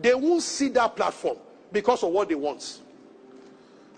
They 0.00 0.14
won't 0.14 0.42
see 0.42 0.68
that 0.70 0.94
platform 0.94 1.38
because 1.72 2.02
of 2.02 2.10
what 2.10 2.28
they 2.28 2.34
want. 2.34 2.80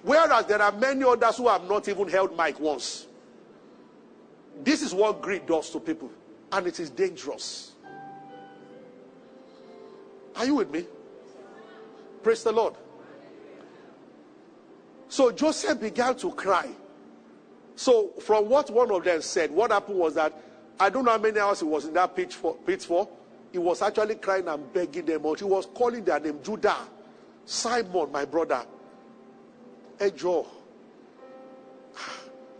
Whereas 0.02 0.46
there 0.46 0.62
are 0.62 0.72
many 0.72 1.04
others 1.04 1.36
who 1.36 1.48
have 1.48 1.68
not 1.68 1.88
even 1.88 2.08
held 2.08 2.36
mic 2.36 2.60
once. 2.60 3.06
This 4.62 4.82
is 4.82 4.94
what 4.94 5.20
greed 5.20 5.46
does 5.46 5.70
to 5.70 5.80
people, 5.80 6.10
and 6.52 6.66
it 6.66 6.78
is 6.78 6.90
dangerous. 6.90 7.72
Are 10.36 10.44
you 10.44 10.56
with 10.56 10.70
me? 10.70 10.84
Praise 12.22 12.44
the 12.44 12.52
Lord. 12.52 12.74
So 15.08 15.32
Joseph 15.32 15.80
began 15.80 16.14
to 16.16 16.30
cry. 16.32 16.68
So, 17.74 18.08
from 18.20 18.48
what 18.48 18.70
one 18.70 18.90
of 18.90 19.04
them 19.04 19.22
said, 19.22 19.52
what 19.52 19.70
happened 19.70 19.98
was 19.98 20.14
that 20.14 20.32
I 20.80 20.90
don't 20.90 21.04
know 21.04 21.10
how 21.12 21.18
many 21.18 21.40
hours 21.40 21.60
he 21.60 21.66
was 21.66 21.86
in 21.86 21.94
that 21.94 22.14
pitch 22.14 22.34
for, 22.34 22.54
pit 22.54 22.82
for. 22.82 23.08
He 23.52 23.58
was 23.58 23.82
actually 23.82 24.16
crying 24.16 24.46
and 24.46 24.72
begging 24.72 25.06
them 25.06 25.26
out. 25.26 25.38
He 25.38 25.44
was 25.44 25.66
calling 25.66 26.04
their 26.04 26.20
name 26.20 26.38
Judah, 26.42 26.76
Simon, 27.44 28.12
my 28.12 28.24
brother, 28.24 28.64
Ejo, 29.98 30.46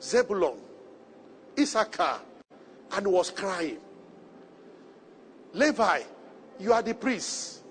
Zebulon, 0.03 0.57
Issachar, 1.59 2.21
and 2.93 3.07
was 3.07 3.31
crying. 3.31 3.79
Levi, 5.53 6.03
you 6.59 6.73
are 6.73 6.83
the 6.83 6.95
priest. 6.95 7.63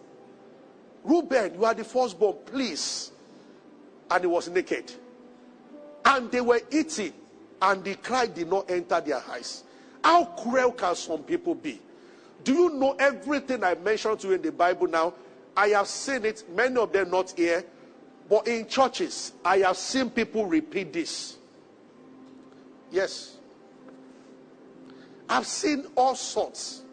Reuben, 1.04 1.56
you 1.56 1.66
are 1.66 1.74
the 1.74 1.84
firstborn, 1.84 2.38
please. 2.46 3.12
And 4.10 4.24
he 4.24 4.28
was 4.28 4.50
naked. 4.50 4.94
And 6.06 6.32
they 6.32 6.42
were 6.42 6.62
eating, 6.72 7.14
and 7.62 7.84
the 7.84 7.96
cry 7.96 8.28
did 8.28 8.50
not 8.50 8.70
enter 8.70 9.02
their 9.02 9.22
eyes. 9.30 9.64
How 10.08 10.24
cruel 10.24 10.72
can 10.72 10.96
some 10.96 11.22
people 11.22 11.54
be? 11.54 11.82
Do 12.46 12.54
you 12.54 12.70
know 12.70 12.94
everything 12.94 13.62
I 13.62 13.76
mentioned 13.76 14.22
to 14.22 14.30
you 14.30 14.36
in 14.36 14.42
the 14.42 14.54
Bible 14.54 14.88
now? 14.88 15.14
I 15.54 15.68
have 15.68 15.88
seen 15.88 16.24
it, 16.24 16.46
many 16.56 16.78
of 16.78 16.94
them 16.94 17.12
not 17.12 17.32
here, 17.32 17.66
but 18.30 18.48
in 18.48 18.70
churches, 18.70 19.34
I 19.44 19.58
have 19.58 19.76
seen 19.76 20.10
people 20.10 20.46
repeat 20.46 20.94
this. 20.94 21.36
Yes. 22.90 23.36
I've 25.28 25.46
seen 25.46 25.88
all 25.94 26.16
sorts. 26.16 26.84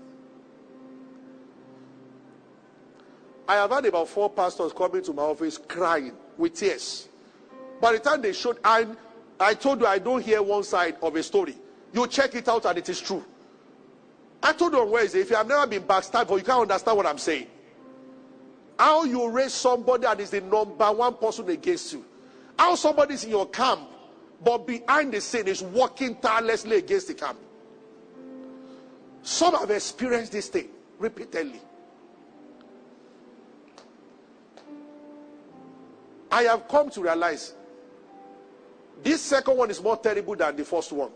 I 3.47 3.55
have 3.55 3.71
had 3.71 3.85
about 3.87 4.09
four 4.09 4.29
pastors 4.29 4.73
coming 4.73 5.05
to 5.05 5.13
my 5.13 5.23
office 5.23 5.57
crying 5.57 6.15
with 6.37 6.55
tears. 6.55 7.09
By 7.81 7.93
the 7.93 8.01
time 8.01 8.23
they 8.23 8.33
showed, 8.33 8.59
I, 8.65 8.89
I 9.39 9.55
told 9.55 9.83
you 9.83 9.87
I 9.87 10.01
don't 10.01 10.21
hear 10.21 10.43
one 10.43 10.65
side 10.65 10.97
of 11.01 11.15
a 11.15 11.23
story. 11.23 11.55
You 11.95 12.09
check 12.09 12.35
it 12.35 12.49
out 12.49 12.67
and 12.67 12.77
it 12.77 12.89
is 12.89 13.01
true. 13.01 13.25
I 14.43 14.53
told 14.53 14.73
you 14.73 14.81
on 14.81 14.91
Wednesday, 14.91 15.21
if 15.21 15.31
you 15.31 15.37
have 15.37 15.47
never 15.47 15.67
been 15.67 15.85
backstabbed 15.85 16.29
or 16.29 16.39
you 16.39 16.45
can't 16.45 16.63
understand 16.63 16.97
what 16.97 17.07
I'm 17.07 17.19
saying, 17.19 17.47
how 18.79 19.05
you 19.05 19.31
raise 19.31 19.55
somebody 19.55 20.03
that 20.03 20.19
is 20.19 20.31
the 20.31 20.41
number 20.41 20.91
one 20.91 21.15
person 21.15 21.49
against 21.49 21.93
you. 21.93 22.05
How 22.59 22.75
somebody 22.75 23.15
is 23.15 23.25
in 23.25 23.31
your 23.31 23.49
camp, 23.49 23.81
but 24.43 24.67
behind 24.67 25.15
the 25.15 25.21
scene 25.21 25.47
is 25.47 25.63
working 25.63 26.17
tirelessly 26.17 26.79
against 26.79 27.09
the 27.09 27.15
camp. 27.15 27.39
Some 29.23 29.55
have 29.55 29.71
experienced 29.71 30.33
this 30.33 30.49
thing 30.49 30.69
repeatedly. 30.99 31.61
I 36.31 36.43
have 36.43 36.67
come 36.67 36.91
to 36.91 37.01
realize 37.01 37.55
this 39.03 39.23
second 39.23 39.57
one 39.57 39.71
is 39.71 39.81
more 39.81 39.97
terrible 39.97 40.35
than 40.35 40.57
the 40.57 40.65
first 40.65 40.91
one. 40.93 41.11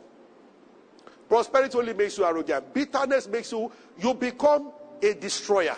Prosperity 1.29 1.79
only 1.79 1.95
makes 1.95 2.16
you 2.16 2.24
arrogant. 2.24 2.72
Bitterness 2.72 3.29
makes 3.29 3.53
you, 3.53 3.70
you 3.99 4.14
become 4.14 4.72
a 5.03 5.14
destroyer. 5.14 5.76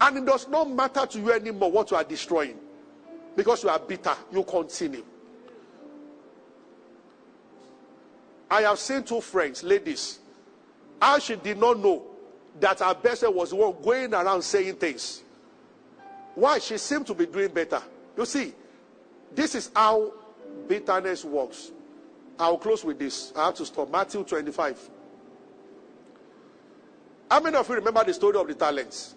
And 0.00 0.18
it 0.18 0.26
does 0.26 0.48
not 0.48 0.70
matter 0.70 1.06
to 1.06 1.18
you 1.18 1.32
anymore 1.32 1.70
what 1.70 1.90
you 1.90 1.96
are 1.96 2.04
destroying. 2.04 2.56
Because 3.36 3.62
you 3.62 3.68
are 3.68 3.78
bitter, 3.78 4.14
you 4.32 4.42
continue. 4.42 5.04
I 8.50 8.62
have 8.62 8.78
seen 8.78 9.02
two 9.02 9.20
friends, 9.20 9.62
ladies, 9.62 10.18
how 11.00 11.18
she 11.18 11.36
did 11.36 11.58
not 11.58 11.78
know 11.78 12.02
that 12.58 12.80
her 12.80 12.94
best 12.94 13.20
friend 13.20 13.34
was 13.34 13.50
the 13.50 13.56
one 13.56 13.74
going 13.82 14.14
around 14.14 14.42
saying 14.42 14.74
things. 14.76 15.22
Why? 16.34 16.58
She 16.58 16.78
seemed 16.78 17.06
to 17.08 17.14
be 17.14 17.26
doing 17.26 17.48
better. 17.48 17.82
You 18.16 18.24
see, 18.24 18.54
this 19.34 19.54
is 19.54 19.70
how 19.74 20.12
bitterness 20.66 21.24
works. 21.24 21.70
I'll 22.38 22.58
close 22.58 22.84
with 22.84 22.98
this. 22.98 23.32
I 23.36 23.46
have 23.46 23.54
to 23.54 23.66
stop. 23.66 23.90
Matthew 23.90 24.24
25. 24.24 24.90
How 27.30 27.40
many 27.40 27.56
of 27.56 27.68
you 27.68 27.74
remember 27.74 28.04
the 28.04 28.14
story 28.14 28.38
of 28.38 28.46
the 28.46 28.54
talents? 28.54 29.14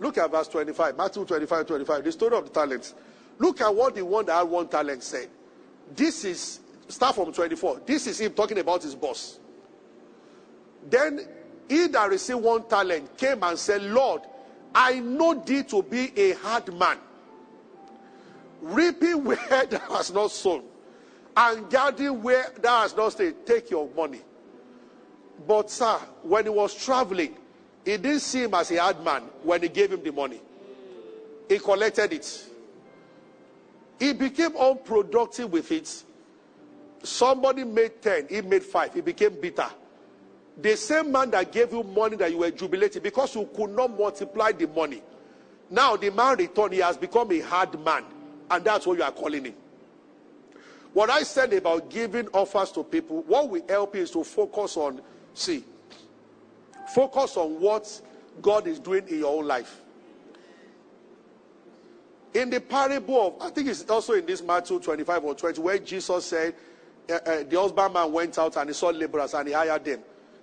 Look 0.00 0.18
at 0.18 0.30
verse 0.30 0.48
25. 0.48 0.96
Matthew 0.96 1.24
25, 1.24 1.66
25. 1.66 2.04
The 2.04 2.12
story 2.12 2.36
of 2.36 2.44
the 2.44 2.50
talents. 2.50 2.94
Look 3.38 3.60
at 3.60 3.74
what 3.74 3.94
the 3.94 4.04
one 4.04 4.26
that 4.26 4.34
had 4.34 4.42
one 4.42 4.68
talent 4.68 5.02
said. 5.02 5.28
This 5.94 6.24
is, 6.24 6.60
start 6.88 7.14
from 7.14 7.32
24. 7.32 7.82
This 7.86 8.06
is 8.06 8.20
him 8.20 8.32
talking 8.32 8.58
about 8.58 8.82
his 8.82 8.94
boss. 8.94 9.38
Then 10.88 11.20
he 11.68 11.86
that 11.88 12.10
received 12.10 12.40
one 12.40 12.64
talent 12.68 13.16
came 13.16 13.42
and 13.42 13.58
said, 13.58 13.82
Lord, 13.82 14.22
I 14.74 14.98
know 15.00 15.34
thee 15.34 15.62
to 15.64 15.82
be 15.82 16.12
a 16.18 16.32
hard 16.32 16.74
man, 16.76 16.98
reaping 18.60 19.24
where 19.24 19.66
thou 19.66 19.78
hast 19.78 20.12
not 20.12 20.30
sown, 20.30 20.64
and 21.36 21.68
gathering 21.70 22.22
where 22.22 22.46
thou 22.60 22.82
hast 22.82 22.96
not 22.96 23.12
stayed. 23.12 23.46
Take 23.46 23.70
your 23.70 23.88
money. 23.96 24.20
But, 25.46 25.70
sir, 25.70 25.98
when 26.22 26.44
he 26.44 26.50
was 26.50 26.74
traveling, 26.74 27.36
he 27.84 27.96
didn't 27.96 28.20
see 28.20 28.44
him 28.44 28.54
as 28.54 28.70
a 28.70 28.80
hard 28.80 29.04
man 29.04 29.22
when 29.42 29.62
he 29.62 29.68
gave 29.68 29.92
him 29.92 30.02
the 30.02 30.12
money. 30.12 30.40
He 31.48 31.58
collected 31.58 32.12
it. 32.12 32.46
He 33.98 34.12
became 34.12 34.56
unproductive 34.56 35.52
with 35.52 35.70
it. 35.70 36.04
Somebody 37.02 37.64
made 37.64 38.00
10, 38.00 38.28
he 38.30 38.40
made 38.40 38.62
5. 38.62 38.94
He 38.94 39.00
became 39.00 39.38
bitter. 39.40 39.68
The 40.56 40.76
same 40.76 41.10
man 41.10 41.30
that 41.32 41.52
gave 41.52 41.72
you 41.72 41.82
money 41.82 42.16
that 42.16 42.30
you 42.30 42.38
were 42.38 42.50
jubilating 42.50 43.02
because 43.02 43.34
you 43.34 43.48
could 43.54 43.70
not 43.70 43.96
multiply 43.98 44.52
the 44.52 44.68
money. 44.68 45.02
Now 45.68 45.96
the 45.96 46.10
man 46.10 46.38
returned, 46.38 46.72
he 46.72 46.80
has 46.80 46.96
become 46.96 47.30
a 47.32 47.40
hard 47.40 47.78
man. 47.84 48.04
And 48.50 48.64
that's 48.64 48.86
what 48.86 48.96
you 48.96 49.02
are 49.02 49.10
calling 49.10 49.44
him. 49.46 49.54
What 50.94 51.10
I 51.10 51.24
said 51.24 51.52
about 51.52 51.90
giving 51.90 52.28
offers 52.28 52.70
to 52.72 52.84
people, 52.84 53.22
what 53.22 53.50
will 53.50 53.62
help 53.68 53.96
is 53.96 54.12
to 54.12 54.22
focus 54.22 54.76
on, 54.76 55.02
see, 55.34 55.64
focus 56.94 57.36
on 57.36 57.60
what 57.60 58.00
God 58.40 58.68
is 58.68 58.78
doing 58.78 59.06
in 59.08 59.18
your 59.18 59.36
own 59.36 59.46
life. 59.46 59.80
In 62.32 62.48
the 62.48 62.60
parable 62.60 63.26
of, 63.26 63.42
I 63.42 63.50
think 63.50 63.68
it's 63.68 63.88
also 63.90 64.12
in 64.12 64.24
this 64.24 64.40
Matthew 64.40 64.78
25 64.78 65.24
or 65.24 65.34
20, 65.34 65.60
where 65.60 65.78
Jesus 65.78 66.26
said, 66.26 66.54
uh, 67.10 67.14
uh, 67.14 67.42
the 67.42 67.60
husbandman 67.60 68.12
went 68.12 68.38
out 68.38 68.56
and 68.56 68.70
he 68.70 68.74
saw 68.74 68.88
laborers 68.88 69.34
and 69.34 69.48
he 69.48 69.54
hired 69.54 69.84
them. 69.84 70.00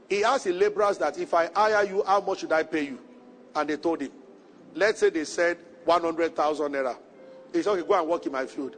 He 0.10 0.26
asked 0.26 0.44
the 0.44 0.54
laborers 0.54 0.98
that 0.98 1.18
if 1.18 1.34
I 1.34 1.50
hire 1.56 1.86
you, 1.86 2.04
how 2.06 2.20
much 2.20 2.40
should 2.40 2.52
I 2.52 2.64
pay 2.64 2.88
you? 2.88 3.00
And 3.56 3.70
they 3.70 3.78
told 3.78 4.02
him. 4.02 4.12
Let's 4.76 5.00
say 5.00 5.10
they 5.10 5.24
said 5.24 5.58
100,000 5.86 6.72
naira. 6.74 6.98
He 7.54 7.62
said, 7.62 7.72
okay, 7.72 7.88
go 7.88 7.98
and 7.98 8.10
work 8.10 8.26
in 8.26 8.34
my 8.34 8.46
field. 8.46 8.76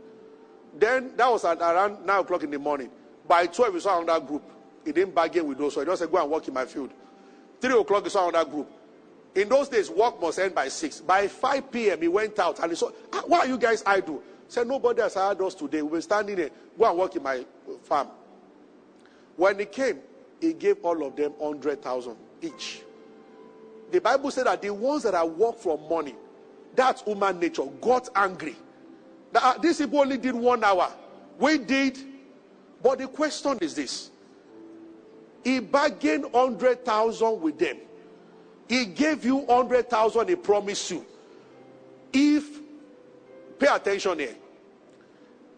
Then 0.77 1.15
that 1.15 1.31
was 1.31 1.45
at 1.45 1.59
around 1.59 2.05
9 2.05 2.19
o'clock 2.19 2.43
in 2.43 2.51
the 2.51 2.59
morning. 2.59 2.89
By 3.27 3.45
12, 3.47 3.73
he 3.73 3.79
saw 3.79 4.01
another 4.01 4.25
group. 4.25 4.43
He 4.83 4.91
didn't 4.91 5.15
bargain 5.15 5.47
with 5.47 5.57
those, 5.57 5.73
so 5.73 5.79
he 5.79 5.85
just 5.85 6.01
said, 6.01 6.11
go 6.11 6.21
and 6.21 6.29
work 6.29 6.47
in 6.47 6.53
my 6.53 6.65
field. 6.65 6.91
3 7.61 7.79
o'clock, 7.79 8.03
he 8.03 8.09
saw 8.09 8.27
another 8.29 8.49
group. 8.49 8.69
In 9.35 9.49
those 9.49 9.69
days, 9.69 9.89
work 9.89 10.19
must 10.21 10.39
end 10.39 10.53
by 10.53 10.67
6. 10.67 11.01
By 11.01 11.27
5 11.27 11.71
p.m., 11.71 12.01
he 12.01 12.07
went 12.07 12.37
out 12.39 12.59
and 12.59 12.71
he 12.71 12.75
saw, 12.75 12.91
ah, 13.13 13.23
are 13.33 13.47
you 13.47 13.57
guys 13.57 13.81
idle? 13.85 14.21
He 14.45 14.51
said, 14.51 14.67
nobody 14.67 15.01
has 15.01 15.15
hired 15.15 15.41
us 15.41 15.55
today. 15.55 15.81
We've 15.81 15.93
been 15.93 16.01
standing 16.01 16.37
here. 16.37 16.49
Go 16.77 16.89
and 16.89 16.97
work 16.99 17.15
in 17.15 17.23
my 17.23 17.45
farm. 17.83 18.09
When 19.35 19.57
he 19.57 19.65
came, 19.65 19.99
he 20.39 20.53
gave 20.53 20.83
all 20.83 21.03
of 21.03 21.15
them 21.15 21.31
100,000 21.37 22.15
each. 22.41 22.81
The 23.91 24.01
Bible 24.01 24.29
said 24.31 24.45
that 24.45 24.61
the 24.61 24.73
ones 24.73 25.03
that 25.03 25.15
are 25.15 25.25
work 25.25 25.57
for 25.57 25.77
money, 25.77 26.15
that's 26.75 27.01
human 27.03 27.39
nature, 27.39 27.65
got 27.81 28.09
angry. 28.15 28.55
Uh, 29.35 29.57
these 29.57 29.77
people 29.77 29.99
only 29.99 30.17
did 30.17 30.35
one 30.35 30.63
hour. 30.63 30.91
We 31.39 31.57
did. 31.57 31.97
But 32.81 32.99
the 32.99 33.07
question 33.07 33.57
is 33.61 33.75
this 33.75 34.11
He 35.43 35.59
bargained 35.59 36.31
100,000 36.31 37.41
with 37.41 37.57
them. 37.57 37.77
He 38.67 38.85
gave 38.85 39.25
you 39.25 39.37
100,000, 39.37 40.29
he 40.29 40.35
promised 40.35 40.89
you. 40.91 41.05
If, 42.11 42.45
pay 43.59 43.67
attention 43.67 44.19
here, 44.19 44.35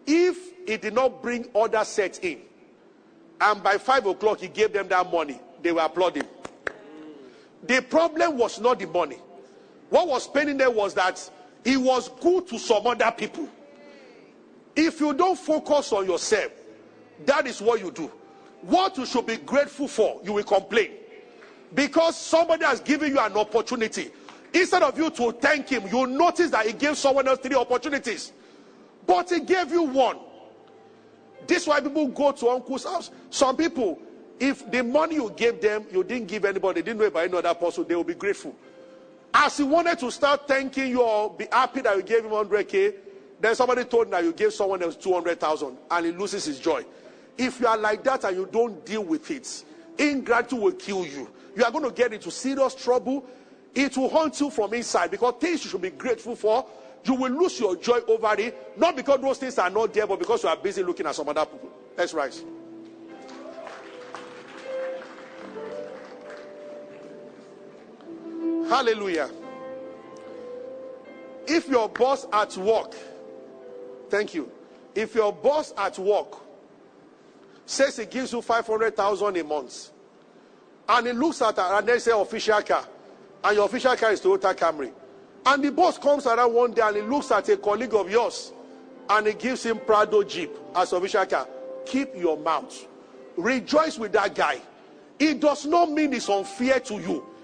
if 0.06 0.36
he 0.66 0.76
did 0.76 0.94
not 0.94 1.22
bring 1.22 1.48
other 1.54 1.84
sets 1.84 2.18
in, 2.18 2.40
and 3.40 3.62
by 3.62 3.78
five 3.78 4.06
o'clock 4.06 4.40
he 4.40 4.48
gave 4.48 4.72
them 4.72 4.88
that 4.88 5.10
money, 5.10 5.40
they 5.62 5.72
were 5.72 5.82
applauding. 5.82 6.24
The 7.62 7.82
problem 7.82 8.38
was 8.38 8.60
not 8.60 8.78
the 8.78 8.86
money. 8.86 9.18
What 9.90 10.08
was 10.08 10.26
paining 10.28 10.56
them 10.56 10.74
was 10.74 10.94
that 10.94 11.30
he 11.64 11.76
was 11.76 12.08
good 12.20 12.46
to 12.48 12.58
some 12.58 12.86
other 12.86 13.12
people. 13.16 13.48
If 14.76 15.00
you 15.00 15.14
don't 15.14 15.38
focus 15.38 15.92
on 15.92 16.06
yourself, 16.06 16.52
that 17.24 17.46
is 17.46 17.62
what 17.62 17.80
you 17.80 17.90
do. 17.90 18.10
What 18.60 18.98
you 18.98 19.06
should 19.06 19.26
be 19.26 19.38
grateful 19.38 19.88
for, 19.88 20.20
you 20.22 20.34
will 20.34 20.44
complain. 20.44 20.90
Because 21.74 22.16
somebody 22.16 22.64
has 22.64 22.80
given 22.80 23.12
you 23.12 23.18
an 23.18 23.32
opportunity. 23.32 24.10
Instead 24.52 24.82
of 24.82 24.96
you 24.98 25.10
to 25.10 25.32
thank 25.32 25.68
him, 25.68 25.86
you 25.88 26.06
notice 26.06 26.50
that 26.50 26.66
he 26.66 26.72
gave 26.72 26.96
someone 26.96 27.26
else 27.26 27.38
three 27.40 27.56
opportunities. 27.56 28.32
But 29.06 29.30
he 29.30 29.40
gave 29.40 29.70
you 29.70 29.82
one. 29.82 30.18
This 31.46 31.62
is 31.62 31.68
why 31.68 31.80
people 31.80 32.08
go 32.08 32.32
to 32.32 32.48
uncle's 32.48 32.84
house. 32.84 33.10
Some 33.30 33.56
people, 33.56 33.98
if 34.38 34.68
the 34.70 34.82
money 34.82 35.14
you 35.16 35.32
gave 35.36 35.60
them, 35.60 35.86
you 35.90 36.04
didn't 36.04 36.26
give 36.28 36.44
anybody, 36.44 36.82
didn't 36.82 36.98
know 37.00 37.06
about 37.06 37.24
any 37.24 37.36
other 37.36 37.54
person, 37.54 37.86
they 37.88 37.94
will 37.94 38.04
be 38.04 38.14
grateful. 38.14 38.54
As 39.32 39.56
he 39.56 39.62
wanted 39.62 39.98
to 40.00 40.10
start 40.10 40.48
thanking 40.48 40.90
you 40.90 41.02
or 41.02 41.30
be 41.30 41.46
happy 41.52 41.82
that 41.82 41.96
you 41.96 42.02
gave 42.02 42.24
him 42.24 42.30
100k, 42.30 42.94
then 43.40 43.54
somebody 43.54 43.84
told 43.84 44.06
him 44.06 44.10
that 44.12 44.24
you 44.24 44.32
gave 44.32 44.52
someone 44.52 44.82
else 44.82 44.96
200,000 44.96 45.76
and 45.90 46.06
he 46.06 46.12
loses 46.12 46.44
his 46.44 46.58
joy. 46.58 46.84
If 47.36 47.60
you 47.60 47.66
are 47.66 47.76
like 47.76 48.02
that 48.04 48.24
and 48.24 48.36
you 48.36 48.48
don't 48.50 48.84
deal 48.84 49.04
with 49.04 49.30
it, 49.30 49.64
ingratitude 49.98 50.60
will 50.60 50.72
kill 50.72 51.06
you. 51.06 51.30
You 51.54 51.64
are 51.64 51.70
going 51.70 51.84
to 51.84 51.90
get 51.90 52.12
into 52.12 52.30
serious 52.30 52.74
trouble. 52.74 53.24
It 53.74 53.96
will 53.96 54.08
haunt 54.08 54.40
you 54.40 54.50
from 54.50 54.72
inside 54.74 55.10
because 55.10 55.34
things 55.38 55.64
you 55.64 55.70
should 55.70 55.82
be 55.82 55.90
grateful 55.90 56.34
for, 56.34 56.66
you 57.04 57.14
will 57.14 57.30
lose 57.30 57.60
your 57.60 57.76
joy 57.76 58.00
over 58.08 58.34
it. 58.38 58.78
Not 58.78 58.96
because 58.96 59.20
those 59.20 59.38
things 59.38 59.58
are 59.58 59.70
not 59.70 59.92
there, 59.92 60.06
but 60.06 60.18
because 60.18 60.42
you 60.42 60.48
are 60.48 60.56
busy 60.56 60.82
looking 60.82 61.06
at 61.06 61.14
some 61.14 61.28
other 61.28 61.44
people. 61.44 61.70
Let's 61.96 62.14
rise. 62.14 62.42
Hallelujah. 68.68 69.30
If 71.46 71.68
your 71.68 71.88
boss 71.88 72.26
at 72.32 72.56
work, 72.56 72.94
thank 74.10 74.34
you. 74.34 74.50
If 74.94 75.14
your 75.14 75.32
boss 75.32 75.72
at 75.76 75.98
work 75.98 76.36
says 77.64 77.96
he 77.96 78.06
gives 78.06 78.32
you 78.32 78.40
500,000 78.40 79.36
a 79.36 79.44
month, 79.44 79.90
and 80.88 81.06
he 81.06 81.12
looks 81.12 81.42
at 81.42 81.58
an 81.58 81.78
and 81.78 81.86
they 81.86 81.98
say 81.98 82.12
official 82.12 82.62
car, 82.62 82.86
and 83.44 83.56
your 83.56 83.66
official 83.66 83.96
car 83.96 84.12
is 84.12 84.20
Toyota 84.20 84.54
Camry, 84.54 84.92
and 85.44 85.62
the 85.62 85.70
boss 85.70 85.98
comes 85.98 86.26
around 86.26 86.52
one 86.52 86.72
day 86.72 86.82
and 86.82 86.96
he 86.96 87.02
looks 87.02 87.30
at 87.30 87.48
a 87.48 87.56
colleague 87.56 87.94
of 87.94 88.10
yours, 88.10 88.52
and 89.10 89.26
he 89.26 89.34
gives 89.34 89.64
him 89.64 89.78
Prado 89.78 90.22
Jeep 90.22 90.50
as 90.74 90.92
official 90.92 91.26
car, 91.26 91.48
keep 91.84 92.14
your 92.16 92.36
mouth. 92.36 92.86
Rejoice 93.36 93.98
with 93.98 94.12
that 94.12 94.34
guy. 94.34 94.60
It 95.18 95.40
does 95.40 95.66
not 95.66 95.90
mean 95.90 96.12
it's 96.12 96.28
unfair 96.28 96.80
to 96.80 96.94
you 96.94 97.35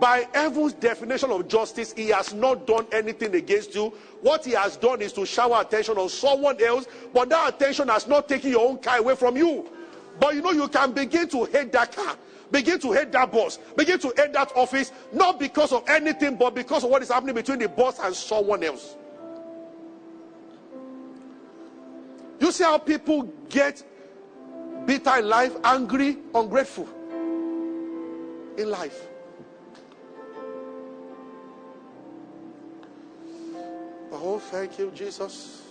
by 0.00 0.26
heaven's 0.32 0.72
definition 0.72 1.30
of 1.30 1.48
justice, 1.48 1.92
he 1.92 2.08
has 2.08 2.32
not 2.32 2.66
done 2.66 2.86
anything 2.92 3.34
against 3.34 3.74
you. 3.74 3.92
What 4.22 4.44
he 4.44 4.52
has 4.52 4.76
done 4.76 5.02
is 5.02 5.12
to 5.14 5.26
shower 5.26 5.60
attention 5.60 5.98
on 5.98 6.08
someone 6.08 6.62
else, 6.62 6.86
but 7.12 7.28
that 7.28 7.54
attention 7.54 7.88
has 7.88 8.06
not 8.06 8.28
taken 8.28 8.50
your 8.50 8.66
own 8.66 8.78
car 8.78 8.98
away 8.98 9.14
from 9.16 9.36
you. 9.36 9.70
But 10.18 10.34
you 10.34 10.42
know, 10.42 10.52
you 10.52 10.68
can 10.68 10.92
begin 10.92 11.28
to 11.28 11.44
hate 11.44 11.72
that 11.72 11.94
car, 11.94 12.16
begin 12.50 12.78
to 12.80 12.92
hate 12.92 13.12
that 13.12 13.30
boss, 13.30 13.58
begin 13.76 13.98
to 13.98 14.12
hate 14.16 14.32
that 14.32 14.52
office, 14.56 14.92
not 15.12 15.38
because 15.38 15.72
of 15.72 15.86
anything, 15.88 16.36
but 16.36 16.54
because 16.54 16.84
of 16.84 16.90
what 16.90 17.02
is 17.02 17.10
happening 17.10 17.34
between 17.34 17.58
the 17.58 17.68
boss 17.68 17.98
and 17.98 18.14
someone 18.14 18.62
else. 18.62 18.96
You 22.40 22.50
see 22.50 22.64
how 22.64 22.78
people 22.78 23.24
get 23.50 23.82
bitter 24.86 25.18
in 25.18 25.28
life, 25.28 25.54
angry, 25.64 26.18
ungrateful 26.34 26.88
in 28.56 28.70
life. 28.70 29.08
Oh, 34.24 34.38
thank 34.38 34.78
you, 34.78 34.92
Jesus. 34.94 35.62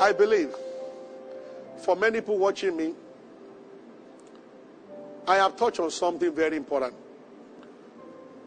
I 0.00 0.12
believe 0.12 0.54
for 1.76 1.94
many 1.94 2.20
people 2.20 2.38
watching 2.38 2.74
me, 2.74 2.94
I 5.26 5.36
have 5.36 5.56
touched 5.56 5.78
on 5.78 5.90
something 5.90 6.34
very 6.34 6.56
important. 6.56 6.94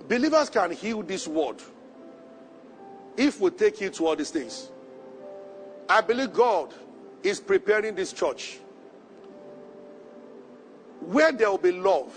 Believers 0.08 0.50
can 0.50 0.72
heal 0.72 1.04
this 1.04 1.28
world 1.28 1.62
if 3.18 3.40
we 3.40 3.52
take 3.52 3.80
it 3.84 3.94
to 3.96 4.08
all 4.08 4.16
these 4.16 4.32
things. 4.32 4.72
I 5.88 6.02
believe 6.02 6.34
God 6.34 6.74
is 7.22 7.40
preparing 7.40 7.94
this 7.94 8.12
church 8.12 8.58
where 11.02 11.32
there 11.32 11.52
will 11.52 11.60
be 11.60 11.72
love 11.72 12.12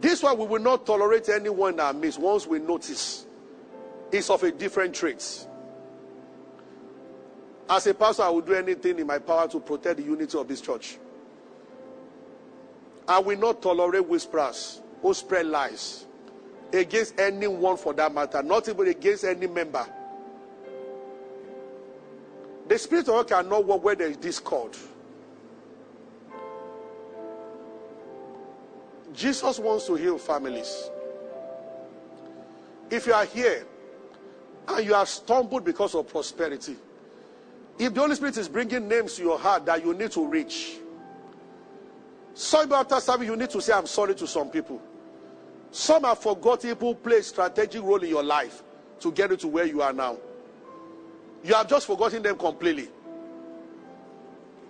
this 0.00 0.22
one 0.22 0.38
we 0.38 0.46
will 0.46 0.60
not 0.62 0.84
tolerate 0.86 1.28
anyone 1.28 1.76
that 1.76 1.96
miss 1.96 2.18
once 2.18 2.46
we 2.46 2.58
notice 2.58 3.26
is 4.12 4.30
of 4.30 4.42
a 4.42 4.50
different 4.50 4.94
trait. 4.94 5.46
As 7.68 7.86
a 7.86 7.94
pastor, 7.94 8.22
I 8.22 8.28
will 8.28 8.42
do 8.42 8.54
anything 8.54 8.98
in 8.98 9.06
my 9.06 9.18
power 9.18 9.48
to 9.48 9.60
protect 9.60 9.96
the 9.96 10.02
unity 10.02 10.36
of 10.38 10.46
this 10.46 10.60
church. 10.60 10.98
I 13.08 13.18
will 13.18 13.38
not 13.38 13.62
tolerate 13.62 14.06
whisperers 14.06 14.80
who 15.02 15.14
spread 15.14 15.46
lies 15.46 16.06
against 16.72 17.18
anyone 17.18 17.76
for 17.76 17.92
that 17.94 18.12
matter, 18.12 18.42
not 18.42 18.68
even 18.68 18.88
against 18.88 19.24
any 19.24 19.46
member. 19.46 19.86
The 22.66 22.78
Spirit 22.78 23.08
of 23.08 23.14
God 23.14 23.28
cannot 23.28 23.66
work 23.66 23.84
where 23.84 23.94
there 23.94 24.08
is 24.08 24.16
discord. 24.16 24.76
Jesus 29.14 29.58
wants 29.58 29.86
to 29.86 29.94
heal 29.94 30.18
families. 30.18 30.90
If 32.90 33.06
you 33.06 33.14
are 33.14 33.24
here 33.24 33.64
and 34.68 34.84
you 34.84 34.94
have 34.94 35.08
stumbled 35.08 35.64
because 35.64 35.94
of 35.94 36.08
prosperity, 36.08 36.76
if 37.78 37.94
the 37.94 38.00
Holy 38.00 38.14
Spirit 38.14 38.36
is 38.36 38.48
bringing 38.48 38.88
names 38.88 39.14
to 39.14 39.22
your 39.22 39.38
heart 39.38 39.66
that 39.66 39.84
you 39.84 39.94
need 39.94 40.10
to 40.12 40.26
reach, 40.26 40.76
some 42.34 42.72
after 42.72 43.00
service, 43.00 43.26
you 43.26 43.36
need 43.36 43.50
to 43.50 43.60
say, 43.60 43.72
I'm 43.72 43.86
sorry 43.86 44.14
to 44.16 44.26
some 44.26 44.50
people. 44.50 44.82
Some 45.70 46.04
have 46.04 46.18
forgotten 46.18 46.70
people 46.70 46.94
play 46.94 47.18
a 47.18 47.22
strategic 47.22 47.82
role 47.82 48.02
in 48.02 48.08
your 48.08 48.22
life 48.22 48.62
to 49.00 49.12
get 49.12 49.30
you 49.30 49.36
to 49.36 49.48
where 49.48 49.64
you 49.64 49.82
are 49.82 49.92
now. 49.92 50.16
You 51.44 51.54
have 51.54 51.68
just 51.68 51.86
forgotten 51.86 52.22
them 52.22 52.36
completely. 52.36 52.88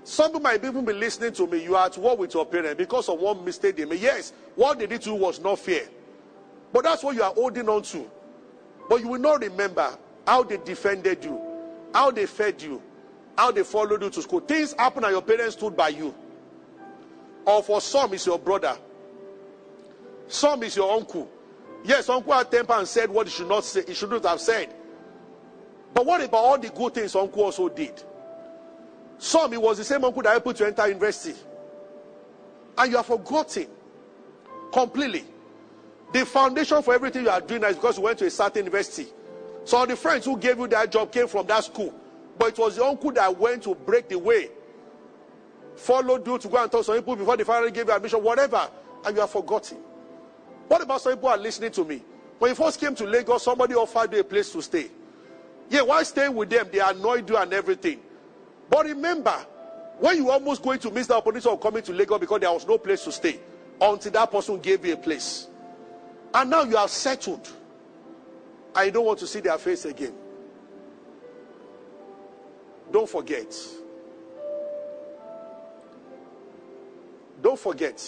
Some 0.04 0.42
might 0.42 0.62
even 0.62 0.84
be 0.84 0.92
listening 0.92 1.32
to 1.32 1.46
me. 1.46 1.64
You 1.64 1.76
are 1.76 1.86
at 1.86 1.96
war 1.96 2.14
with 2.16 2.34
your 2.34 2.44
parents 2.44 2.76
because 2.76 3.08
of 3.08 3.18
one 3.18 3.42
mistake 3.44 3.76
they 3.76 3.86
made. 3.86 4.00
Yes, 4.00 4.34
what 4.54 4.78
they 4.78 4.86
did 4.86 5.00
to 5.02 5.10
you 5.10 5.16
was 5.16 5.40
not 5.40 5.58
fair. 5.58 5.84
But 6.72 6.84
that's 6.84 7.02
what 7.02 7.16
you 7.16 7.22
are 7.22 7.32
holding 7.32 7.68
on 7.68 7.82
to. 7.82 8.10
But 8.88 9.00
you 9.00 9.08
will 9.08 9.20
not 9.20 9.40
remember 9.40 9.96
how 10.26 10.42
they 10.42 10.58
defended 10.58 11.24
you, 11.24 11.40
how 11.94 12.10
they 12.10 12.26
fed 12.26 12.60
you, 12.60 12.82
how 13.36 13.50
they 13.50 13.62
followed 13.62 14.02
you 14.02 14.10
to 14.10 14.22
school. 14.22 14.40
Things 14.40 14.74
happened 14.78 15.06
and 15.06 15.12
your 15.12 15.22
parents 15.22 15.56
stood 15.56 15.74
by 15.74 15.88
you. 15.88 16.14
Or 17.46 17.62
for 17.62 17.80
some, 17.80 18.12
it's 18.12 18.26
your 18.26 18.38
brother. 18.38 18.76
Some 20.28 20.62
is 20.64 20.76
your 20.76 20.92
uncle. 20.92 21.30
Yes, 21.82 22.08
uncle 22.08 22.32
had 22.32 22.50
temper 22.50 22.74
and 22.74 22.88
said 22.88 23.10
what 23.10 23.26
he 23.26 23.32
should 23.32 23.48
not 23.48 23.64
say, 23.64 23.84
he 23.86 23.94
shouldn't 23.94 24.24
have 24.24 24.40
said. 24.40 24.74
But 25.94 26.04
what 26.04 26.22
about 26.22 26.38
all 26.44 26.58
the 26.58 26.68
good 26.70 26.94
things 26.94 27.14
uncle 27.14 27.44
also 27.44 27.68
did? 27.68 28.02
Some, 29.18 29.52
it 29.52 29.62
was 29.62 29.78
the 29.78 29.84
same 29.84 30.04
uncle 30.04 30.22
that 30.22 30.30
helped 30.30 30.46
you 30.46 30.52
to 30.54 30.66
enter 30.66 30.88
university. 30.88 31.38
And 32.76 32.90
you 32.90 32.96
are 32.98 33.04
forgotten 33.04 33.68
completely. 34.72 35.24
The 36.12 36.26
foundation 36.26 36.82
for 36.82 36.94
everything 36.94 37.24
you 37.24 37.30
are 37.30 37.40
doing 37.40 37.62
is 37.64 37.76
because 37.76 37.96
you 37.96 38.04
went 38.04 38.18
to 38.18 38.26
a 38.26 38.30
certain 38.30 38.64
university. 38.64 39.06
So 39.64 39.84
the 39.86 39.96
friends 39.96 40.24
who 40.26 40.36
gave 40.36 40.58
you 40.58 40.68
that 40.68 40.92
job 40.92 41.10
came 41.10 41.26
from 41.26 41.46
that 41.46 41.64
school. 41.64 41.94
But 42.38 42.48
it 42.48 42.58
was 42.58 42.76
the 42.76 42.84
uncle 42.84 43.12
that 43.12 43.38
went 43.38 43.62
to 43.64 43.74
break 43.74 44.08
the 44.08 44.18
way. 44.18 44.50
Followed 45.76 46.26
you 46.26 46.38
to 46.38 46.48
go 46.48 46.62
and 46.62 46.70
talk 46.70 46.80
to 46.80 46.84
some 46.84 46.96
people 46.96 47.16
before 47.16 47.36
they 47.36 47.44
finally 47.44 47.70
gave 47.72 47.86
you 47.86 47.94
admission, 47.94 48.22
whatever. 48.22 48.68
And 49.04 49.16
you 49.16 49.22
are 49.22 49.28
forgotten. 49.28 49.78
What 50.68 50.82
about 50.82 51.00
some 51.00 51.14
people 51.14 51.28
are 51.28 51.36
listening 51.36 51.72
to 51.72 51.84
me? 51.84 52.02
When 52.38 52.50
you 52.50 52.54
first 52.54 52.80
came 52.80 52.94
to 52.96 53.04
Lagos, 53.04 53.42
somebody 53.42 53.74
offered 53.74 54.12
you 54.12 54.20
a 54.20 54.24
place 54.24 54.50
to 54.52 54.62
stay. 54.62 54.90
Yeah, 55.68 55.82
while 55.82 56.04
staying 56.04 56.34
with 56.34 56.50
them, 56.50 56.68
they 56.70 56.80
annoyed 56.80 57.28
you 57.28 57.36
and 57.36 57.52
everything. 57.52 58.00
But 58.68 58.86
remember, 58.86 59.34
when 59.98 60.16
you 60.16 60.30
almost 60.30 60.62
going 60.62 60.78
to 60.80 60.90
miss 60.90 61.06
the 61.06 61.14
opportunity 61.14 61.48
of 61.48 61.60
coming 61.60 61.82
to 61.82 61.92
Lagos 61.92 62.18
because 62.18 62.40
there 62.40 62.52
was 62.52 62.66
no 62.66 62.78
place 62.78 63.04
to 63.04 63.12
stay 63.12 63.40
until 63.80 64.12
that 64.12 64.30
person 64.30 64.58
gave 64.60 64.84
you 64.84 64.94
a 64.94 64.96
place. 64.96 65.48
And 66.32 66.50
now 66.50 66.62
you 66.64 66.76
are 66.76 66.88
settled. 66.88 67.48
I 68.74 68.90
don't 68.90 69.04
want 69.04 69.20
to 69.20 69.26
see 69.26 69.40
their 69.40 69.58
face 69.58 69.84
again. 69.84 70.14
Don't 72.90 73.08
forget. 73.08 73.54
Don't 77.40 77.58
forget. 77.58 78.02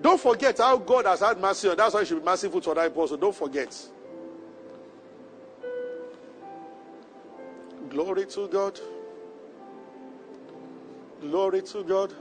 Don't 0.00 0.20
forget 0.20 0.58
how 0.58 0.76
God 0.78 1.06
has 1.06 1.20
had 1.20 1.40
mercy 1.40 1.68
on. 1.68 1.76
That's 1.76 1.92
why 1.92 2.00
you 2.00 2.06
should 2.06 2.20
be 2.20 2.24
merciful 2.24 2.60
to 2.60 2.70
other 2.70 2.88
people. 2.88 3.08
So 3.08 3.16
don't 3.16 3.34
forget. 3.34 3.76
Glory 7.90 8.26
to 8.26 8.48
God. 8.48 8.78
Glory 11.20 11.62
to 11.62 11.82
God. 11.84 12.12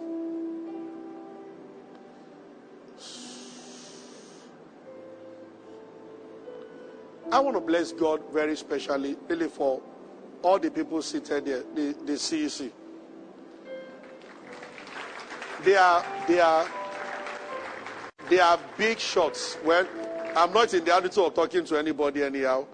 I 7.29 7.39
want 7.39 7.57
to 7.57 7.61
bless 7.61 7.91
God 7.91 8.21
very 8.31 8.55
specially, 8.55 9.17
really, 9.27 9.49
for 9.49 9.81
all 10.41 10.57
the 10.57 10.71
people 10.71 11.01
seated 11.01 11.45
there, 11.45 11.63
the, 11.75 11.93
the 12.05 12.13
CEC. 12.13 12.71
They 15.63 15.75
are, 15.75 16.05
they 16.27 16.39
are, 16.39 16.67
they 18.29 18.39
are 18.39 18.57
big 18.77 18.99
shots. 18.99 19.57
Well, 19.65 19.85
I'm 20.35 20.53
not 20.53 20.73
in 20.73 20.85
the 20.85 20.95
attitude 20.95 21.25
of 21.25 21.33
talking 21.33 21.65
to 21.65 21.77
anybody 21.77 22.23
anyhow. 22.23 22.65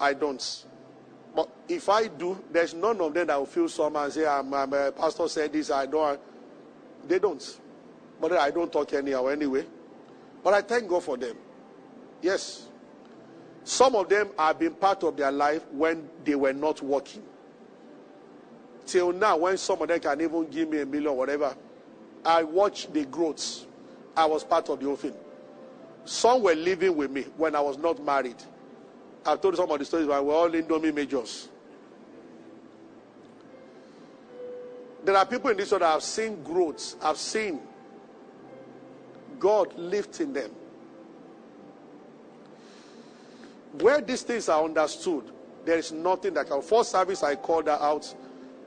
I 0.00 0.12
don't. 0.12 0.64
But 1.34 1.48
if 1.68 1.88
I 1.88 2.06
do, 2.06 2.42
there's 2.50 2.74
none 2.74 3.00
of 3.00 3.12
them 3.12 3.26
that 3.26 3.38
will 3.38 3.46
feel 3.46 3.68
some 3.68 3.96
and 3.96 4.12
say, 4.12 4.26
I'm, 4.26 4.52
I'm 4.54 4.72
a 4.72 4.92
pastor 4.92 5.28
said 5.28 5.52
this, 5.52 5.70
I 5.70 5.86
don't. 5.86 6.20
They 7.08 7.18
don't. 7.18 7.60
But 8.20 8.32
I 8.32 8.50
don't 8.50 8.72
talk 8.72 8.92
anyhow 8.92 9.26
anyway. 9.26 9.66
But 10.42 10.54
I 10.54 10.62
thank 10.62 10.88
God 10.88 11.02
for 11.02 11.16
them. 11.16 11.36
Yes. 12.22 12.68
Some 13.64 13.96
of 13.96 14.08
them 14.08 14.28
have 14.38 14.58
been 14.58 14.74
part 14.74 15.02
of 15.02 15.16
their 15.16 15.32
life 15.32 15.64
when 15.72 16.08
they 16.24 16.34
were 16.34 16.52
not 16.52 16.82
working. 16.82 17.22
Till 18.86 19.12
now, 19.12 19.38
when 19.38 19.56
some 19.56 19.80
of 19.80 19.88
them 19.88 19.98
can 19.98 20.20
even 20.20 20.46
give 20.48 20.68
me 20.68 20.80
a 20.80 20.86
million 20.86 21.08
or 21.08 21.16
whatever, 21.16 21.56
I 22.24 22.42
watch 22.42 22.92
the 22.92 23.04
growths. 23.06 23.66
I 24.16 24.26
was 24.26 24.44
part 24.44 24.68
of 24.68 24.78
the 24.80 24.86
whole 24.86 24.96
thing. 24.96 25.14
Some 26.04 26.42
were 26.42 26.54
living 26.54 26.94
with 26.94 27.10
me 27.10 27.22
when 27.36 27.56
I 27.56 27.60
was 27.60 27.78
not 27.78 28.02
married. 28.04 28.36
I've 29.26 29.40
told 29.40 29.56
some 29.56 29.70
of 29.70 29.78
the 29.78 29.84
stories, 29.84 30.06
but 30.06 30.24
we're 30.24 30.34
all 30.34 30.50
Indomie 30.50 30.94
majors. 30.94 31.48
There 35.04 35.16
are 35.16 35.26
people 35.26 35.50
in 35.50 35.56
this 35.56 35.70
world 35.70 35.82
that 35.82 35.92
have 35.92 36.02
seen 36.02 36.42
growths, 36.42 36.96
have 37.02 37.16
seen 37.16 37.60
God 39.38 39.74
lifting 39.76 40.32
them. 40.32 40.50
Where 43.80 44.00
these 44.00 44.22
things 44.22 44.48
are 44.48 44.64
understood, 44.64 45.30
there 45.64 45.78
is 45.78 45.92
nothing 45.92 46.34
that 46.34 46.48
can. 46.48 46.62
First 46.62 46.92
service, 46.92 47.22
I 47.22 47.34
called 47.34 47.66
her 47.66 47.78
out 47.80 48.14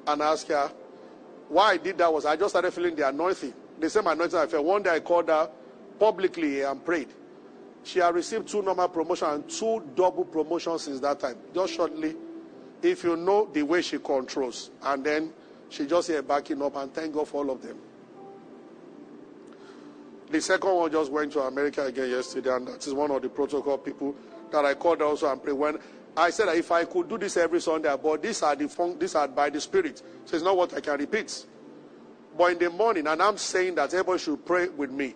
and 0.06 0.22
asked 0.22 0.50
her 0.50 0.72
why 1.50 1.72
I 1.72 1.78
did 1.78 1.98
that 2.00 2.12
was 2.12 2.26
I 2.26 2.36
just 2.36 2.52
started 2.52 2.72
feeling 2.72 2.96
the 2.96 3.08
anointing. 3.08 3.54
The 3.80 3.90
same 3.90 4.08
anointing 4.08 4.38
I 4.38 4.48
felt. 4.48 4.66
One 4.66 4.84
day 4.84 4.90
I 4.90 5.00
called 5.00 5.30
her 5.30 5.50
publicly 6.00 6.62
and 6.62 6.84
prayed. 6.84 7.10
She 7.88 8.00
had 8.00 8.14
received 8.16 8.50
two 8.50 8.62
normal 8.62 8.90
promotions 8.90 9.32
and 9.32 9.50
two 9.50 9.82
double 9.96 10.26
promotions 10.26 10.82
since 10.82 11.00
that 11.00 11.22
time. 11.22 11.38
Just 11.54 11.74
shortly, 11.74 12.18
if 12.82 13.02
you 13.06 13.16
know 13.16 13.46
the 13.54 13.64
way 13.64 13.82
she 13.82 13.98
controls, 13.98 14.72
and 14.84 15.06
then 15.06 15.32
she 15.70 15.88
just 15.88 16.10
here 16.10 16.22
backing 16.22 16.62
up 16.62 16.76
and 16.76 16.94
thank 16.94 17.14
God 17.14 17.30
for 17.30 17.46
all 17.46 17.52
of 17.52 17.62
them. 17.62 17.78
The 20.30 20.42
second 20.42 20.70
one 20.76 20.92
just 20.92 21.10
went 21.10 21.32
to 21.32 21.40
America 21.44 21.86
again 21.86 22.10
yesterday, 22.10 22.54
and 22.54 22.68
that 22.68 22.86
is 22.86 22.94
one 22.94 23.10
of 23.10 23.22
the 23.22 23.30
protocol 23.30 23.78
people 23.78 24.14
that 24.52 24.66
I 24.66 24.74
called 24.74 25.02
also 25.02 25.32
and 25.32 25.42
prayed. 25.42 25.54
When 25.54 25.78
I 26.18 26.30
said 26.32 26.50
that 26.50 26.58
if 26.58 26.70
I 26.74 26.84
could 26.84 27.08
do 27.08 27.18
this 27.18 27.38
every 27.38 27.62
Sunday, 27.62 27.96
but 28.04 28.22
these 28.22 28.44
are 28.44 28.54
the 28.54 28.68
fun- 28.68 29.00
these 29.00 29.16
are 29.16 29.30
by 29.30 29.50
the 29.50 29.62
Spirit, 29.62 30.04
so 30.26 30.36
it's 30.36 30.44
not 30.44 30.58
what 30.58 30.74
I 30.74 30.82
can 30.82 31.00
repeat. 31.00 31.46
But 32.38 32.52
in 32.52 32.58
the 32.60 32.70
morning, 32.70 33.08
and 33.08 33.22
I'm 33.22 33.38
saying 33.38 33.76
that 33.76 33.94
everybody 33.94 34.20
should 34.20 34.46
pray 34.46 34.68
with 34.68 34.92
me 34.92 35.16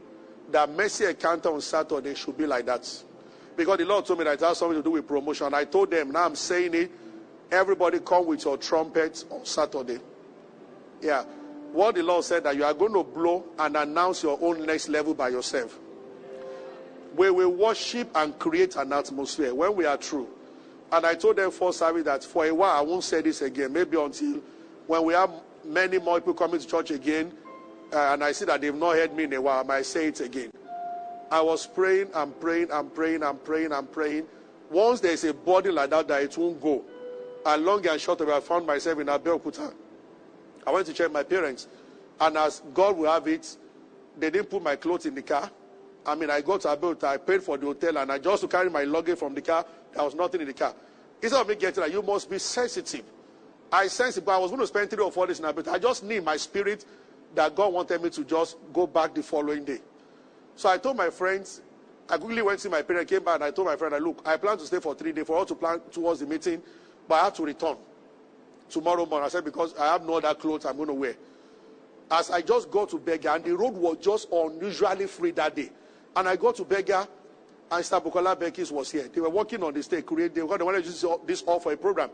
that 0.52 0.70
mercy 0.70 1.06
encounter 1.06 1.50
on 1.50 1.62
Saturday 1.62 2.16
should 2.16 2.38
be 2.38 2.46
like 2.46 2.66
that. 2.66 2.88
Because 3.56 3.78
the 3.78 3.86
Lord 3.86 4.06
told 4.06 4.20
me 4.20 4.26
that 4.26 4.36
it 4.36 4.40
has 4.40 4.58
something 4.58 4.78
to 4.78 4.84
do 4.84 4.92
with 4.92 5.08
promotion. 5.08 5.54
I 5.54 5.66
told 5.66 5.92
them, 5.92 6.12
now 6.12 6.26
I'm 6.26 6.36
saying 6.36 6.74
it. 6.74 6.92
Everybody 7.52 8.00
come 8.00 8.26
with 8.28 8.46
your 8.46 8.58
trumpets 8.58 9.26
on 9.30 9.46
Saturday. 9.46 10.00
Yeah. 11.02 11.24
What 11.74 11.96
the 11.96 12.04
Lord 12.04 12.24
said 12.24 12.44
that 12.44 12.56
you 12.56 12.64
are 12.64 12.74
going 12.74 12.94
to 12.94 13.04
blow 13.04 13.46
and 13.60 13.76
announce 13.76 14.24
your 14.24 14.38
own 14.42 14.66
next 14.66 14.90
level 14.90 15.14
by 15.14 15.30
yourself. 15.30 15.78
We 17.16 17.30
will 17.30 17.52
worship 17.52 18.10
and 18.16 18.38
create 18.40 18.76
an 18.78 18.94
atmosphere 18.94 19.54
when 19.54 19.76
we 19.76 19.86
are 19.86 19.98
true. 19.98 20.30
And 20.92 21.06
I 21.06 21.16
told 21.16 21.38
them 21.38 21.52
for 21.52 21.72
service 21.74 22.04
that 22.06 22.24
for 22.24 22.46
a 22.46 22.54
while 22.54 22.78
I 22.78 22.82
won't 22.82 23.04
say 23.04 23.22
this 23.22 23.42
again. 23.42 23.74
Maybe 23.74 24.00
until 24.00 24.42
when 24.88 25.06
we 25.06 25.14
have 25.14 25.32
many 25.66 26.00
more 26.00 26.20
people 26.20 26.34
coming 26.34 26.60
to 26.60 26.68
church 26.68 26.92
again, 26.92 27.32
uh, 27.94 28.14
and 28.14 28.24
I 28.24 28.32
see 28.32 28.46
that 28.46 28.62
they've 28.62 28.74
not 28.74 28.96
heard 28.96 29.14
me 29.16 29.26
in 29.26 29.34
a 29.34 29.42
while, 29.42 29.60
I 29.60 29.64
might 29.64 29.86
say 29.86 30.08
it 30.08 30.20
again. 30.22 30.52
I 31.32 31.42
was 31.42 31.66
praying 31.66 32.10
and 32.14 32.38
praying 32.40 32.72
and 32.72 32.94
praying 32.94 33.24
and 33.24 33.44
praying 33.44 33.72
and 33.72 33.92
praying. 33.92 34.26
Once 34.70 35.00
there's 35.00 35.24
a 35.24 35.34
body 35.34 35.72
like 35.72 35.90
that, 35.90 36.08
that 36.08 36.24
it 36.24 36.38
won't 36.38 36.62
go. 36.62 36.84
And 37.46 37.66
long 37.66 37.86
and 37.88 38.00
short 38.00 38.22
of 38.22 38.30
it, 38.30 38.34
I 38.34 38.40
found 38.40 38.68
myself 38.68 39.00
in 39.00 39.08
Abeokuta. 39.08 39.74
I 40.68 40.72
went 40.72 40.88
to 40.88 40.94
check 40.94 41.12
my 41.12 41.24
parents. 41.24 41.68
And 42.20 42.38
as 42.38 42.62
God 42.74 42.98
will 42.98 43.12
have 43.12 43.28
it, 43.28 43.58
they 44.18 44.30
didn't 44.30 44.50
put 44.50 44.62
my 44.62 44.76
clothes 44.76 45.06
in 45.06 45.16
the 45.16 45.22
car. 45.22 45.50
I 46.06 46.16
mean, 46.16 46.30
I 46.30 46.42
got 46.42 46.62
to 46.62 46.68
Abeokuta, 46.70 47.06
I 47.06 47.18
paid 47.18 47.44
for 47.44 47.58
the 47.58 47.66
hotel, 47.66 47.98
and 47.98 48.12
I 48.12 48.18
just 48.18 48.42
to 48.42 48.48
carry 48.48 48.70
my 48.70 48.84
luggage 48.84 49.18
from 49.18 49.34
the 49.34 49.42
car, 49.42 49.66
there 49.94 50.04
was 50.04 50.16
nothing 50.16 50.42
in 50.42 50.48
the 50.48 50.54
car. 50.54 50.74
Instead 51.22 51.42
of 51.42 51.48
me 51.48 51.56
getting 51.56 51.82
that, 51.82 51.92
you 51.92 52.02
must 52.02 52.30
be 52.30 52.40
sensitive. 52.40 53.04
I 53.72 53.88
sense 53.88 54.18
it, 54.18 54.26
but 54.26 54.34
I 54.34 54.38
was 54.38 54.52
going 54.52 54.62
to 54.62 54.68
spend 54.68 54.90
three 54.90 55.04
or 55.04 55.12
four 55.12 55.28
days 55.28 55.40
in 55.40 55.46
Abeokuta. 55.46 55.70
I 55.70 55.80
just 55.80 56.04
need 56.04 56.26
my 56.26 56.38
spirit 56.38 56.84
that 57.36 57.56
God 57.56 57.74
wanted 57.74 58.02
me 58.02 58.10
to 58.10 58.24
just 58.24 58.58
go 58.74 58.88
back 58.88 59.14
the 59.14 59.24
following 59.24 59.64
day. 59.64 59.80
So 60.56 60.70
I 60.70 60.78
told 60.78 60.98
my 60.98 61.10
friends, 61.10 61.62
I 62.10 62.18
quickly 62.18 62.42
went 62.42 62.60
to 62.60 62.70
my 62.70 62.82
parents, 62.82 63.10
came 63.10 63.24
back, 63.24 63.36
and 63.36 63.46
I 63.46 63.52
told 63.52 63.68
my 63.68 63.76
friend, 63.76 63.96
I 63.96 64.00
look, 64.00 64.22
I 64.26 64.38
plan 64.38 64.58
to 64.58 64.66
stay 64.66 64.80
for 64.80 64.94
three 64.94 65.14
days 65.14 65.26
for 65.26 65.38
all 65.38 65.46
to 65.46 65.56
plan 65.56 65.80
towards 65.92 66.20
the 66.20 66.26
meeting, 66.26 66.62
but 67.08 67.16
I 67.16 67.24
have 67.26 67.34
to 67.36 67.44
return 67.44 67.78
tomorrow 68.70 69.06
morning. 69.06 69.26
I 69.26 69.30
said, 69.30 69.46
because 69.46 69.74
I 69.76 69.94
have 69.94 70.06
no 70.06 70.16
other 70.16 70.34
clothes 70.34 70.66
I'm 70.66 70.76
going 70.76 70.90
to 70.90 70.94
wear. 70.94 71.16
As 72.10 72.30
I 72.30 72.42
just 72.42 72.70
got 72.70 72.90
to 72.90 73.00
Berger, 73.00 73.30
and 73.30 73.44
the 73.44 73.56
road 73.56 73.74
was 73.74 73.98
just 74.02 74.28
unusually 74.32 75.08
free 75.08 75.32
that 75.32 75.56
day. 75.56 75.70
And 76.16 76.28
I 76.28 76.36
got 76.36 76.58
to 76.58 76.66
Berger, 76.66 77.08
and 77.72 77.86
Star 77.86 78.02
Bukola 78.02 78.36
Beckis 78.36 78.70
was 78.72 78.92
here. 78.92 79.08
They 79.08 79.22
were 79.22 79.30
working 79.30 79.64
on 79.64 79.74
the 79.74 79.82
stage, 79.82 80.06
create, 80.06 80.36
they 80.36 80.42
wanted 80.42 80.84
to 80.84 80.90
use 80.90 81.06
this 81.26 81.42
all 81.44 81.62
for 81.62 81.72
a 81.72 81.78
program. 81.78 82.10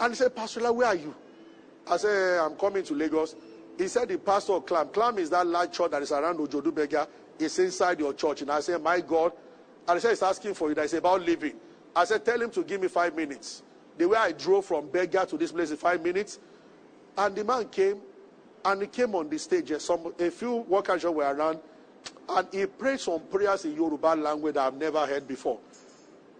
And 0.00 0.12
he 0.12 0.16
said, 0.16 0.34
Pastor, 0.34 0.72
where 0.72 0.88
are 0.88 0.96
you? 0.96 1.14
I 1.88 1.96
said, 1.96 2.40
I'm 2.40 2.56
coming 2.56 2.82
to 2.82 2.94
Lagos. 2.94 3.36
He 3.78 3.88
said 3.88 4.08
the 4.08 4.18
pastor 4.18 4.54
of 4.54 4.66
Clam. 4.66 4.88
Clam 4.88 5.18
is 5.18 5.30
that 5.30 5.46
large 5.46 5.72
church 5.72 5.90
that 5.90 6.02
is 6.02 6.12
around 6.12 6.38
Ojodu 6.38 6.74
Berger. 6.74 7.06
It's 7.38 7.58
inside 7.58 7.98
your 8.00 8.14
church. 8.14 8.42
And 8.42 8.50
I 8.50 8.60
said, 8.60 8.82
My 8.82 9.00
God. 9.00 9.32
And 9.86 9.96
he 9.96 10.00
said, 10.00 10.10
He's 10.10 10.22
asking 10.22 10.54
for 10.54 10.68
you. 10.68 10.74
That 10.74 10.86
is 10.86 10.94
about 10.94 11.22
leaving. 11.22 11.54
I 11.94 12.04
said, 12.04 12.24
Tell 12.24 12.40
him 12.40 12.50
to 12.52 12.64
give 12.64 12.80
me 12.80 12.88
five 12.88 13.14
minutes. 13.14 13.62
The 13.98 14.08
way 14.08 14.18
I 14.18 14.32
drove 14.32 14.64
from 14.64 14.88
Berger 14.88 15.24
to 15.26 15.36
this 15.38 15.52
place 15.52 15.70
is 15.70 15.78
five 15.78 16.02
minutes. 16.02 16.38
And 17.18 17.34
the 17.34 17.44
man 17.44 17.68
came 17.68 18.00
and 18.64 18.82
he 18.82 18.88
came 18.88 19.14
on 19.14 19.28
the 19.28 19.38
stage. 19.38 19.72
Some, 19.80 20.12
a 20.18 20.30
few 20.30 20.56
workers 20.56 21.04
were 21.04 21.24
around. 21.34 21.60
And 22.28 22.48
he 22.52 22.66
prayed 22.66 23.00
some 23.00 23.20
prayers 23.20 23.64
in 23.64 23.74
Yoruba 23.76 24.14
language 24.16 24.54
that 24.54 24.66
I've 24.66 24.76
never 24.76 25.06
heard 25.06 25.28
before. 25.28 25.58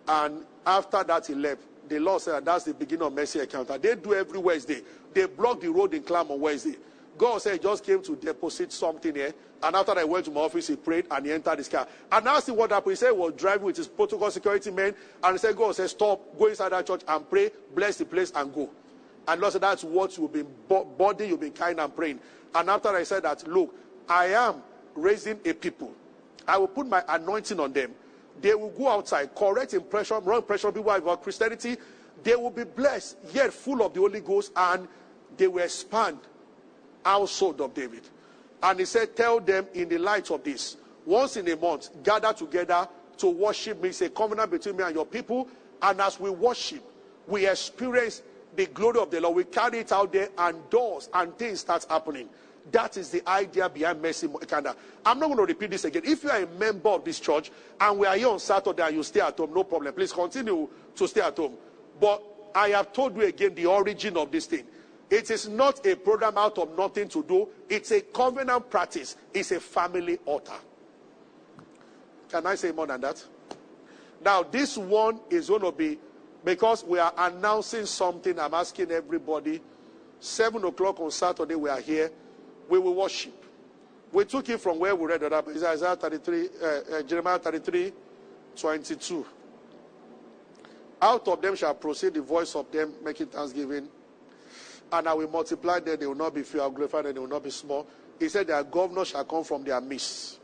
And 0.08 0.44
after 0.66 1.02
that, 1.04 1.26
he 1.26 1.34
left. 1.34 1.62
The 1.88 1.98
Lord 2.00 2.20
said 2.20 2.44
that's 2.44 2.64
the 2.64 2.74
beginning 2.74 3.06
of 3.06 3.12
mercy 3.12 3.40
encounter. 3.40 3.78
They 3.78 3.94
do 3.94 4.14
every 4.14 4.38
Wednesday. 4.38 4.82
They 5.14 5.26
block 5.26 5.60
the 5.60 5.68
road 5.68 5.94
in 5.94 6.02
Clam 6.02 6.30
on 6.30 6.40
Wednesday. 6.40 6.76
God 7.18 7.40
said 7.40 7.54
he 7.54 7.58
just 7.58 7.84
came 7.84 8.02
to 8.02 8.16
deposit 8.16 8.72
something 8.72 9.14
here. 9.14 9.32
And 9.62 9.74
after 9.74 9.98
I 9.98 10.04
went 10.04 10.26
to 10.26 10.30
my 10.30 10.42
office, 10.42 10.68
he 10.68 10.76
prayed 10.76 11.06
and 11.10 11.24
he 11.24 11.32
entered 11.32 11.58
his 11.58 11.68
car. 11.68 11.86
And 12.12 12.28
I 12.28 12.40
see 12.40 12.52
what 12.52 12.70
happened. 12.70 12.92
He 12.92 12.96
said 12.96 13.12
he 13.12 13.18
was 13.18 13.32
driving 13.32 13.64
with 13.64 13.76
his 13.76 13.88
protocol 13.88 14.30
security 14.30 14.70
men. 14.70 14.94
And 15.22 15.32
he 15.32 15.38
said, 15.38 15.56
God 15.56 15.74
said, 15.74 15.88
stop, 15.88 16.20
go 16.38 16.46
inside 16.46 16.72
that 16.72 16.86
church 16.86 17.02
and 17.08 17.28
pray, 17.28 17.50
bless 17.74 17.96
the 17.96 18.04
place 18.04 18.32
and 18.34 18.52
go. 18.54 18.68
And 19.28 19.40
Lord 19.40 19.52
said, 19.52 19.62
that's 19.62 19.82
what 19.82 20.16
you've 20.18 20.32
been 20.32 20.46
body, 20.68 21.28
you've 21.28 21.40
been 21.40 21.52
kind 21.52 21.80
and 21.80 21.94
praying. 21.94 22.20
And 22.54 22.70
after 22.70 22.88
I 22.90 23.02
said 23.02 23.22
that, 23.22 23.46
look, 23.48 23.74
I 24.08 24.26
am 24.26 24.62
raising 24.94 25.40
a 25.44 25.52
people. 25.52 25.92
I 26.46 26.58
will 26.58 26.68
put 26.68 26.86
my 26.86 27.02
anointing 27.08 27.58
on 27.58 27.72
them. 27.72 27.92
They 28.40 28.54
will 28.54 28.70
go 28.70 28.88
outside, 28.88 29.34
correct 29.34 29.74
impression, 29.74 30.22
wrong 30.22 30.38
impression 30.38 30.72
people 30.72 30.90
about 30.90 31.22
Christianity. 31.22 31.76
They 32.22 32.36
will 32.36 32.50
be 32.50 32.64
blessed, 32.64 33.16
yet 33.32 33.52
full 33.52 33.82
of 33.82 33.94
the 33.94 34.00
Holy 34.00 34.20
Ghost, 34.20 34.52
and 34.54 34.86
they 35.36 35.48
will 35.48 35.62
expand 35.62 36.18
household 37.06 37.60
of 37.60 37.72
David. 37.72 38.02
And 38.62 38.80
he 38.80 38.84
said, 38.84 39.16
Tell 39.16 39.40
them 39.40 39.66
in 39.74 39.88
the 39.88 39.98
light 39.98 40.30
of 40.30 40.42
this, 40.42 40.76
once 41.04 41.36
in 41.36 41.48
a 41.48 41.56
month, 41.56 41.90
gather 42.02 42.32
together 42.32 42.88
to 43.18 43.26
worship 43.28 43.80
me. 43.82 43.90
It's 43.90 44.02
a 44.02 44.10
covenant 44.10 44.50
between 44.50 44.76
me 44.76 44.84
and 44.84 44.94
your 44.94 45.06
people. 45.06 45.48
And 45.80 46.00
as 46.00 46.18
we 46.18 46.30
worship, 46.30 46.82
we 47.26 47.46
experience 47.46 48.22
the 48.56 48.66
glory 48.66 49.00
of 49.00 49.10
the 49.10 49.20
Lord. 49.20 49.36
We 49.36 49.44
carry 49.44 49.78
it 49.78 49.92
out 49.92 50.12
there, 50.12 50.30
and 50.38 50.68
doors 50.70 51.08
and 51.14 51.36
things 51.38 51.60
start 51.60 51.86
happening. 51.88 52.28
That 52.72 52.96
is 52.96 53.10
the 53.10 53.26
idea 53.28 53.68
behind 53.68 54.02
Mercy 54.02 54.26
Encounter. 54.26 54.74
I'm 55.04 55.20
not 55.20 55.26
going 55.26 55.38
to 55.38 55.44
repeat 55.44 55.70
this 55.70 55.84
again. 55.84 56.02
If 56.04 56.24
you 56.24 56.30
are 56.30 56.42
a 56.42 56.46
member 56.46 56.88
of 56.88 57.04
this 57.04 57.20
church 57.20 57.52
and 57.80 57.98
we 57.98 58.08
are 58.08 58.16
here 58.16 58.28
on 58.28 58.40
Saturday 58.40 58.82
and 58.82 58.96
you 58.96 59.02
stay 59.04 59.20
at 59.20 59.38
home, 59.38 59.54
no 59.54 59.62
problem. 59.62 59.94
Please 59.94 60.12
continue 60.12 60.68
to 60.96 61.06
stay 61.06 61.20
at 61.20 61.36
home. 61.36 61.54
But 62.00 62.22
I 62.56 62.70
have 62.70 62.92
told 62.92 63.14
you 63.16 63.22
again 63.22 63.54
the 63.54 63.66
origin 63.66 64.16
of 64.16 64.32
this 64.32 64.46
thing. 64.46 64.64
It 65.08 65.30
is 65.30 65.48
not 65.48 65.86
a 65.86 65.94
program 65.94 66.36
out 66.36 66.58
of 66.58 66.76
nothing 66.76 67.08
to 67.08 67.22
do. 67.22 67.48
It's 67.68 67.92
a 67.92 68.00
covenant 68.00 68.68
practice. 68.70 69.16
It's 69.32 69.52
a 69.52 69.60
family 69.60 70.18
altar. 70.24 70.58
Can 72.28 72.46
I 72.46 72.56
say 72.56 72.72
more 72.72 72.86
than 72.86 73.00
that? 73.02 73.24
Now, 74.24 74.42
this 74.42 74.76
one 74.76 75.20
is 75.30 75.48
going 75.48 75.62
to 75.62 75.72
be 75.72 75.98
because 76.44 76.82
we 76.82 76.98
are 76.98 77.12
announcing 77.16 77.86
something. 77.86 78.38
I'm 78.38 78.54
asking 78.54 78.90
everybody. 78.90 79.60
Seven 80.18 80.64
o'clock 80.64 80.98
on 80.98 81.10
Saturday, 81.10 81.54
we 81.54 81.68
are 81.68 81.80
here. 81.80 82.10
We 82.68 82.78
will 82.78 82.94
worship. 82.94 83.44
We 84.12 84.24
took 84.24 84.48
it 84.48 84.60
from 84.60 84.78
where 84.78 84.96
we 84.96 85.06
read 85.06 85.22
it 85.22 85.32
up. 85.32 85.46
Isaiah 85.48 85.94
33, 85.94 86.48
uh, 86.48 86.66
uh, 86.66 87.02
Jeremiah 87.02 87.38
33, 87.38 87.92
22. 88.56 89.26
Out 91.02 91.28
of 91.28 91.42
them 91.42 91.54
shall 91.54 91.74
proceed 91.74 92.14
the 92.14 92.22
voice 92.22 92.56
of 92.56 92.70
them 92.72 92.94
making 93.04 93.26
thanksgiving. 93.26 93.88
And 94.92 95.08
I 95.08 95.14
will 95.14 95.28
multiply 95.28 95.80
them, 95.80 95.98
they 95.98 96.06
will 96.06 96.14
not 96.14 96.34
be 96.34 96.42
few, 96.42 96.60
I 96.60 96.64
will 96.64 96.72
glorify 96.72 97.02
them, 97.02 97.14
they 97.14 97.20
will 97.20 97.26
not 97.26 97.42
be 97.42 97.50
small. 97.50 97.86
He 98.18 98.28
said, 98.28 98.46
Their 98.46 98.62
governor 98.62 99.04
shall 99.04 99.24
come 99.24 99.44
from 99.44 99.64
their 99.64 99.80
midst. 99.80 100.38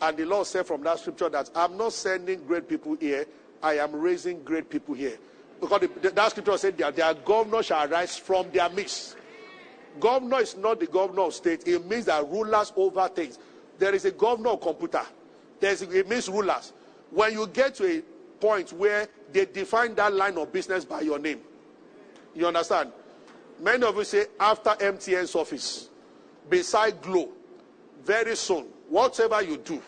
And 0.00 0.16
the 0.16 0.24
Lord 0.24 0.46
said 0.46 0.66
from 0.66 0.82
that 0.82 0.98
scripture 1.00 1.28
that 1.28 1.50
I'm 1.54 1.76
not 1.76 1.92
sending 1.92 2.44
great 2.44 2.68
people 2.68 2.96
here, 3.00 3.26
I 3.62 3.78
am 3.78 3.94
raising 3.94 4.42
great 4.42 4.70
people 4.70 4.94
here. 4.94 5.18
Because 5.60 5.80
the, 5.80 6.10
that 6.10 6.30
scripture 6.30 6.56
said 6.56 6.78
that 6.78 6.96
their 6.96 7.14
governor 7.14 7.62
shall 7.62 7.88
rise 7.88 8.16
from 8.16 8.50
their 8.50 8.68
midst. 8.68 9.16
Governor 9.98 10.40
is 10.40 10.56
not 10.56 10.78
the 10.78 10.86
governor 10.86 11.22
of 11.22 11.34
state, 11.34 11.66
it 11.66 11.84
means 11.86 12.04
that 12.04 12.28
rulers 12.28 12.72
over 12.76 13.08
things. 13.08 13.38
There 13.78 13.94
is 13.94 14.04
a 14.04 14.10
governor 14.10 14.50
of 14.50 14.60
computer, 14.60 15.02
There's, 15.60 15.82
it 15.82 16.08
means 16.08 16.28
rulers. 16.28 16.72
When 17.10 17.32
you 17.32 17.46
get 17.48 17.74
to 17.76 17.98
a 17.98 18.02
point 18.40 18.72
where 18.72 19.08
they 19.32 19.46
define 19.46 19.94
that 19.96 20.12
line 20.12 20.36
of 20.36 20.52
business 20.52 20.84
by 20.84 21.00
your 21.00 21.18
name, 21.18 21.40
you 22.34 22.46
understand? 22.46 22.92
Many 23.60 23.84
of 23.84 23.96
you 23.96 24.04
say 24.04 24.26
after 24.38 24.70
MTN's 24.70 25.34
office, 25.34 25.88
beside 26.48 27.02
Glo, 27.02 27.28
very 28.04 28.36
soon, 28.36 28.66
whatever 28.88 29.42
you 29.42 29.56
do 29.56 29.82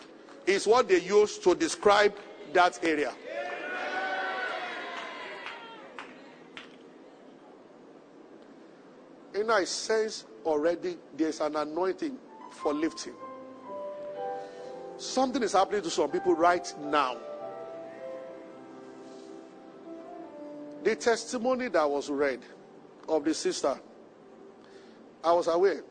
is 0.45 0.67
what 0.67 0.87
they 0.87 0.99
use 0.99 1.37
to 1.39 1.55
describe 1.55 2.13
that 2.53 2.83
area. 2.83 3.13
You 9.33 9.45
know, 9.45 9.53
I 9.53 9.63
sense 9.63 10.25
already 10.45 10.97
there's 11.15 11.39
an 11.39 11.55
anointing 11.55 12.17
for 12.51 12.73
lifting. 12.73 13.13
Something 14.97 15.41
is 15.41 15.53
happening 15.53 15.81
to 15.81 15.89
some 15.89 16.11
people 16.11 16.35
right 16.35 16.71
now. 16.81 17.17
The 20.83 20.95
testimony 20.95 21.69
that 21.69 21.89
was 21.89 22.09
read 22.09 22.41
of 23.11 23.25
the 23.25 23.33
sister, 23.33 23.77
I 25.23 25.31
was 25.33 25.47
aware 25.47 25.83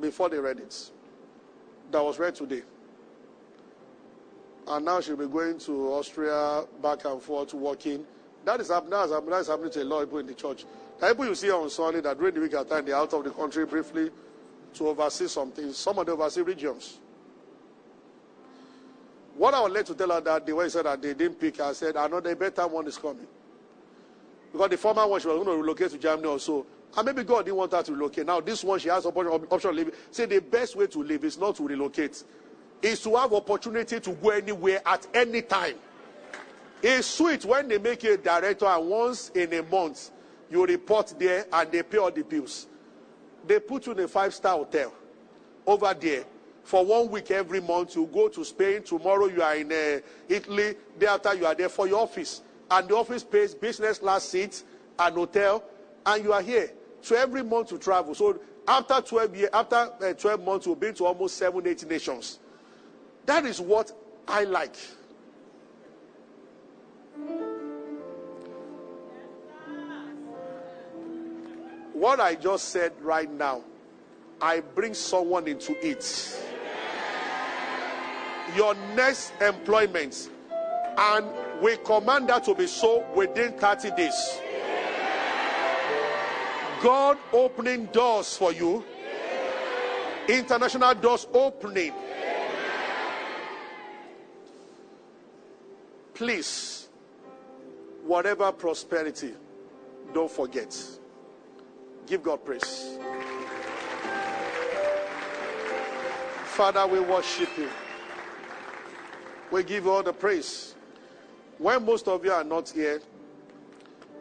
before 0.00 0.28
they 0.28 0.38
read 0.38 0.58
it. 0.58 0.90
That 1.90 2.04
was 2.04 2.18
read 2.18 2.34
today. 2.34 2.62
And 4.66 4.84
now 4.84 5.00
she'll 5.00 5.16
be 5.16 5.26
going 5.26 5.58
to 5.60 5.92
Austria 5.94 6.64
back 6.82 7.04
and 7.06 7.22
forth 7.22 7.54
working. 7.54 8.04
That 8.44 8.60
is 8.60 8.68
happening, 8.68 8.90
that 8.90 9.04
is 9.06 9.12
happening, 9.12 9.30
that 9.30 9.40
is 9.40 9.48
happening 9.48 9.70
to 9.70 9.82
a 9.82 9.84
lot 9.84 10.02
of 10.02 10.08
people 10.08 10.18
in 10.18 10.26
the 10.26 10.34
church. 10.34 10.66
The 11.00 11.06
people 11.06 11.26
you 11.26 11.34
see 11.34 11.50
on 11.50 11.70
Sunday 11.70 12.00
that 12.02 12.18
during 12.18 12.34
the 12.34 12.40
week 12.40 12.54
at 12.54 12.68
time 12.68 12.84
they're 12.84 12.96
out 12.96 13.12
of 13.14 13.24
the 13.24 13.30
country 13.30 13.64
briefly 13.64 14.10
to 14.74 14.88
oversee 14.88 15.28
something. 15.28 15.72
Some 15.72 15.98
of 15.98 16.06
the 16.06 16.12
oversee 16.12 16.42
regions. 16.42 16.98
What 19.36 19.54
I 19.54 19.62
would 19.62 19.72
like 19.72 19.86
to 19.86 19.94
tell 19.94 20.10
her 20.10 20.20
that 20.20 20.44
the 20.44 20.54
way 20.54 20.68
said 20.68 20.84
that 20.84 21.00
they 21.00 21.14
didn't 21.14 21.38
pick 21.38 21.60
I 21.60 21.72
said 21.72 21.94
another 21.96 22.34
better 22.34 22.66
one 22.66 22.86
is 22.88 22.98
coming. 22.98 23.26
Because 24.52 24.70
the 24.70 24.76
former 24.76 25.06
one 25.06 25.20
she 25.20 25.28
was 25.28 25.36
going 25.36 25.56
to 25.56 25.62
relocate 25.62 25.90
to 25.90 25.98
Germany 25.98 26.28
also. 26.28 26.66
And 26.96 27.06
maybe 27.06 27.22
God 27.22 27.44
didn't 27.44 27.56
want 27.56 27.72
her 27.72 27.82
to 27.82 27.92
relocate. 27.92 28.26
Now, 28.26 28.40
this 28.40 28.64
one, 28.64 28.78
she 28.78 28.88
has 28.88 29.04
option, 29.04 29.76
living. 29.76 29.94
Say 30.10 30.26
the 30.26 30.40
best 30.40 30.74
way 30.74 30.86
to 30.86 31.02
live 31.02 31.24
is 31.24 31.38
not 31.38 31.56
to 31.56 31.68
relocate, 31.68 32.24
is 32.80 33.00
to 33.02 33.16
have 33.16 33.32
opportunity 33.32 34.00
to 34.00 34.12
go 34.12 34.30
anywhere 34.30 34.80
at 34.86 35.06
any 35.12 35.42
time. 35.42 35.74
It's 36.82 37.06
sweet 37.08 37.44
when 37.44 37.68
they 37.68 37.78
make 37.78 38.04
you 38.04 38.14
a 38.14 38.16
director 38.16 38.66
and 38.66 38.88
once 38.88 39.30
in 39.30 39.52
a 39.52 39.62
month 39.64 40.10
you 40.48 40.64
report 40.64 41.12
there 41.18 41.46
and 41.52 41.72
they 41.72 41.82
pay 41.82 41.98
all 41.98 42.10
the 42.10 42.22
bills. 42.22 42.66
They 43.46 43.58
put 43.58 43.86
you 43.86 43.92
in 43.92 44.00
a 44.00 44.08
five 44.08 44.32
star 44.32 44.56
hotel 44.56 44.92
over 45.66 45.92
there 45.94 46.24
for 46.62 46.84
one 46.84 47.10
week 47.10 47.30
every 47.30 47.60
month. 47.60 47.96
You 47.96 48.06
go 48.06 48.28
to 48.28 48.44
Spain. 48.44 48.82
Tomorrow 48.82 49.26
you 49.26 49.42
are 49.42 49.56
in 49.56 49.72
uh, 49.72 50.00
Italy. 50.28 50.76
Day 50.98 51.06
after 51.06 51.34
you 51.34 51.46
are 51.46 51.54
there 51.54 51.68
for 51.68 51.88
your 51.88 52.00
office. 52.00 52.42
And 52.70 52.88
the 52.88 52.96
office 52.96 53.24
pays 53.24 53.54
business 53.54 53.98
class 53.98 54.24
seats 54.24 54.64
and 54.98 55.14
hotel. 55.14 55.64
And 56.04 56.24
you 56.24 56.32
are 56.32 56.42
here. 56.42 56.70
So 57.00 57.16
every 57.16 57.42
month 57.42 57.72
you 57.72 57.78
travel. 57.78 58.14
So 58.14 58.40
after 58.66 59.00
12 59.00 59.36
years, 59.36 59.50
after 59.52 59.76
uh, 59.76 60.12
12 60.12 60.44
months, 60.44 60.66
you've 60.66 60.80
been 60.80 60.94
to 60.94 61.06
almost 61.06 61.36
seven, 61.36 61.66
eight 61.66 61.88
nations. 61.88 62.38
That 63.24 63.44
is 63.46 63.60
what 63.60 63.92
I 64.26 64.44
like. 64.44 64.76
What 71.92 72.20
I 72.20 72.36
just 72.36 72.68
said 72.68 72.92
right 73.00 73.30
now, 73.30 73.62
I 74.40 74.60
bring 74.60 74.94
someone 74.94 75.48
into 75.48 75.74
it. 75.84 76.40
Your 78.54 78.74
next 78.94 79.32
employment, 79.40 80.30
and 80.98 81.26
we 81.62 81.76
command 81.78 82.28
that 82.28 82.44
to 82.44 82.54
be 82.54 82.66
so 82.66 83.04
within 83.14 83.52
30 83.52 83.90
days. 83.92 84.40
God 86.82 87.18
opening 87.32 87.86
doors 87.86 88.36
for 88.36 88.52
you, 88.52 88.84
international 90.28 90.94
doors 90.94 91.26
opening. 91.32 91.92
Please, 96.14 96.88
whatever 98.04 98.50
prosperity, 98.50 99.34
don't 100.12 100.30
forget. 100.30 100.76
Give 102.06 102.22
God 102.22 102.44
praise. 102.44 102.98
Father, 106.44 106.86
we 106.88 106.98
worship 106.98 107.50
you. 107.56 107.68
We 109.52 109.62
give 109.62 109.86
all 109.86 110.02
the 110.02 110.12
praise. 110.12 110.74
When 111.58 111.84
most 111.84 112.06
of 112.06 112.24
you 112.24 112.32
are 112.32 112.44
not 112.44 112.68
here, 112.68 113.00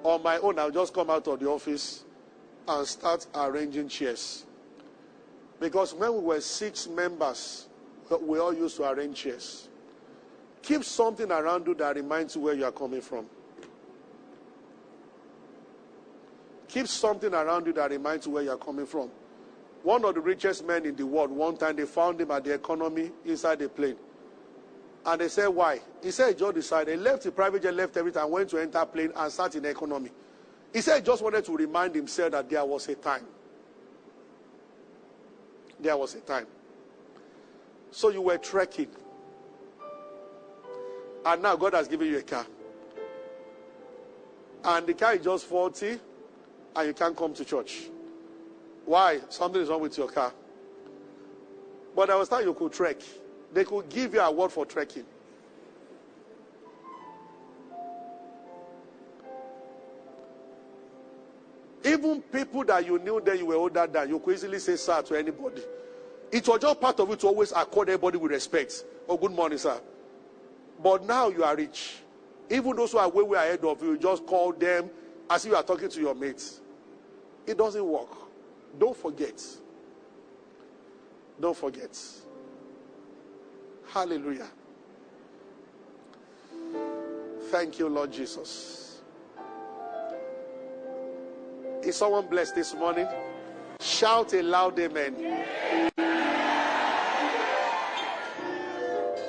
on 0.04 0.24
my 0.24 0.38
own, 0.38 0.58
I'll 0.60 0.72
just 0.72 0.94
come 0.94 1.10
out 1.10 1.28
of 1.28 1.40
the 1.40 1.48
office 1.48 2.04
and 2.68 2.88
start 2.88 3.26
arranging 3.36 3.90
chairs. 3.90 4.46
Because 5.60 5.94
when 5.94 6.14
we 6.14 6.20
were 6.20 6.42
six 6.42 6.88
members, 6.88 7.68
we 8.22 8.40
all 8.40 8.54
used 8.54 8.78
to 8.78 8.90
arrange 8.90 9.18
chairs. 9.18 9.70
Keep 10.62 10.84
something 10.84 11.32
around 11.32 11.68
you 11.68 11.76
that 11.76 11.96
reminds 11.96 12.36
you 12.36 12.42
where 12.42 12.54
you 12.54 12.66
are 12.66 12.72
coming 12.72 13.02
from. 13.02 13.26
Keep 16.68 16.88
something 16.88 17.34
around 17.34 17.66
you 17.66 17.74
that 17.74 17.90
reminds 17.90 18.26
you 18.26 18.34
where 18.34 18.44
you 18.44 18.52
are 18.52 18.58
coming 18.58 18.86
from. 18.86 19.10
One 19.84 20.04
of 20.04 20.16
the 20.16 20.22
richest 20.22 20.66
men 20.66 20.86
in 20.86 20.96
the 20.96 21.06
world, 21.06 21.32
one 21.32 21.56
time 21.56 21.76
they 21.76 21.86
found 21.86 22.20
him 22.20 22.32
at 22.32 22.44
the 22.44 22.54
economy 22.54 23.12
inside 23.26 23.60
the 23.60 23.70
plane. 23.70 23.96
And 25.08 25.22
they 25.22 25.30
said, 25.30 25.48
Why? 25.48 25.80
He 26.04 26.12
said, 26.12 26.34
he 26.34 26.34
just 26.36 26.54
decided. 26.54 26.98
He 26.98 27.02
left 27.02 27.24
the 27.24 27.32
private 27.32 27.64
jet, 27.64 27.74
left 27.74 27.96
everything, 27.96 28.22
and 28.22 28.30
went 28.30 28.50
to 28.50 28.58
enter 28.58 28.86
plane 28.86 29.14
and 29.16 29.32
sat 29.32 29.56
in 29.56 29.64
economy. 29.64 30.12
He 30.74 30.82
said 30.82 30.98
he 30.98 31.06
just 31.06 31.24
wanted 31.24 31.46
to 31.46 31.56
remind 31.56 31.96
himself 31.96 32.34
that 32.34 32.50
there 32.50 32.66
was 32.66 32.90
a 32.90 32.96
time. 32.96 33.26
There 35.80 35.96
was 35.96 36.14
a 36.16 36.20
time. 36.20 36.46
So 37.90 38.10
you 38.10 38.22
were 38.22 38.38
trekking. 38.38 38.90
And 41.26 41.42
now 41.42 41.56
God 41.56 41.74
has 41.74 41.88
given 41.88 42.08
you 42.08 42.18
a 42.18 42.24
car. 42.24 42.46
And 44.66 44.86
the 44.86 44.94
car 44.94 45.16
is 45.16 45.24
just 45.24 45.46
40 45.46 46.00
and 46.76 46.88
you 46.88 46.94
can't 46.94 47.16
come 47.16 47.34
to 47.34 47.46
church. 47.46 47.84
Why? 48.86 49.22
Something 49.30 49.62
is 49.62 49.70
wrong 49.70 49.82
with 49.82 49.98
your 49.98 50.10
car. 50.10 50.34
But 51.96 52.08
there 52.08 52.18
was 52.18 52.28
time 52.28 52.44
you 52.44 52.54
could 52.54 52.74
trek. 52.74 52.98
They 53.54 53.64
could 53.64 53.90
give 53.90 54.14
you 54.14 54.20
a 54.20 54.32
word 54.32 54.52
for 54.52 54.66
trekking. 54.66 55.06
Even 61.84 62.22
people 62.22 62.64
that 62.66 62.86
you 62.86 63.00
knew 63.00 63.22
that 63.22 63.38
you 63.38 63.46
were 63.46 63.56
older 63.56 63.88
than, 63.88 64.10
you 64.10 64.20
could 64.20 64.36
easily 64.36 64.60
say 64.60 64.76
sir 64.76 65.02
to 65.04 65.18
anybody. 65.18 65.62
It 66.32 66.46
was 66.48 66.60
just 66.60 66.82
part 66.82 67.00
of 67.00 67.10
it 67.12 67.20
to 67.22 67.28
always 67.28 67.52
accord 67.54 67.90
everybody 67.90 68.18
with 68.18 68.32
respect. 68.32 68.84
Oh, 69.08 69.16
good 69.16 69.32
morning, 69.32 69.58
sir. 69.58 69.80
But 70.84 71.06
now 71.06 71.30
you 71.30 71.44
are 71.44 71.56
rich. 71.56 72.00
Even 72.50 72.76
those 72.76 72.92
who 72.92 72.98
are 72.98 73.10
way, 73.10 73.24
way 73.24 73.38
ahead 73.38 73.64
of 73.64 73.82
you, 73.82 73.92
you 73.92 73.98
just 73.98 74.26
call 74.26 74.52
them 74.52 74.90
as 75.30 75.46
if 75.46 75.52
you 75.52 75.58
are 75.58 75.64
talking 75.64 75.90
to 75.90 76.02
your 76.02 76.14
mates. 76.14 76.62
It 77.46 77.58
doesn't 77.58 77.86
work. 77.86 78.10
Don't 78.78 78.96
forget. 78.96 79.42
Don't 81.40 81.56
forget. 81.56 81.98
Hallelujah. 83.94 84.48
Thank 87.50 87.80
you, 87.80 87.88
Lord 87.88 88.12
Jesus. 88.12 89.02
Is 91.84 91.96
someone 91.96 92.28
blessed 92.28 92.56
this 92.56 92.76
morning? 92.76 93.08
Shout 93.80 94.34
a 94.34 94.42
loud 94.42 94.78
amen. 94.80 95.16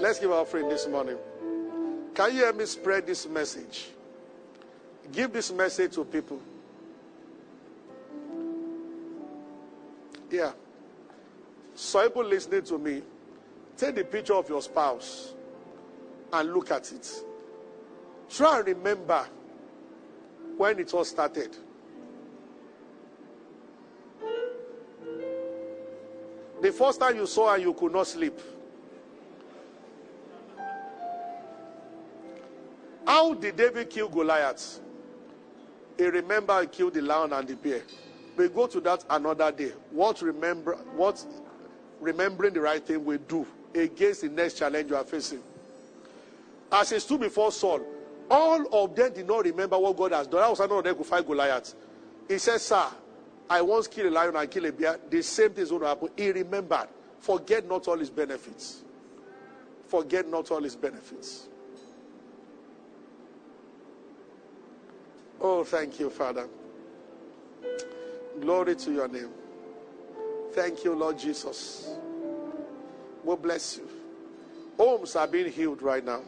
Let's 0.01 0.19
give 0.19 0.31
our 0.31 0.41
offering 0.41 0.69
this 0.69 0.89
morning. 0.89 1.17
Can 2.15 2.35
you 2.35 2.45
help 2.45 2.57
me 2.57 2.67
spread 2.67 3.07
this 3.07 3.29
message? 3.29 3.91
Give 5.13 5.33
this 5.33 5.53
message 5.53 5.95
to 5.95 6.05
people. 6.05 6.41
Yeah. 10.31 10.53
So 11.75 12.03
people 12.03 12.25
listening 12.25 12.63
to 12.65 12.79
me, 12.79 13.03
take 13.79 13.95
the 13.95 14.05
picture 14.05 14.35
of 14.35 14.49
your 14.49 14.61
spouse 14.61 15.35
and 16.33 16.53
look 16.53 16.71
at 16.71 16.91
it. 16.93 17.09
Try 18.29 18.59
and 18.59 18.67
remember 18.67 19.25
when 20.57 20.79
it 20.81 20.93
all 20.93 21.05
started. 21.05 21.57
The 26.61 26.73
first 26.73 26.99
time 26.99 27.17
you 27.17 27.27
saw 27.27 27.53
her, 27.53 27.59
you 27.59 27.73
could 27.73 27.93
not 27.93 28.09
sleep. 28.09 28.39
How 33.07 33.33
did 33.33 33.57
David 33.57 33.89
kill 33.89 34.09
Goliath? 34.09 34.81
He 35.97 36.05
remember 36.05 36.61
he 36.61 36.67
killed 36.67 36.95
the 36.95 37.03
lion 37.03 37.33
and 37.33 37.47
the 37.47 37.55
bear. 37.55 37.83
We 38.37 38.49
go 38.49 38.67
to 38.67 38.81
that 38.81 39.05
another 39.09 39.51
day. 39.51 39.73
What 39.91 40.21
remember 40.21 40.75
what 40.95 41.25
remembering 42.01 42.55
the 42.55 42.61
right 42.61 42.85
thing 42.85 43.05
we 43.05 43.19
do 43.19 43.47
against 43.75 44.23
the 44.23 44.29
next 44.29 44.55
challenge 44.55 44.91
you 44.91 44.97
are 44.97 45.05
facing. 45.05 45.41
As 46.71 46.91
he 46.91 46.99
stood 46.99 47.21
before 47.21 47.51
Saul, 47.53 47.81
all 48.31 48.85
of 48.85 48.95
them 48.95 49.13
did 49.13 49.27
not 49.27 49.45
remember 49.45 49.79
what 49.79 49.97
God 49.97 50.13
has 50.13 50.27
done. 50.27 50.41
That 50.41 50.51
was 50.51 50.61
of 50.61 50.85
them 50.85 50.97
could 50.97 51.07
fight 51.07 51.27
Goliath. 51.27 51.75
He 52.29 52.39
said, 52.39 52.61
Sir, 52.61 52.87
I 53.49 53.63
once 53.63 53.87
killed 53.87 54.09
a 54.09 54.11
lion 54.11 54.37
and 54.37 54.51
killed 54.51 54.67
a 54.67 54.73
bear. 54.73 54.99
The 55.09 55.23
same 55.23 55.51
thing 55.51 55.63
is 55.63 55.71
going 55.71 55.83
to 55.83 55.89
happen. 55.89 56.09
He 56.17 56.31
remembered. 56.31 56.89
Forget 57.21 57.67
not 57.67 57.89
all 57.89 57.99
his 57.99 58.11
benefits. 58.11 58.83
Forget 59.89 60.29
not 60.29 60.51
all 60.51 60.63
his 60.63 60.77
benefits. 60.77 61.49
Oh, 65.41 65.65
thank 65.65 65.99
you, 65.99 66.11
Father. 66.11 66.47
Glory 68.41 68.77
to 68.77 68.93
your 68.93 69.09
name. 69.09 69.31
Thank 70.53 70.85
you, 70.85 70.95
Lord 70.95 71.19
Jesus. 71.19 71.89
We 73.29 73.37
bless 73.37 73.77
you. 73.77 73.87
Homes 74.79 75.15
are 75.15 75.27
being 75.27 75.53
healed 75.53 75.83
right 75.83 76.03
now. 76.03 76.23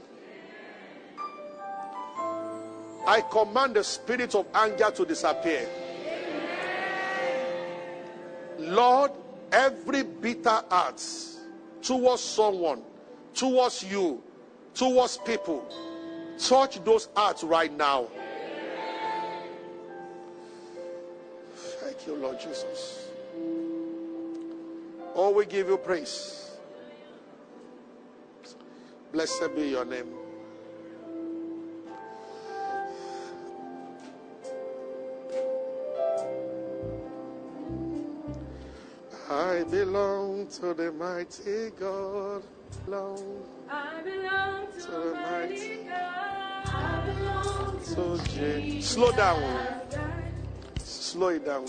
I 3.06 3.22
command 3.22 3.76
the 3.76 3.82
spirit 3.82 4.34
of 4.34 4.46
anger 4.52 4.90
to 4.90 5.06
disappear. 5.06 5.66
Lord, 8.58 9.12
every 9.50 10.02
bitter 10.02 10.60
heart 10.68 11.02
towards 11.80 12.20
someone, 12.20 12.82
towards 13.34 13.82
you, 13.82 14.22
towards 14.74 15.16
people, 15.16 15.64
touch 16.38 16.84
those 16.84 17.08
hearts 17.16 17.42
right 17.42 17.74
now. 17.74 18.08
Thank 21.80 22.06
you, 22.06 22.16
Lord 22.16 22.38
Jesus. 22.38 23.08
Oh, 25.14 25.30
we 25.30 25.46
give 25.46 25.68
you 25.68 25.78
praise. 25.78 26.49
Blessed 29.12 29.56
be 29.56 29.70
your 29.70 29.84
name. 29.84 30.14
I 39.28 39.64
belong 39.64 40.46
to 40.48 40.74
the 40.74 40.92
mighty 40.92 41.70
God. 41.78 42.42
Belong 42.84 43.44
I 43.68 44.00
belong 44.02 44.66
to, 44.72 44.80
To 44.80 44.90
the 44.90 45.14
mighty 45.14 45.76
God. 45.84 46.66
I 46.66 47.02
belong 47.06 48.18
to. 48.18 48.30
Jesus. 48.30 48.90
Slow 48.90 49.12
down. 49.12 49.80
Slow 50.78 51.28
it 51.28 51.44
down. 51.44 51.66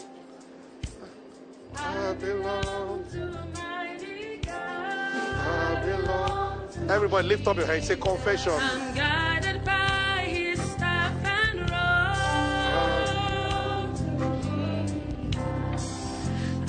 I 1.76 2.14
belong. 2.14 3.04
To 3.12 3.18
the 3.18 3.46
mighty 3.56 4.38
God. 4.38 4.54
I 4.54 5.86
belong. 5.86 6.51
Everybody 6.89 7.27
lift 7.27 7.47
up 7.47 7.57
your 7.57 7.67
hands. 7.67 7.88
Say 7.88 7.95
confession. 7.95 8.53
I'm 8.53 8.95
guided 8.95 9.63
by 9.65 10.25
His 10.27 10.59
staff 10.61 11.13
and 11.25 11.69
rod. 11.71 12.32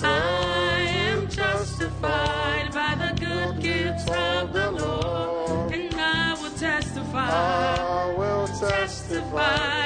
I 0.03 0.81
am 1.11 1.29
justified 1.29 2.73
by 2.73 2.95
the 2.97 3.15
good 3.21 3.63
gifts 3.63 4.09
of 4.11 4.53
the 4.53 4.71
Lord, 4.73 5.73
and 5.73 5.95
I 5.95 6.35
will 6.43 6.51
testify. 6.59 7.31
I 7.31 8.15
will 8.17 8.47
testify. 8.49 9.82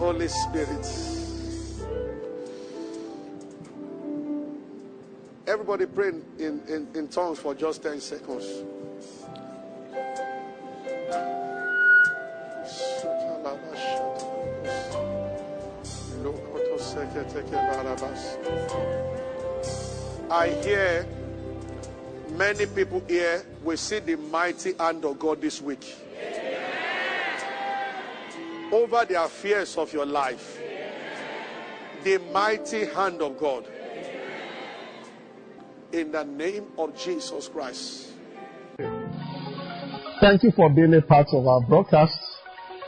Holy 0.00 0.28
Spirit. 0.28 0.86
Everybody 5.46 5.84
pray 5.84 6.08
in, 6.08 6.62
in, 6.68 6.88
in, 6.94 7.08
tongues 7.08 7.38
for 7.38 7.54
just 7.54 7.82
10 7.82 8.00
seconds. 8.00 8.46
I 20.30 20.48
hear 20.64 21.06
many 22.30 22.64
people 22.64 23.02
here 23.06 23.44
will 23.62 23.76
see 23.76 23.98
the 23.98 24.16
mighty 24.16 24.72
hand 24.78 25.04
of 25.04 25.18
God 25.18 25.42
this 25.42 25.60
week 25.60 25.94
over 28.72 29.04
the 29.04 29.22
affairs 29.22 29.76
of 29.76 29.92
your 29.92 30.06
life. 30.06 30.58
The 32.04 32.18
mighty 32.32 32.86
hand 32.86 33.20
of 33.20 33.38
God. 33.38 33.66
In 35.92 36.12
the 36.12 36.24
name 36.24 36.66
of 36.78 36.96
Jesus 36.96 37.48
Christ. 37.48 38.12
Thank 40.20 40.42
you 40.42 40.52
for 40.52 40.70
being 40.70 40.94
a 40.94 41.02
part 41.02 41.28
of 41.32 41.46
our 41.46 41.60
broadcast. 41.62 42.18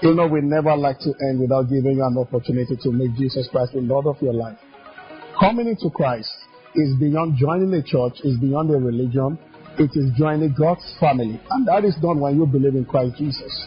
You 0.02 0.14
know, 0.14 0.26
we 0.26 0.40
never 0.40 0.76
like 0.76 0.98
to 1.00 1.14
end 1.28 1.40
without 1.40 1.68
giving 1.68 1.96
you 1.96 2.04
an 2.04 2.18
opportunity 2.18 2.76
to 2.76 2.92
make 2.92 3.14
Jesus 3.16 3.48
Christ 3.50 3.72
the 3.72 3.80
Lord 3.80 4.06
of 4.06 4.20
your 4.20 4.34
life. 4.34 4.58
Coming 5.38 5.68
into 5.68 5.90
Christ 5.90 6.30
is 6.74 6.94
beyond 6.98 7.36
joining 7.36 7.72
a 7.74 7.82
church, 7.82 8.20
is 8.24 8.36
beyond 8.38 8.70
a 8.70 8.76
religion. 8.76 9.38
It 9.78 9.90
is 9.94 10.10
joining 10.16 10.54
God's 10.58 10.84
family. 11.00 11.40
And 11.50 11.66
that 11.66 11.84
is 11.84 11.94
done 11.96 12.20
when 12.20 12.36
you 12.36 12.46
believe 12.46 12.74
in 12.74 12.84
Christ 12.84 13.16
Jesus. 13.16 13.66